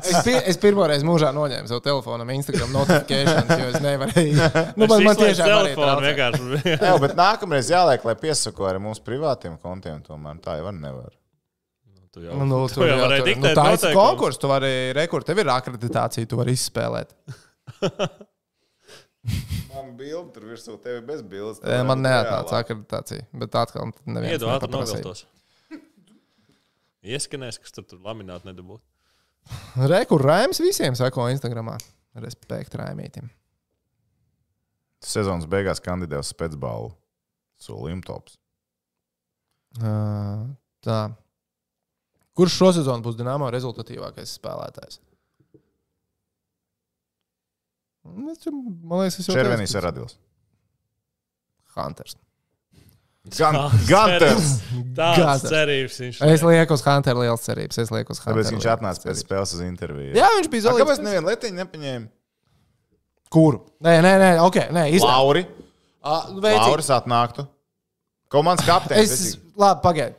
Es, 0.02 0.18
pie, 0.26 0.34
es 0.48 0.58
pirmo 0.62 0.86
reizi 0.90 1.06
mūžā 1.06 1.30
noņēmu 1.36 1.70
savu 1.70 1.84
telefonu, 1.86 2.26
Instagram 2.34 2.72
notifikācijas, 2.74 3.52
jo 3.60 3.68
es 3.70 3.82
nevarēju. 3.84 4.50
Nu, 4.80 4.88
man, 4.90 5.04
man 5.06 5.20
tiešām 5.20 5.50
telefonu 5.52 6.06
vienkārši. 6.06 6.62
Jā, 6.72 6.94
bet 7.04 7.16
nākamreiz 7.20 7.70
jāliek, 7.72 8.06
lai 8.08 8.16
piesako 8.22 8.70
arī 8.72 8.82
mūsu 8.88 9.04
privātiem 9.06 9.58
kontiem. 9.62 10.00
Tomēr 10.08 10.40
tā 10.44 10.58
jau 10.60 10.66
var 10.70 10.78
nevar. 10.78 11.12
Tu 12.16 12.26
jau, 12.26 12.34
Nu, 12.40 12.48
nu, 12.50 12.64
tu 12.72 12.82
jau 12.88 12.98
varēji 13.04 13.22
tur- 13.24 13.30
diktēt 13.30 13.54
nu, 13.54 13.62
tā 13.62 13.92
ir 13.92 13.96
konkurss, 14.00 14.40
tu 14.42 14.50
vari 14.52 14.72
rekord, 14.98 15.28
tev 15.28 15.44
ir 15.44 15.52
akreditācija, 15.54 16.28
tu 16.32 16.40
vari 16.42 16.56
izspēlēt. 16.58 17.14
Man 19.72 19.92
bildi 20.00 20.34
tur 20.36 20.48
virsū, 20.50 20.76
tev 20.84 21.00
ir 21.00 21.04
bez 21.08 21.22
bildes. 21.24 21.62
Man 21.88 22.02
neatnāca 22.04 22.60
akreditācija, 22.60 23.28
bet 23.44 23.56
atkal 23.56 23.94
neviens 24.06 24.36
Iedu 24.36 24.50
ātri 24.52 24.72
nogaltos. 24.74 25.26
Ieskanēs, 27.02 27.58
kas 27.62 27.74
tur, 27.74 27.86
tur 27.88 28.02
lamināt 28.06 28.44
nedabūt. 28.46 28.82
Rekur 29.90 30.22
Raims 30.22 30.62
visiem 30.62 30.98
sako 30.98 31.30
Instagramā. 31.34 31.78
Respekt 32.22 32.76
Raimītim. 32.78 33.30
Sezonas 35.02 35.48
beigās 35.50 35.82
kandidēs 35.82 36.34
spēcbalvu. 36.36 36.92
Solījuma 37.62 38.06
tops. 38.06 38.36
Uh, 39.80 40.52
tā. 40.84 41.00
Kurš 42.38 42.58
šo 42.58 42.70
sezonu 42.76 43.06
būs 43.06 43.18
Dienāmo 43.18 43.50
rezultatīvākais 43.54 44.36
spēlētājs? 44.38 45.00
Nu, 48.02 48.34
Man 48.84 49.04
liekas, 49.04 49.20
tas 49.20 49.30
jau 49.30 49.38
Červenīs 49.38 49.74
ir 49.78 49.86
radījis. 49.86 50.18
Hunters. 51.78 52.18
Gan! 53.38 53.54
Tāds 53.54 53.86
Ganters. 54.98 55.44
cerības 55.46 55.98
viņš 56.02 56.22
Es 56.26 56.42
lieku 56.42 56.74
uz 56.74 56.82
Hunteru 56.88 57.22
liels 57.22 57.44
cerības. 57.46 57.78
Es 57.84 57.92
lieku 57.94 58.16
uz 58.16 58.22
Hunteru. 58.24 58.40
Tāpēc 58.42 58.56
viņš 58.56 58.66
atnāca 58.74 59.04
pēc 59.06 59.22
spēles 59.22 59.54
uz 59.54 59.62
interviju. 59.62 60.16
Jā, 60.18 60.32
viņš 60.40 60.50
bija 60.50 60.72
A, 60.72 60.80
Kāpēc 60.82 61.04
nevienu 61.06 61.30
letiņu 61.30 61.60
nepaņēma? 61.60 62.08
Kuru? 63.32 63.62
Nē, 63.86 63.94
nē, 64.04 64.14
nē, 64.24 64.32
ok, 64.44 64.58
nē, 64.74 64.88
izlaiž. 64.98 65.06
Lauri. 65.06 65.44
Veicīgi. 66.02 66.64
Lauris 66.66 66.90
atnāktu. 66.98 67.46
Komandas 68.34 68.66
kapteinis. 68.66 69.14
Es, 69.14 69.38
labi, 69.60 69.84
pagaidiet. 69.86 70.18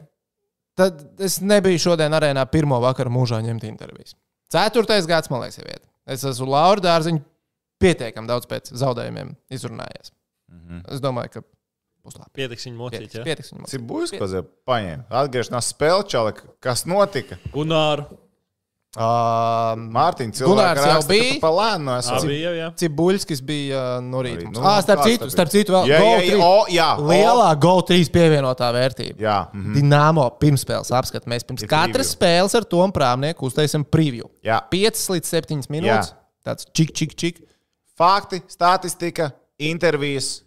Tad 0.79 1.03
es 1.21 1.41
nebiju 1.45 1.83
šodien 1.83 2.15
arēnā 2.17 2.47
pirmo 2.49 2.79
vakaru 2.81 3.11
mūžā 3.13 3.43
ņemt 3.45 3.67
intervijas. 3.69 4.15
Ceturtais 4.53 5.11
gads, 5.11 5.29
man 5.33 5.43
liekas, 5.43 5.59
ir 5.59 5.67
vieta. 5.69 5.85
Es 6.09 6.23
esmu 6.29 6.47
Laura 6.55 6.81
Dārziņa 6.87 7.21
pietiekami 7.83 8.31
daudz 8.31 8.47
pēc 8.51 8.73
zaudējumiem 8.83 9.35
izrunājies. 9.53 10.13
Mm 10.53 10.63
-hmm. 10.63 10.83
Es 10.95 11.01
domāju, 11.05 11.31
ka 11.37 11.43
būs 12.03 12.19
labi. 12.19 12.31
Pietiks 12.41 12.67
viņu 12.67 12.77
mocīt, 12.79 12.99
Pietiks, 12.99 13.15
ja? 13.21 13.25
pietiks 13.29 13.53
viņam. 13.53 13.69
Cik 13.71 13.87
būs, 13.89 14.13
ko 14.19 14.27
zē 14.27 14.43
paņēma? 14.69 15.05
Atgriešanās 15.23 15.71
spēle, 15.75 16.05
čalek. 16.09 16.43
Kas 16.61 16.85
notika? 16.87 17.39
Gunāru. 17.55 18.05
Uh, 18.93 19.73
Mārtiņš 19.89 20.43
jau 20.43 20.51
bija? 21.09 21.37
Pa 21.41 21.49
lēnu 21.49 21.87
no 21.87 21.95
esam. 21.97 22.27
Jā. 22.29 22.67
Cibuļskis 22.77 23.41
bija 23.49 23.79
uh, 23.97 24.03
no 24.05 24.21
rīta. 24.21 24.51
Nu, 24.53 24.61
Ah, 24.61 24.83
starp 24.85 25.01
citu, 25.07 25.31
starp 25.33 25.49
citu 25.49 25.73
vēl 25.73 25.89
Jā, 25.89 25.97
jā, 25.97 26.03
Go 26.03 26.11
jā, 26.11 26.19
trīs. 26.27 26.43
o, 26.45 26.67
jā, 26.69 26.89
o. 26.99 27.07
Lielā 27.09 27.47
GO3 27.63 28.11
pievienotā 28.13 28.69
vērtība. 28.77 29.17
Jā, 29.25 29.37
mhm. 29.55 29.79
Dināmo 29.79 30.27
pirmspēles 30.43 30.93
apskats. 30.93 31.25
Mēs 31.25 31.41
pirms 31.49 31.65
Ir 31.65 31.71
katras 31.73 32.13
preview. 32.13 32.19
spēles 32.19 32.59
ar 32.61 32.69
Tomu 32.69 32.93
Prāmnieku 32.93 33.49
uztaisām 33.49 33.87
preview. 33.89 34.29
jā. 34.45 34.61
5 34.69 35.09
līdz 35.17 35.33
7 35.41 35.65
minūtes. 35.73 36.13
Tāds 36.45 36.69
čik, 36.77 36.93
čik, 36.93 37.17
čik. 37.17 37.41
Fakti, 37.99 38.41
statistika, 38.49 39.31
intervijas. 39.59 40.41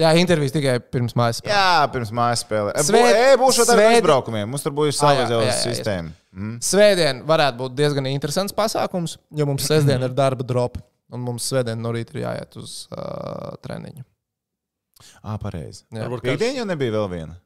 Jā, 0.00 0.10
intervijas 0.18 0.50
tikai 0.56 0.80
pirms 0.90 1.12
mājas. 1.14 1.38
spēles. 1.38 1.54
Jā, 1.54 1.90
pirms 1.94 2.10
mājas 2.10 2.40
spēlē. 2.42 2.72
Svēt- 2.82 3.12
Svēt, 3.14 3.36
būs 3.38 3.58
šādi 3.60 3.76
svētdi- 3.76 3.98
izbraukumiem. 4.00 4.48
Mums 4.50 4.62
tur 4.64 4.72
būs 4.74 4.98
Ah, 5.02 5.14
jā, 5.14 5.52
sistēma. 5.62 6.10
Mhm. 6.34 6.56
Svētdien 6.58 7.22
varētu 7.24 7.56
būt 7.60 7.76
diezgan 7.78 8.06
interesants 8.10 8.52
pasākums, 8.52 9.16
jo 9.30 9.46
mums 9.46 9.62
sestdien 9.68 10.02
ir 10.02 10.08
darba 10.10 10.42
drop. 10.42 10.78
Un 11.12 11.20
mums 11.20 11.44
svētdien 11.48 11.78
no 11.78 11.92
rīta 11.92 12.16
ir 12.16 12.22
jāiet 12.24 12.56
uz 12.56 12.88
uh, 12.90 13.54
treniņu. 13.62 14.02
Ā, 15.24 15.38
pareizi. 15.38 15.84
Jā. 15.92 16.08
Varbūt 16.08 16.22
kāds- 16.24 16.38
Piektdien 16.38 16.56
jau 16.56 16.64
nebija 16.66 16.90
vēl 16.90 17.08
viena. 17.10 17.36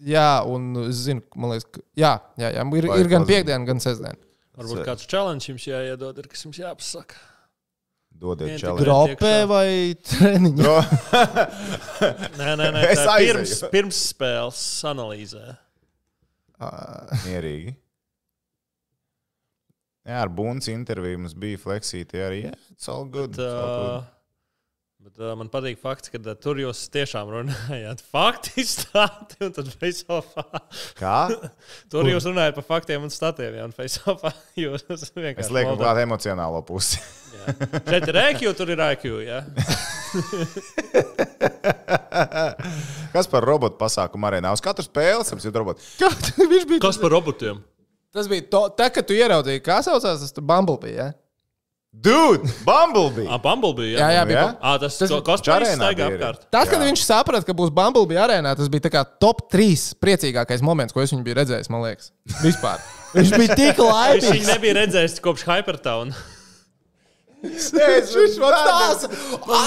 Jā, 0.00 0.46
un 0.46 0.76
es 0.88 1.00
zinu, 1.08 1.20
ka 1.26 1.40
man 1.40 1.50
liekas, 1.50 1.66
ka 1.72 1.80
jā, 1.96 2.12
jā, 2.38 2.52
jā 2.54 2.62
ir, 2.78 2.86
Vai 2.86 3.00
ir 3.00 3.08
gan 3.08 3.26
piekdiena, 3.26 3.66
gan 3.66 3.80
sestdiena. 3.82 4.14
Varbūt 4.56 4.84
kāds 4.86 5.06
challenge 5.08 5.48
jums 5.50 5.64
jāiedod, 5.66 6.16
ir, 6.18 6.28
kas 6.30 6.44
jums 6.44 6.58
jāpasaka. 6.62 7.14
Dodiet 8.18 8.56
tikai- 8.58 8.82
Dropē 8.82 9.34
vai 9.46 9.68
treniņu? 10.10 10.56
Dro... 10.58 10.76
Nē, 12.40 12.50
nē, 12.58 12.70
nē. 12.74 12.82
Es 12.92 13.02
tā 13.06 13.18
ir 13.22 13.36
pirms, 13.36 13.52
aizēju. 13.52 13.70
pirms 13.74 14.00
spēles 14.10 14.62
analīzē. 14.90 15.44
Mierīgi. 17.28 17.76
Jā, 20.08 20.22
ar 20.24 20.30
Bunci 20.32 20.72
interviju 20.72 21.20
mums 21.20 21.34
bija 21.38 21.60
fleksīti 21.60 22.20
arī. 22.24 22.44
Jā, 22.48 22.54
it's 22.72 22.88
all 22.88 23.04
good. 23.04 23.36
Bet, 23.36 23.44
it's 23.44 23.58
all 23.60 23.74
good. 24.00 24.14
bet 25.04 25.20
uh, 25.20 25.34
man 25.38 25.50
patīk 25.52 25.78
fakts, 25.82 26.08
ka 26.10 26.18
uh, 26.22 26.32
tur 26.40 26.58
jūs 26.62 26.80
tiešām 26.94 27.28
runājāt 27.34 28.00
fakti, 28.08 28.64
stāti 28.66 29.38
un 29.44 29.52
tad 29.56 29.68
face-offā. 29.78 30.46
Kā? 30.98 31.18
Tur 31.92 32.08
jūs 32.08 32.26
runājat 32.30 32.56
par 32.56 32.66
faktiem 32.70 33.04
un 33.04 33.12
statiem, 33.12 33.60
jā, 33.60 33.68
un 33.68 33.76
face-offā 33.76 34.32
jūs 34.64 34.88
vienkārši. 34.88 35.44
Es 35.44 35.52
lieku 35.54 35.76
klāt 35.78 36.00
emocionālo 36.02 36.64
pusi. 36.66 37.04
Šeit 37.88 38.08
ir 38.10 38.18
IQ, 38.24 38.44
tur 38.58 38.72
ir 38.74 38.80
IQ, 38.92 39.04
jā. 39.26 39.40
Kas 43.14 43.28
par 43.30 43.44
robotu 43.46 43.78
pasākumu 43.80 44.28
arēnā? 44.28 44.52
Uz 44.56 44.62
katru 44.64 44.84
spēli 44.86 45.52
robotu. 45.54 45.84
Kā 46.00 46.10
viņš 46.38 46.68
bija? 46.68 46.82
Kas 46.82 47.00
par 47.00 47.14
robotiem? 47.14 47.62
Tas 48.14 48.28
bija 48.30 48.46
to, 48.50 48.62
tā, 48.72 48.88
kad 48.92 49.04
tu 49.06 49.12
ieraudzīji, 49.16 49.60
kā 49.64 49.82
saucās 49.84 50.22
tas 50.22 50.32
tur 50.32 50.44
Bumblebee. 50.48 50.94
Ja? 50.96 51.10
Dude, 51.92 52.48
Bumblebee! 52.64 53.26
Ah, 53.32 53.36
Bumblebee, 53.42 53.90
jā. 53.92 53.98
Jā, 54.00 54.08
jā, 54.16 54.22
bija. 54.28 54.38
Jā? 54.40 54.48
Ah, 54.60 54.78
tas 54.80 54.96
Tas- 55.00 55.12
tas 55.26 55.44
Čarēnā 55.44 55.76
staigā 55.76 56.08
apkārt. 56.08 56.46
Tad, 56.48 56.70
kad 56.70 56.78
Jā. 56.80 56.86
viņš 56.88 57.04
saprata, 57.04 57.44
ka 57.48 57.56
būs 57.56 57.72
Bumblebee 57.74 58.20
arēnā, 58.20 58.54
tas 58.56 58.70
bija 58.72 58.86
tā 58.88 58.92
kā 58.96 59.04
top 59.20 59.44
3 59.52 59.92
priecīgākais 60.00 60.64
moments, 60.64 60.96
ko 60.96 61.04
es 61.04 61.12
viņu 61.12 61.24
biju 61.26 61.38
redzējis, 61.40 61.70
man 61.72 61.84
liekas. 61.84 62.10
Vispār. 62.44 62.80
Viņš 63.12 63.32
bija 63.40 63.56
tik 63.60 63.80
laimīgs. 63.84 64.50
nebiju 64.54 64.76
redzējis 64.80 65.20
kopš 65.24 65.44
Hypertown. 65.48 66.12
Es 67.46 67.68
jau 67.72 67.82
tādu 68.50 69.06
situāciju 69.06 69.58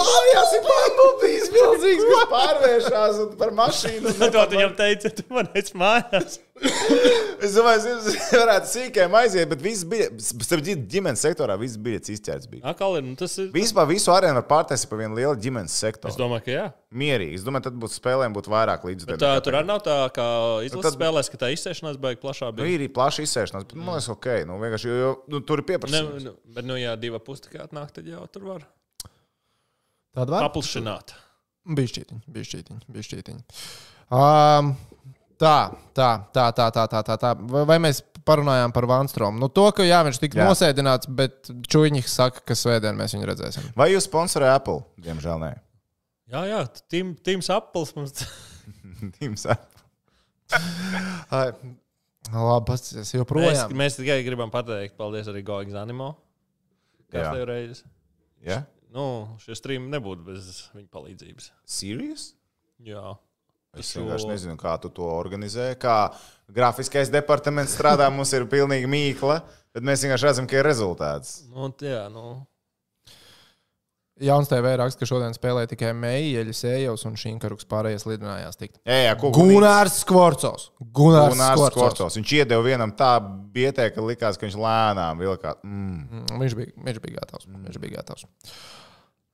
mājās 0.00 0.54
ir 0.56 0.62
pārbaudījis, 0.64 1.50
milzīgs, 1.56 2.06
kas 2.08 2.30
pārvēršas 2.30 3.18
par 3.40 3.52
mašīnu. 3.58 4.14
Tad 4.20 4.54
viņam 4.54 4.72
teica, 4.78 5.12
tu 5.18 5.26
man 5.28 5.50
esi 5.60 5.76
mājās. 5.80 6.38
Es 7.40 7.54
domāju, 7.56 7.88
es 8.04 8.16
varētu 8.36 8.68
sīkām 8.68 9.14
aiziet, 9.16 9.46
bet 9.48 9.62
viss 9.64 9.80
bija, 9.88 10.10
starp 10.20 10.60
citu, 10.66 10.82
ģimenes 10.92 11.22
sektorā 11.24 11.54
viss 11.56 11.78
bija 11.80 11.96
izķerts. 12.12 12.44
Bija. 12.50 12.60
Akal 12.68 12.98
nu 13.00 13.14
tas 13.16 13.32
ir. 13.40 13.46
Vispār 13.54 13.86
visu 13.88 14.12
arēnu 14.12 14.36
var 14.36 14.44
pārtaisīt 14.50 14.90
par 14.90 15.00
vienu 15.00 15.16
lielu 15.16 15.38
ģimenes 15.40 15.72
Es 15.72 15.78
sektoru. 15.86 16.12
domāju, 16.20 16.44
ka 16.44 16.52
jā. 16.52 16.66
Mierīgi. 16.92 17.38
Es 17.40 17.46
domāju, 17.46 17.64
tad 17.70 17.78
būtu 17.80 17.96
spēlēm 17.96 18.36
būt 18.36 18.50
vairāk 18.52 18.84
Bet 18.84 18.90
līdzekļu. 18.90 19.16
tā, 19.24 19.30
tur 19.46 19.56
arī 19.56 19.70
nav 19.70 19.80
tā, 19.86 19.96
kā 20.12 20.26
izlases 20.68 20.84
tad- 20.90 20.98
spēlēs, 21.00 21.30
ka 21.32 21.40
tā 21.40 21.48
izsēšanās 21.56 21.96
beigas 22.04 22.20
plašā 22.26 22.50
Nu, 22.52 22.58
bija. 22.60 22.74
ir 22.76 22.78
arī 22.84 22.90
plaša 23.00 23.24
izsēšanās, 23.24 23.64
bet 23.70 23.74
man 23.80 23.94
liekas, 23.96 24.10
ok. 24.12 24.28
Nu, 24.50 24.60
vienkārši, 24.60 24.92
jo, 24.92 25.00
jo, 25.06 25.10
nu, 25.32 25.40
tur 25.40 25.62
ir 25.62 25.64
Ne, 25.64 25.68
pieprasījums. 25.72 26.22
nu, 26.28 26.36
bet, 26.44 26.64
nu, 26.68 26.76
ja 26.76 26.92
divi 27.00 27.18
pusi 27.24 27.48
tikai 27.48 27.64
atnāk, 27.64 27.90
tad 27.96 28.04
jau 28.12 28.26
tur 28.28 28.44
var 28.52 28.68
Tāda 30.12 30.28
var. 30.36 30.44
paplašināt. 30.50 31.16
Šķītiņa, 31.70 32.20
bija 32.92 33.08
šķītiņa. 33.08 33.42
Um, 34.12 34.74
tā, 35.40 35.54
tā, 35.96 36.10
tā, 36.34 36.46
tā, 36.56 36.66
tā, 36.76 36.84
tā, 36.92 37.00
tā, 37.08 37.16
tā. 37.22 37.32
Vai, 37.50 37.64
vai 37.68 37.78
mēs 37.88 38.02
parunājām 38.28 38.72
par 38.76 38.86
Vanstromu? 38.90 39.40
Nu, 39.40 39.48
to, 39.48 39.64
ka 39.74 39.82
jā, 39.86 40.02
viņš 40.06 40.20
tika 40.22 40.42
Jā. 40.42 40.46
nosēdināts, 40.50 41.08
bet 41.16 41.48
Čuņģis 41.72 42.12
saka, 42.20 42.44
ka 42.46 42.54
svētdien 42.58 42.98
mēs 42.98 43.16
viņu 43.16 43.28
redzēsim. 43.32 43.70
Vai 43.78 43.90
jūs 43.94 44.06
sponsorējat 44.10 44.60
Apple? 44.60 44.82
Diemžēl 45.02 45.40
nē. 45.42 45.52
Jā, 46.30 46.44
jā, 46.46 46.60
tim, 46.92 47.14
Tims 47.26 47.48
Apples 47.50 47.94
mums. 47.96 48.20
Teams 49.18 49.46
Apple. 49.54 49.80
Labi, 52.30 52.66
pats 52.68 52.92
es 52.92 52.98
Mēs, 53.00 53.14
joprojām. 53.16 53.72
mēs 53.80 53.96
tikai 53.98 54.20
gribam 54.26 54.50
pateikt, 54.52 54.94
paldies 55.00 55.26
arī 55.32 55.40
Goigs 55.46 55.74
Animo. 55.78 56.12
Kā 57.10 57.24
Jā. 57.24 57.30
tev 57.34 57.48
reizes? 57.48 57.80
Ja? 58.46 58.60
Nu, 58.94 59.36
šie 59.42 59.56
streami 59.58 59.90
nebūtu 59.90 60.22
bez 60.28 60.46
viņa 60.76 60.86
palīdzības. 60.94 61.48
Serious? 61.66 62.28
Jā. 62.86 63.16
Es 63.78 63.92
Šo- 63.92 64.02
vienkārši 64.02 64.26
nezinu, 64.32 64.56
kā 64.58 64.74
tu 64.82 64.88
to 64.90 65.06
organizē. 65.06 65.72
Kā 65.78 66.10
grafiskais 66.50 67.10
departaments 67.12 67.76
strādā, 67.78 68.08
mums 68.14 68.32
ir 68.34 68.46
pilnīgi 68.50 68.88
mīkla, 68.90 69.40
bet 69.74 69.86
mēs 69.86 70.02
vienkārši 70.06 70.26
redzam, 70.30 70.48
ka 70.50 70.58
ir 70.58 70.66
rezultāts. 70.66 71.44
Nu, 71.52 71.70
jā, 71.84 72.08
nu. 72.10 72.40
Jauns 74.20 74.50
TV 74.50 74.74
raksta, 74.76 75.00
ka 75.00 75.06
šodien 75.08 75.32
spēlē 75.32 75.62
tikai 75.70 75.94
Meijēļa, 75.96 76.52
Sējos 76.52 77.06
un 77.08 77.14
Šinkaruks 77.16 77.64
pārējais 77.70 78.02
lidinājās 78.04 78.58
tikt. 78.60 78.74
Jā, 78.84 78.98
jā, 79.06 79.14
ko 79.16 79.30
Gunārs 79.32 79.94
Skvorcovs. 80.02 80.66
Gunārs 80.76 81.32
Gunārs 81.32 81.54
Skvorcovs. 81.56 81.78
Kortos. 81.94 82.18
Viņš 82.18 82.32
iedeva 82.36 82.66
vienam 82.66 82.92
tā 82.98 83.14
bietē, 83.54 83.86
ka 83.94 84.04
likās, 84.04 84.36
ka 84.36 84.44
viņš 84.44 84.58
lēnām 84.60 85.22
vilkā. 85.24 85.54
Mm. 85.64 86.02
Mm, 86.18 86.36
Viņš 86.42 86.58
bija, 86.58 86.74
viņš 86.90 87.00
bija 87.06 87.16
gatavs. 87.22 87.48
Viņš 87.48 87.80
bija 87.80 87.94
gatavs. 87.96 88.26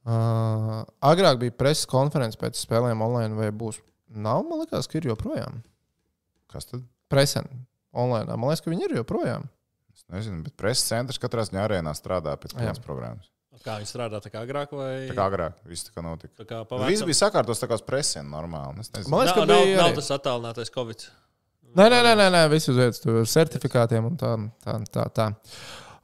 Uh, 0.07 0.85
agrāk 1.03 1.41
bija 1.43 1.57
preses 1.59 1.89
konferences 1.91 2.39
pēc 2.39 2.55
spēlēm 2.61 3.03
online, 3.03 3.35
vai 3.35 3.51
būs? 3.51 3.81
Nav, 4.09 4.45
man 4.47 4.61
liekas, 4.63 4.87
ka 4.89 4.99
ir 5.01 5.09
joprojām. 5.11 5.63
Kas 6.53 6.65
tad? 6.71 6.83
Presen 7.11 7.47
online. 7.93 8.27
Man 8.37 8.49
liekas, 8.51 8.63
ka 8.65 8.71
viņi 8.71 8.87
ir 8.91 8.97
joprojām. 9.01 9.49
Es 9.97 10.05
nezinu, 10.13 10.43
bet 10.45 10.55
preses 10.57 10.85
centrs 10.87 11.19
katrā 11.19 11.43
ziņā 11.49 11.65
arēnā 11.67 11.93
strādā 11.97 12.37
pēc 12.39 12.53
Jā. 12.55 12.59
pilnas 12.61 12.79
programmas. 12.85 13.31
Kā 13.65 13.79
viņi 13.81 13.89
strādā 13.89 14.21
tā 14.23 14.29
kā 14.31 14.43
agrāk, 14.45 14.71
vai 14.77 15.09
Tā 15.09 15.15
kā 15.17 15.25
agrāk 15.31 15.55
viss 15.67 15.83
tā 15.89 15.95
kā 15.97 16.03
notika. 16.05 16.35
tā 16.37 16.45
kā 16.47 16.59
Viss 16.61 16.69
pavācām? 16.71 17.07
bija 17.09 17.19
sakārtos 17.19 17.59
tā 17.63 17.67
kā 17.71 17.79
presēm 17.83 18.29
normāli. 18.31 18.79
Es 18.85 18.91
nezinu. 18.93 19.11
Man 19.11 19.25
liekas, 19.25 19.35
ka 19.35 19.41
nav, 19.41 19.49
nav, 19.49 19.65
bija 19.65 19.77
nav 19.81 19.89
arī- 19.89 19.95
tas 19.97 20.11
attālinātais 20.19 20.71
Covid. 20.75 21.07
Nē, 21.77 21.87
nē, 21.91 22.03
nē, 22.05 22.13
nē, 22.21 22.27
nē 22.37 22.43
viss 22.53 22.69
uz 22.69 22.77
vietas, 22.77 23.01
tur 23.03 23.17
ar 23.19 23.25
certifikātiem 23.33 24.05
un 24.07 24.17
tā. 24.17 24.31
tā, 24.63 24.77
tā, 24.93 25.07
tā. 25.17 25.27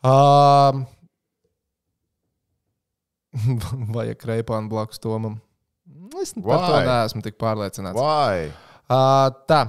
Um, 0.03 0.87
Vajag 3.95 4.19
kreipānu 4.21 4.69
blakus 4.73 4.99
tomam. 5.01 5.39
Es 6.21 6.35
par 6.37 6.61
to 6.67 6.75
Why? 6.77 6.85
neesmu 6.87 7.23
tik 7.25 7.39
pārliecināts. 7.41 7.97
Vai? 7.97 8.53
Uh, 8.93 9.31
tā, 9.49 9.65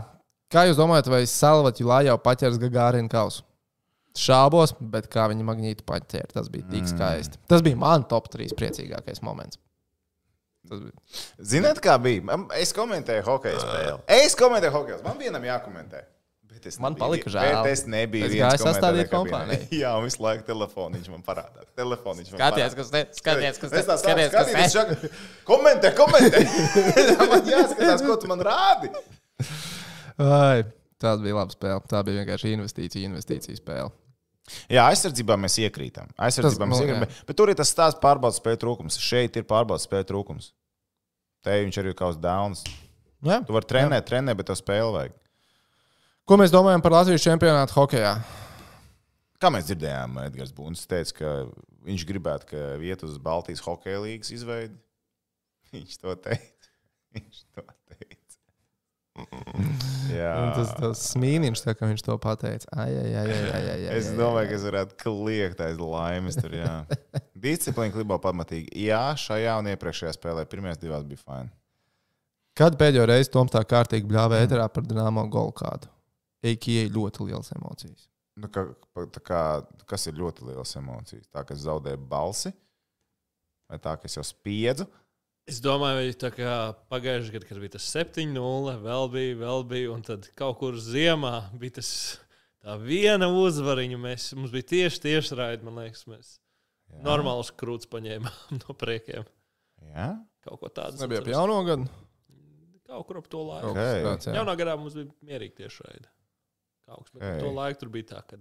kā 0.51 0.65
jūs 0.67 0.79
domājat, 0.79 1.09
vai 1.13 1.23
Salvati 1.29 1.85
Lā 1.87 2.03
jau 2.09 2.17
paķers 2.21 2.59
Gagārinu 2.61 3.11
kausu? 3.11 3.45
Šābos, 4.13 4.75
bet 4.93 5.07
kā 5.09 5.25
viņi 5.31 5.45
magnītu 5.47 5.85
paķēra, 5.89 6.35
tas 6.35 6.49
bija 6.53 6.67
tik 6.69 6.85
skaisti. 6.91 7.39
Tas 7.49 7.63
bija 7.65 7.79
man 7.81 8.03
top 8.09 8.27
3 8.33 8.53
priecīgākais 8.59 9.23
moments. 9.25 9.57
Ziniet, 11.41 11.81
kā 11.83 11.97
bija? 12.01 12.37
Es 12.59 12.71
komentēju 12.75 13.25
hokeja 13.25 13.63
spēli. 13.63 13.97
Es 14.21 14.37
komentēju 14.39 14.75
hokeja 14.75 14.99
spēli. 14.99 15.09
Man 15.09 15.19
vienam 15.19 15.47
jākomentē. 15.47 16.03
Bet 16.63 16.69
es 16.71 16.77
Man 16.79 16.93
nebiju- 16.95 17.03
palika 17.03 17.31
žēl. 17.33 17.55
Bet 17.63 17.71
es 17.75 17.81
nebiju. 17.91 18.27
Viens 18.31 18.61
komentētāju 18.61 19.03
kabīnē. 19.03 19.09
kompāniju. 19.11 19.65
Jā, 19.83 19.89
un 19.99 20.05
visu 20.07 20.21
laiku 20.23 20.45
telefoniņš 20.47 21.09
man 21.11 21.25
parādā. 21.27 21.65
Telefoniņš 21.75 22.29
man 22.31 22.39
Skaties, 22.39 22.77
kas 22.79 22.93
te 22.93 23.01
skaties, 23.19 23.59
kas 23.59 23.73
te 23.73 23.83
skaties, 23.83 24.31
kas 24.31 24.53
te 24.53 24.69
skaties, 24.71 25.17
komentē, 25.49 25.91
komentē. 25.97 26.43
man 27.33 27.51
jāskatās, 27.51 28.05
ko 28.07 28.15
tu 28.23 28.31
man 28.31 28.45
rādi. 28.47 28.93
Ai, 30.23 30.63
Tā 31.03 31.17
bija 31.19 31.35
laba 31.35 31.51
spēle. 31.51 31.81
Tā 31.91 31.99
bija 32.07 32.21
vienkārši 32.21 32.53
investīcija, 32.55 33.09
investīcija 33.09 33.59
spēle. 33.59 33.89
Jā, 34.71 34.85
aizsardzībā 34.91 35.35
mēs 35.39 35.57
iekrītam. 35.59 36.07
Aizsardzībā 36.15 36.63
Tas, 36.63 36.69
mēs 36.71 36.79
nu, 36.79 36.85
iekrītam. 36.85 37.03
jā. 37.03 37.09
Bet, 37.09 37.27
bet 37.27 37.37
tur 37.39 37.51
ir 37.51 37.57
tas 37.59 37.71
stāsts 37.73 37.99
pārbaudas 38.03 38.39
spēju 38.39 38.59
trūkums. 38.61 38.99
Šeit 39.03 39.35
ir 39.39 39.43
pārbaudas 39.49 39.83
spēju 39.87 40.07
trūkums. 40.13 40.53
Te 41.43 41.57
viņš 41.59 41.79
arī 41.81 41.91
ir 41.91 41.97
kaut 41.99 42.13
kāds 42.13 42.21
downs. 42.23 42.63
Jā. 43.23 43.41
Tu 43.47 43.55
vari 43.55 43.67
trenēt, 43.67 44.07
trenēt, 44.07 44.39
bet 44.39 44.47
tev 44.51 44.59
spēle 44.59 44.91
vajag. 44.95 45.17
Ko 46.23 46.37
mēs 46.39 46.53
domājam 46.53 46.79
par 46.79 46.93
Latvijas 46.95 47.23
čempionātu 47.25 47.75
hokeja? 47.75 48.13
Kā 49.43 49.49
mēs 49.51 49.65
dzirdējām, 49.67 50.21
Edgars 50.23 50.53
Bunds 50.55 50.85
teica, 50.87 51.15
ka 51.17 51.31
viņš 51.83 52.05
gribētu, 52.07 52.47
ka 52.53 52.61
vietu 52.79 53.09
uz 53.09 53.17
Baltijas 53.19 53.59
hokeja 53.65 53.99
līnijas 54.05 54.31
izveidi. 54.31 54.77
Viņš 55.73 55.97
to 55.99 56.13
teica. 56.21 56.69
Viņš 57.17 57.39
to 57.51 57.63
teica. 57.65 58.37
Tas, 60.55 60.71
tas 60.77 61.01
smīniņš, 61.11 61.63
tā, 61.65 61.73
ka 61.77 61.89
viņš 61.89 62.03
to 62.05 62.15
pateica. 62.21 62.69
Ai, 62.77 62.91
ai, 62.93 63.09
ai, 63.19 63.25
ai, 63.33 63.49
ai, 63.57 63.63
ai, 63.73 63.97
Es 63.97 64.11
domāju, 64.15 64.51
ka 64.51 64.55
es 64.57 64.65
varētu 64.65 64.97
kliegt 65.01 65.63
aiz 65.65 65.81
laimes. 65.81 66.37
Tur, 66.39 66.55
jā. 66.57 66.75
Disciplīna 67.45 67.93
klubā 67.93 68.19
pamatīgi. 68.23 68.71
Jā, 68.85 69.01
šajā 69.19 69.57
un 69.59 69.69
iepriekšējā 69.73 70.13
spēlē 70.15 70.45
pirmajās 70.49 70.81
divās 70.81 71.03
bija 71.09 71.21
fini. 71.25 71.51
Kad 72.57 72.77
pēdējo 72.79 73.09
reizi 73.09 73.33
Toms 73.33 73.53
tā 73.53 73.65
kārtīgi 73.65 74.07
bļāva 74.09 74.39
ēterā 74.45 74.69
par 74.71 74.85
Dienāmo 74.87 75.25
golu 75.33 75.57
Eikijai 76.43 76.89
ļoti 76.91 77.27
liels 77.29 77.51
emocijas. 77.55 78.07
Nu, 78.39 78.49
ka, 78.51 78.65
kā, 79.23 79.41
kas 79.87 80.07
ir 80.09 80.17
ļoti 80.17 80.47
liels 80.49 80.73
emocijas? 80.79 81.27
Tā, 81.31 81.43
ka 81.47 81.53
es 81.55 81.61
zaudēju 81.67 82.01
balsi, 82.09 82.51
vai 83.69 83.77
tā, 83.83 83.93
ka 84.01 84.09
es 84.09 84.17
jau 84.17 84.23
spiedzu. 84.25 84.87
Es 85.49 85.59
domāju, 85.63 86.13
ka 86.15 86.19
tā 86.23 86.29
kā 86.37 86.51
pagājušajā 86.91 87.33
gadā, 87.35 87.47
kad 87.49 87.59
bija 87.61 87.73
tas 87.75 87.87
7-0, 87.93 88.77
vēl 88.83 89.09
bija, 89.11 89.37
vēl 89.43 89.65
bija, 89.67 89.89
un 89.91 90.03
tad 90.07 90.29
kaut 90.39 90.57
kur 90.61 90.77
ziemā 90.79 91.33
bija 91.59 91.77
tas 91.81 91.89
tā 92.63 92.77
viena 92.79 93.27
uzvariņa. 93.27 93.99
Mēs, 93.99 94.29
mums 94.39 94.53
bija 94.55 94.69
tieši 94.71 95.03
tieši 95.03 95.35
raidi, 95.39 95.67
man 95.67 95.81
liekas, 95.83 96.05
mēs 96.07 96.29
Jā. 96.93 97.01
normālus 97.07 97.51
krūts 97.59 97.91
paņēmām 97.91 98.55
no 98.63 98.75
priekiem. 98.79 99.27
Jā, 99.93 100.13
Kaut 100.43 100.59
ko 100.59 100.67
tādu. 100.71 100.97
Tas 100.97 101.03
nebija 101.05 101.21
ap 101.23 101.27
jauno 101.31 101.59
gadu. 101.67 101.85
Kaut 102.87 103.05
kur 103.07 103.19
ap 103.21 103.27
to 103.31 103.43
laiku. 103.47 103.69
Kaut 103.69 103.77
Ok. 103.77 103.79
kas 103.79 104.03
tāds, 104.07 104.27
jā. 104.27 104.33
Jaunā 104.39 104.55
gadā 104.59 104.73
mums 104.79 104.95
bija 104.97 105.07
mierīgi 105.27 105.55
tieši 105.61 105.85
raidi. 105.87 106.09
Kaut 106.87 107.05
kas, 107.05 107.13
bet. 107.15 107.23
Ok. 107.29 107.41
to 107.43 107.53
laiku 107.55 107.81
tur 107.83 107.93
bija 107.93 108.09
tā, 108.13 108.21
ka. 108.27 108.39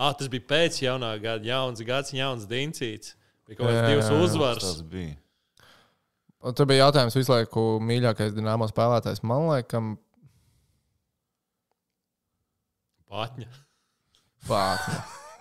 Ah, 0.00 0.12
tas 0.16 0.30
bija 0.32 0.46
pēc 0.48 0.82
jaunā 0.82 1.14
gada, 1.22 1.44
jauns 1.44 1.82
gads, 1.86 2.14
jauns 2.16 2.46
dincīts. 2.50 3.16
Bija 3.48 3.60
kaut 3.60 3.72
kāds 3.74 4.08
jā. 4.08 4.20
uzvaras. 4.24 4.64
tas 4.64 4.84
bija. 4.86 5.16
Un 6.40 6.56
tur 6.56 6.68
bija 6.70 6.86
jautājums 6.86 7.16
visu 7.18 7.34
laiku, 7.34 7.64
mīļākais 7.84 8.32
Dienāmo 8.32 8.68
spēlētājs. 8.70 9.20
Man 9.28 9.50
liekas, 9.50 9.98
Patņa. 13.10 13.48
Bātņa. 14.46 14.98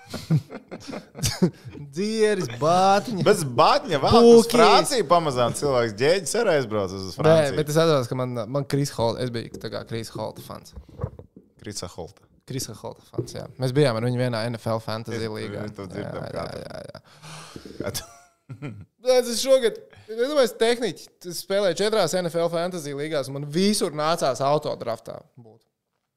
Dzieris, 1.94 2.48
bātņa. 2.58 3.22
Bez 3.28 3.44
bāķa 3.46 4.00
vēl 4.02 4.30
uz. 4.32 4.48
Franciju 4.50 5.06
pamazām 5.12 5.54
cilvēks 5.58 5.94
ģēģis 6.00 6.34
arī 6.42 6.56
aizbrauc 6.58 6.96
uz 6.98 7.12
Nē, 7.12 7.18
Franciju. 7.20 7.58
bet 7.60 7.70
es 7.70 7.78
atceros, 7.78 8.10
ka 8.10 8.18
man, 8.18 8.34
man 8.50 8.66
Kris 8.70 8.90
Holta, 8.98 9.22
es 9.22 9.30
biju 9.36 9.62
tā 9.62 9.70
kā 9.70 9.84
Kris 9.90 10.10
Holta 10.16 10.42
fans. 10.42 10.74
Krisa 11.62 11.88
Holta. 11.94 12.26
Krisa 12.50 12.74
Holta 12.80 13.04
fans, 13.12 13.34
jā. 13.38 13.44
Mēs 13.62 13.74
bijām 13.78 13.98
ar 14.00 14.06
viņu 14.08 14.18
vienā 14.24 14.44
NFL 14.50 14.80
fantasy 14.82 15.28
līgā. 15.30 15.66
es 15.68 15.76
to 15.78 15.86
dzirdēju 15.92 16.32
Jā, 16.34 16.46
jā, 16.64 16.80
jā, 16.88 17.02
jā. 17.84 17.92
Tu- 18.00 18.16
Es 19.10 19.42
šogad, 19.44 19.76
es 20.10 20.54
tehniķi 20.58 21.04
es 21.30 21.44
spēlēju 21.46 21.78
četrās 21.78 22.16
NFL 22.18 22.50
fantasy 22.50 22.96
līgās, 22.98 23.30
un 23.30 23.38
man 23.38 23.46
visur 23.54 23.94
nācās 23.96 24.42
autodraftā 24.42 25.20
būt. 25.38 25.60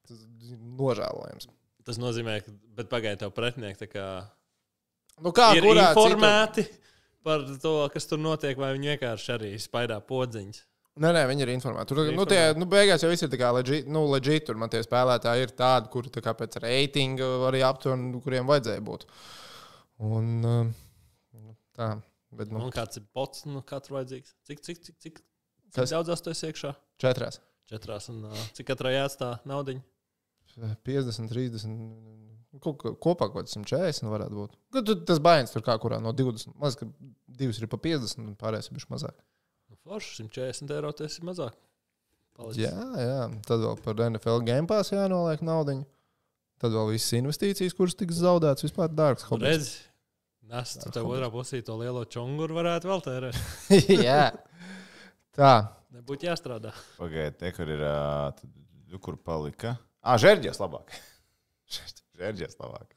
Tas 0.09 0.22
ir 0.49 0.57
nožēlojams. 0.80 1.47
Tas 1.84 1.99
nozīmē, 2.01 2.38
ka 2.45 2.55
bet 2.78 2.88
pagaidā 2.88 3.18
tev 3.26 3.34
pretinieki 3.36 3.84
tā 3.84 3.88
kā 3.93 4.07
Nu, 5.22 5.30
kā 5.36 5.51
ir 5.59 5.62
kurā 5.66 5.90
informēti 5.93 6.64
par 7.22 7.45
to, 7.62 7.74
kas 7.93 8.09
tur 8.09 8.18
notiek, 8.18 8.57
vai 8.59 8.72
viņi 8.78 8.95
vienkārši 8.97 9.34
arī 9.36 9.51
spaidā 9.61 10.01
podziņas. 10.03 10.62
Nē, 11.01 11.09
nē, 11.16 11.22
viņi 11.30 11.40
ir 11.47 11.51
informēti. 11.55 11.88
Tur, 11.88 12.03
Ir 12.05 12.16
nu, 12.18 12.24
tie, 12.28 12.40
nu, 12.59 12.66
beigās 12.68 13.01
jau 13.01 13.09
viss 13.09 13.22
ir 13.24 13.30
legit, 13.32 13.86
nu, 13.88 14.03
legit. 14.12 14.45
Tur 14.45 14.59
man 14.61 14.68
tie 14.68 14.82
spēlētāji 14.84 15.47
ir 15.47 15.53
tādi, 15.57 15.88
kuri 15.88 16.11
tā 16.12 16.34
pēc 16.36 16.59
reitinga 16.61 17.24
arī 17.49 17.62
aptver, 17.64 17.95
un 17.97 18.20
kuriem 18.20 18.45
vajadzēja 18.51 18.82
būt. 18.84 19.07
Un, 20.05 20.28
nu, 20.43 21.55
tā, 21.72 21.95
bet, 22.30 22.51
nu, 22.53 22.61
Un 22.66 22.70
kāds 22.74 23.01
ir 23.01 23.07
pots, 23.16 23.47
nu, 23.49 23.62
katru 23.64 23.97
vajadzīgs. 23.97 24.34
Cik, 24.45 24.61
cik, 24.61 24.82
cik, 24.84 24.99
cik, 25.01 25.22
cik 25.72 25.80
Kas? 25.80 25.95
daudzās 25.97 26.20
tu 26.20 26.30
esi 26.34 26.51
iekšā? 26.51 26.74
četrās. 27.01 27.40
Četrās. 27.72 28.11
Un, 28.12 28.26
uh, 28.28 28.45
cik 28.53 28.66
katrai 28.68 28.93
jāatstā 28.99 29.38
naudiņa? 29.49 29.80
50, 30.84 31.30
30. 31.32 31.80
Ko, 32.61 32.74
ko- 32.76 32.93
kopā 33.01 33.30
kaut 33.32 33.47
kāds 33.47 33.57
140 33.57 34.11
varētu 34.12 34.36
būt. 34.36 34.57
Nu, 34.76 34.82
tu- 34.84 35.01
Tas 35.09 35.18
baigs 35.24 35.55
tur 35.55 35.62
kā 35.64 35.78
kurā 35.80 36.03
no 36.05 36.12
20. 36.12 36.53
Man 36.59 36.68
liekas, 36.68 36.76
ka 36.76 36.86
divas 37.40 37.59
ir 37.62 37.66
pa 37.72 37.78
50, 37.80 38.18
un 38.20 38.36
pārējais 38.36 38.68
ir 38.68 38.76
bijuši 38.76 38.90
mazāk. 38.93 39.16
Forši 39.83 40.22
140 40.22 40.74
eiro 40.76 40.93
tas 40.97 41.18
ir 41.18 41.26
mazāk. 41.26 41.57
Palicis. 42.39 42.62
Jā, 42.64 42.85
jā. 43.03 43.22
Tad 43.47 43.64
vēl 43.64 43.80
par 43.85 44.05
NFL 44.09 44.45
game 44.47 44.68
pass 44.70 44.93
jānoliek 44.95 45.43
naudu. 45.45 45.80
Tad 46.62 46.74
vēl 46.76 46.93
visas 46.95 47.16
investīcijas, 47.18 47.74
kuras 47.74 47.97
tiks 47.99 48.20
zaudētas, 48.22 48.64
vispār 48.68 48.93
dārgs. 48.95 49.26
Hobijs. 49.26 49.49
Redzi, 49.51 49.72
Nes, 50.53 50.74
tu 50.76 50.91
tev 50.93 51.09
otrā 51.09 51.30
pusē 51.33 51.62
to 51.64 51.74
lielo 51.80 52.03
čunguru 52.12 52.59
varētu 52.59 52.91
vēl 52.91 53.03
tērēt. 53.07 53.39
jā. 54.07 54.30
Tā. 55.33 55.53
Nebūtu 55.97 56.28
jāstrādā. 56.28 56.74
Pagaidiet, 56.99 57.39
te, 57.41 57.51
kur 57.57 57.70
ir. 57.72 57.83
nu, 58.93 59.01
Kur 59.03 59.16
palika? 59.16 59.74
Ah, 60.05 60.18
Žērģis 60.20 60.61
labāk. 60.61 60.93
Žērģis 62.20 62.59
labāk. 62.61 62.93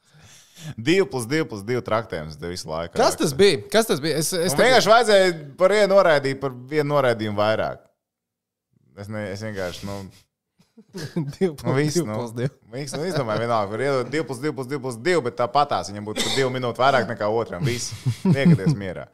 2 0.76 1.06
plus 1.10 1.26
2 1.30 1.48
plus 1.50 1.64
2 1.66 1.82
traktējums 1.84 2.38
visu 2.40 2.70
laiku. 2.70 2.96
Kas 2.96 3.18
tas 3.18 3.34
bija? 3.36 3.60
Kas 3.72 3.88
tas 3.88 4.00
bija? 4.02 4.20
Es, 4.22 4.32
es 4.32 4.52
Es 4.52 4.58
vienkārši 4.58 4.92
vajadzēja 4.92 5.34
par 5.58 5.74
vienu 5.74 5.90
noraidīt, 5.94 6.38
par 6.40 6.54
vienu 6.70 6.88
noraidījumu 6.94 7.38
vairāk. 7.38 7.82
Es, 8.96 9.10
ne, 9.12 9.26
es 9.34 9.42
vienkārši, 9.44 9.84
nu, 9.88 9.98
divu 11.36 11.54
nu 11.60 11.74
viss, 11.76 12.00
nu, 12.00 12.14
plus 12.14 12.32
divu. 12.36 12.54
viss, 12.72 12.96
nu, 12.96 13.04
izdomāju, 13.08 13.44
vienalga, 13.44 13.70
kur 13.72 13.84
iedot 13.84 14.10
2 14.12 14.24
plus 14.28 14.40
2 14.40 14.54
plus 14.56 14.70
2 14.72 14.80
plus 14.86 14.98
2, 15.04 15.22
bet 15.28 15.36
tā 15.36 15.48
patās 15.52 15.92
viņam 15.92 16.08
būtu 16.08 16.24
par 16.24 16.34
2 16.38 16.50
minūtu 16.56 16.82
vairāk 16.82 17.08
nekā 17.12 17.28
otram. 17.42 17.64
Viss, 17.68 17.92
liekaties 18.24 18.76
mierā. 18.78 19.06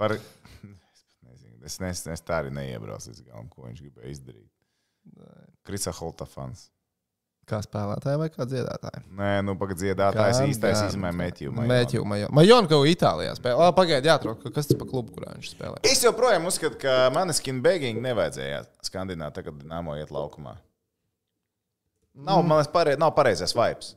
Par, 0.00 0.16
es 1.62 1.78
nezinu, 1.78 1.94
es, 1.94 2.06
es 2.18 2.26
tā 2.26 2.42
arī 2.42 2.50
neiebraucu 2.54 3.12
līdz 3.12 3.22
galam, 3.28 3.46
ko 3.52 3.68
viņš 3.68 3.84
gribēja 3.84 4.16
izdarīt. 4.16 4.50
Krisa 5.66 5.94
Holta 5.94 6.26
fans. 6.26 6.66
Kā 7.50 7.58
spēlētāji 7.64 8.18
vai 8.20 8.28
kā 8.30 8.44
dziedātāji? 8.46 9.00
Nē, 9.18 9.30
nu, 9.42 9.56
pagaid, 9.58 9.80
dziedātājs 9.80 10.38
Gan, 10.38 10.50
īstais 10.52 10.82
izmēja 10.86 11.16
Mēķiju. 11.18 12.04
Majonu 12.30 12.70
kaut 12.70 12.84
kā 12.84 12.92
Itālijā 12.92 13.32
spēlē. 13.34 13.70
Pagaidiet, 13.74 14.06
jāatrod, 14.06 14.44
kas 14.54 14.70
tas 14.70 14.78
par 14.78 14.86
klubu, 14.92 15.16
kurā 15.16 15.32
viņš 15.34 15.48
spēlē. 15.56 15.80
Es 15.90 16.04
joprojām 16.06 16.46
uzskatu, 16.46 16.78
ka 16.84 17.08
maniskin 17.14 17.58
beigīgi 17.64 18.04
nevajadzēja 18.04 18.62
skandināt, 18.86 19.34
tagad 19.40 19.64
Nāmo 19.66 19.96
iet 19.98 20.14
laukumā. 20.14 20.54
Nav, 22.12 22.44
man 22.46 22.60
liekas, 22.60 22.70
pareiz, 22.70 23.00
nav 23.00 23.10
pareizais 23.16 23.56
vibes. 23.56 23.96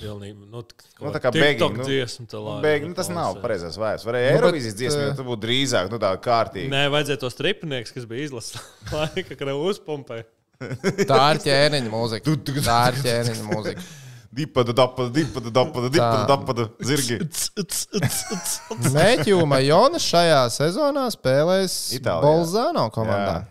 Pilnīgi, 0.00 0.46
nu, 0.48 0.62
Nu, 1.02 1.10
tā 1.12 1.20
kā 1.20 1.32
beigīgi, 1.34 1.76
nu, 1.76 1.84
dziesmu, 1.84 2.24
tā 2.30 2.38
laiva, 2.40 2.60
Beig, 2.64 2.84
nu, 2.86 2.92
nu, 2.92 2.96
tas 2.96 3.10
nav 3.12 3.36
pareizais 3.42 3.74
vārds. 3.80 4.06
Varēja 4.08 4.30
Nu, 4.30 4.38
Eirovīzijas 4.38 4.76
dziesmu, 4.78 5.00
eh, 5.02 5.08
jo 5.10 5.16
tas 5.18 5.26
būtu 5.26 5.42
drīzāk 5.42 5.90
nu, 5.92 5.98
tā 6.00 6.12
kārtīgi. 6.22 6.70
Nē, 6.72 6.86
vajadzēja 6.94 7.20
tos 7.20 7.34
stripnieks, 7.36 7.92
kas 7.92 8.06
bija 8.08 8.28
izlasīts 8.30 8.62
laika, 8.96 9.36
kad 9.36 9.50
uzpumpēja. 9.52 10.24
Tā 10.60 11.20
ir 11.34 11.40
ķēniņa 11.46 11.90
mūzika. 11.92 12.24
Tu- 12.26 12.36
tu- 12.46 12.62
Tā 12.62 12.78
ir 12.92 13.00
ķēniņa 13.04 13.46
mūzika. 13.48 13.84
Dipada, 14.32 14.72
dapada, 14.72 15.10
dipada, 15.12 15.50
dapada, 15.52 15.88
dipada, 15.92 16.20
dapada, 16.30 16.64
zirgi. 16.88 17.18
Mēķu 18.94 19.42
Majonas 19.50 20.06
šajā 20.08 20.38
sezonā 20.54 21.02
spēlēs 21.12 21.74
Itālijā. 21.98 22.22
Bolzano 22.24 22.86
komandā. 22.94 23.34
Jā. 23.42 23.48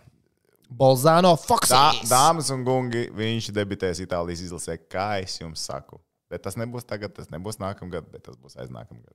Bolzano 0.72 1.36
Foxes. 1.38 2.08
dāmas 2.10 2.50
un 2.56 2.64
kungi, 2.66 3.04
viņš 3.14 3.52
debitēs 3.54 4.02
Itālijas 4.02 4.42
izlasē, 4.48 4.80
kā 4.90 5.20
es 5.22 5.36
jums 5.42 5.62
saku. 5.70 6.00
Bet 6.32 6.42
tas 6.48 6.56
nebūs 6.58 6.88
tagad, 6.88 7.14
tas 7.14 7.28
nebūs 7.30 7.60
nākamgad, 7.62 8.08
bet 8.10 8.24
tas 8.26 8.40
būs 8.42 8.56
aiznākamgad. 8.64 9.14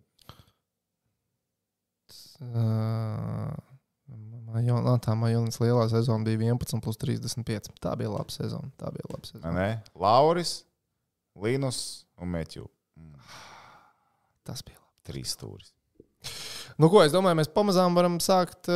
Uh, 2.37 3.57
Majon, 4.47 4.84
nā, 4.86 4.94
tā 5.03 5.16
Majonas 5.18 5.59
lielā 5.62 5.88
sezona 5.90 6.26
bija 6.26 6.55
11 6.55 6.82
plus 6.84 7.01
35. 7.03 7.72
Tā 7.82 7.94
bija 7.99 8.12
laba 8.12 8.32
sezona. 8.32 8.70
Tā 8.78 8.92
bija 8.94 9.09
laba 9.11 9.22
Vai 9.22 9.30
sezona. 9.32 9.55
Ne? 9.57 9.68
Lauris, 9.99 10.57
Linus 11.42 11.80
un 12.20 12.30
Mēķu. 12.34 12.66
Tas 14.47 14.62
bija 14.62 14.78
labi. 14.78 14.84
Trīs 15.07 15.36
stūris. 15.36 15.70
Nu, 16.76 16.88
ko 16.92 17.01
es 17.05 17.12
domāju, 17.14 17.38
mēs 17.38 17.49
pamazām 17.55 17.94
varam 17.97 18.18
sākt 18.20 18.68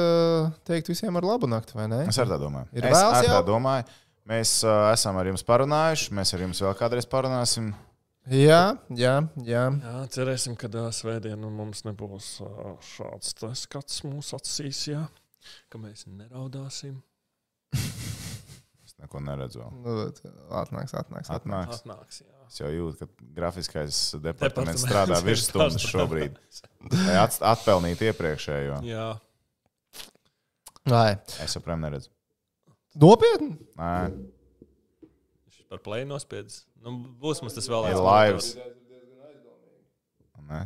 teikt 0.68 0.88
visiem 0.88 1.16
ar 1.18 1.26
labu 1.26 1.48
nakti, 1.50 1.74
vai 1.76 1.88
ne? 1.90 2.04
Es 2.08 2.20
ar 2.22 2.30
tā 2.30 2.38
domāju. 2.40 2.70
Ir 2.72 2.86
es 2.86 2.94
vēls 2.94 3.18
ar 3.18 3.32
tā 3.34 3.40
domāju. 3.44 3.88
Mēs 4.30 4.60
uh, 4.62 4.90
esam 4.92 5.16
ar 5.18 5.26
jums 5.26 5.42
parunājuši, 5.46 6.12
mēs 6.14 6.30
ar 6.36 6.44
jums 6.44 6.60
vēl 6.62 6.74
kādreiz 6.78 7.08
parunāsim. 7.10 7.72
Jā, 8.30 8.76
jā, 8.94 9.14
jā. 9.42 9.64
Jā, 9.82 9.94
cerēsim, 10.14 10.54
ka 10.60 10.68
uh, 10.70 10.90
svētdien 10.94 11.40
mums 11.40 11.82
nebūs 11.86 12.28
uh, 12.44 12.76
šāds 12.92 13.32
tas 13.40 13.64
skats 13.66 14.04
mūsu 14.06 14.36
acīs, 14.38 14.84
jā, 14.92 15.02
ka 15.72 15.78
mēs 15.82 16.06
neraudāsim. 16.10 16.98
Es 18.90 18.96
neko 18.98 19.20
neredzu. 19.22 19.60
vēl. 19.62 19.72
Nu, 19.84 20.36
atnāks, 20.58 20.92
atnāks. 20.98 21.28
atnāks. 21.30 21.82
Atnāks. 21.84 22.16
Jā. 22.24 22.38
Es 22.50 22.56
jau 22.58 22.70
jūtu, 22.74 23.06
ka 23.06 23.26
grafiskais 23.36 23.98
departaments 24.24 24.82
strādā 24.82 25.20
ir 25.20 25.26
virsstundas 25.28 25.84
šobrīd. 25.86 26.34
Lai 27.06 27.14
at, 27.22 27.36
atpelnītu 27.52 28.08
iepriekšējo. 28.10 28.80
Jā, 28.88 29.06
Vai. 30.90 31.12
Es 31.44 31.54
joprojām 31.54 31.84
neredzu. 31.84 32.10
Nopietni? 32.98 33.52
Nē, 33.78 33.92
viņš 35.46 35.60
par 35.70 35.82
plēnu 35.84 36.10
nospiedz. 36.16 36.64
Nu, 36.82 36.96
būs 37.20 37.44
mums 37.44 37.54
tas 37.54 37.68
vēl 37.70 37.86
ir 37.92 37.94
aizvakar. 37.94 38.10
laivs. 38.10 38.48
Nē. 40.50 40.64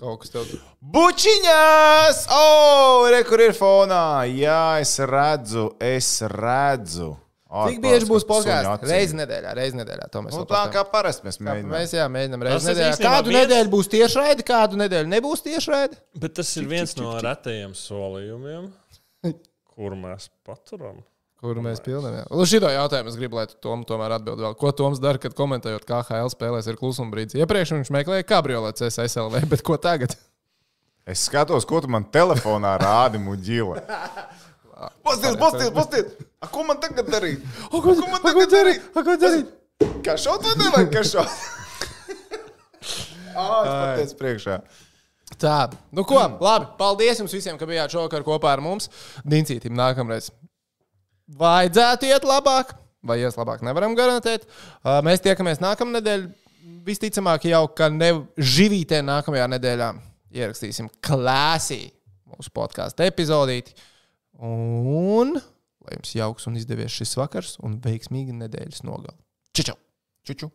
Kaut 0.00 0.20
kas 0.22 0.30
tev. 0.34 0.54
Bučiņās! 0.94 2.24
O, 2.30 2.38
oh, 2.38 3.08
re, 3.12 3.20
kur 3.28 3.42
ir 3.44 3.54
fonā? 3.56 4.24
Jā, 4.30 4.80
es 4.82 4.96
redzu, 4.98 5.70
es 5.82 6.08
redzu. 6.30 7.14
Cik 7.54 7.78
bieži 7.84 8.06
būs 8.08 8.24
podkāsts? 8.26 8.82
Reizi 8.90 9.14
nedēļā, 9.14 9.52
reizi 9.54 9.78
nedēļā. 9.78 10.08
To 10.10 10.24
mēs 10.24 10.34
Nu, 10.34 10.42
tā 10.50 10.64
kā 10.74 10.82
parasti 10.90 11.28
mēs 11.28 11.38
mēģinām. 11.38 11.70
Mēs 11.70 11.92
jā, 11.94 12.08
mēģinām 12.10 12.42
ir 12.42 12.50
nedēļā. 12.50 12.88
īstenībā 12.90 13.12
Kādu 13.12 13.30
viens- 13.30 13.44
nedēļu 13.44 13.70
būs 13.76 13.90
tiešraidi, 13.92 14.46
kādu 14.48 14.80
nedēļu 14.80 15.10
nebūs 15.12 15.44
tiešraidi? 15.46 16.00
Bet 16.18 16.34
tas 16.34 16.50
ir 16.58 16.66
viens 16.66 16.96
no 16.98 17.14
retajiem 17.22 17.76
solījumiem, 17.78 18.72
kur 19.76 19.94
mēs 19.94 20.30
paturam. 20.42 20.98
Kur 21.44 21.58
mēs 21.60 21.82
pildām? 21.84 22.14
jā. 22.16 22.22
Uz 22.32 22.48
šo 22.48 22.70
jautājumu 22.72 23.10
es 23.12 23.16
gribu, 23.20 23.36
lai 23.36 23.44
tu 23.50 23.58
Tom 23.60 23.82
tomēr 23.84 24.14
atbild 24.16 24.40
vēl. 24.40 24.54
Ko 24.56 24.70
Toms 24.72 25.00
dara, 25.02 25.20
kad 25.20 25.34
komentējot, 25.36 25.84
kā 25.84 25.98
HL 26.08 26.30
spēlēs 26.32 26.70
ir 26.72 26.78
klusuma 26.80 27.12
brīdis? 27.12 27.36
Iepriekš 27.36 27.74
viņš 27.76 27.90
meklēja 27.92 28.24
kabriolets 28.30 28.86
SSLV, 28.86 29.42
bet 29.50 29.64
ko 29.66 29.76
tagad? 29.76 30.14
Es 31.04 31.26
skatos, 31.28 31.66
ko 31.68 31.82
tu 31.84 31.90
man 31.92 32.06
telefonā 32.08 32.78
rādi, 32.80 33.20
muģila. 33.20 33.82
Pasties, 35.04 35.36
pasties, 35.40 35.68
pasties! 35.76 36.14
A, 36.40 36.48
ko 36.48 36.64
man 36.64 36.80
tagad 36.80 37.10
darīt? 37.12 37.44
O, 37.68 37.82
ko, 37.84 37.92
Ko 37.92 38.08
man 38.08 38.24
tagad 38.24 38.48
darīt? 38.52 38.88
O, 38.96 39.04
ko 39.04 39.18
darīt? 39.20 39.52
Kā 40.04 40.16
šaut 40.20 40.44
vai 40.48 40.54
nevajag 40.62 40.90
kā 40.96 41.04
šaut? 41.08 41.36
Ā, 43.34 43.44
es 43.44 43.68
pateicu 43.68 44.18
priekšā. 44.20 44.56
Tā, 45.40 45.58
nu 45.92 46.04
ko, 46.08 46.20
labi. 46.40 46.68
Paldies 46.78 47.20
jums 47.20 47.32
visiem, 47.36 47.56
ka 47.60 47.68
bijāt 47.68 47.92
šovakar 47.92 48.24
kopā 48.26 48.52
ar 48.54 48.62
mums. 48.64 48.88
Dincītim 49.26 49.76
nākamreiz. 49.76 50.30
Vajadzētu 51.24 52.08
iet 52.10 52.26
labāk, 52.28 52.74
vai 53.04 53.18
ies 53.22 53.36
labāk, 53.38 53.62
nevaram 53.64 53.96
garantēt. 53.96 54.44
Mēs 55.06 55.24
tiekamies 55.24 55.62
nākamnedēļ. 55.64 56.26
Visticamāk, 56.84 57.46
jau 57.48 57.64
ka 57.76 57.90
ne 57.92 58.10
živītē 58.36 59.02
nākamajā 59.04 59.48
nedēļā 59.52 59.88
ierakstīsim 60.36 60.90
klāsī 61.04 61.86
mūsu 62.28 62.52
podkāstu 62.56 63.04
epizodīti. 63.04 63.76
Un 64.40 65.36
lai 65.84 65.98
jums 65.98 66.14
jauks 66.16 66.48
un 66.48 66.58
izdevies 66.60 66.96
šis 66.96 67.16
vakars 67.20 67.56
un 67.64 67.78
veiksmīga 67.84 68.36
nedēļas 68.44 68.84
nogale. 68.88 69.16
Čau! 69.54 69.72
čau. 69.72 69.80
Čuču. 70.24 70.54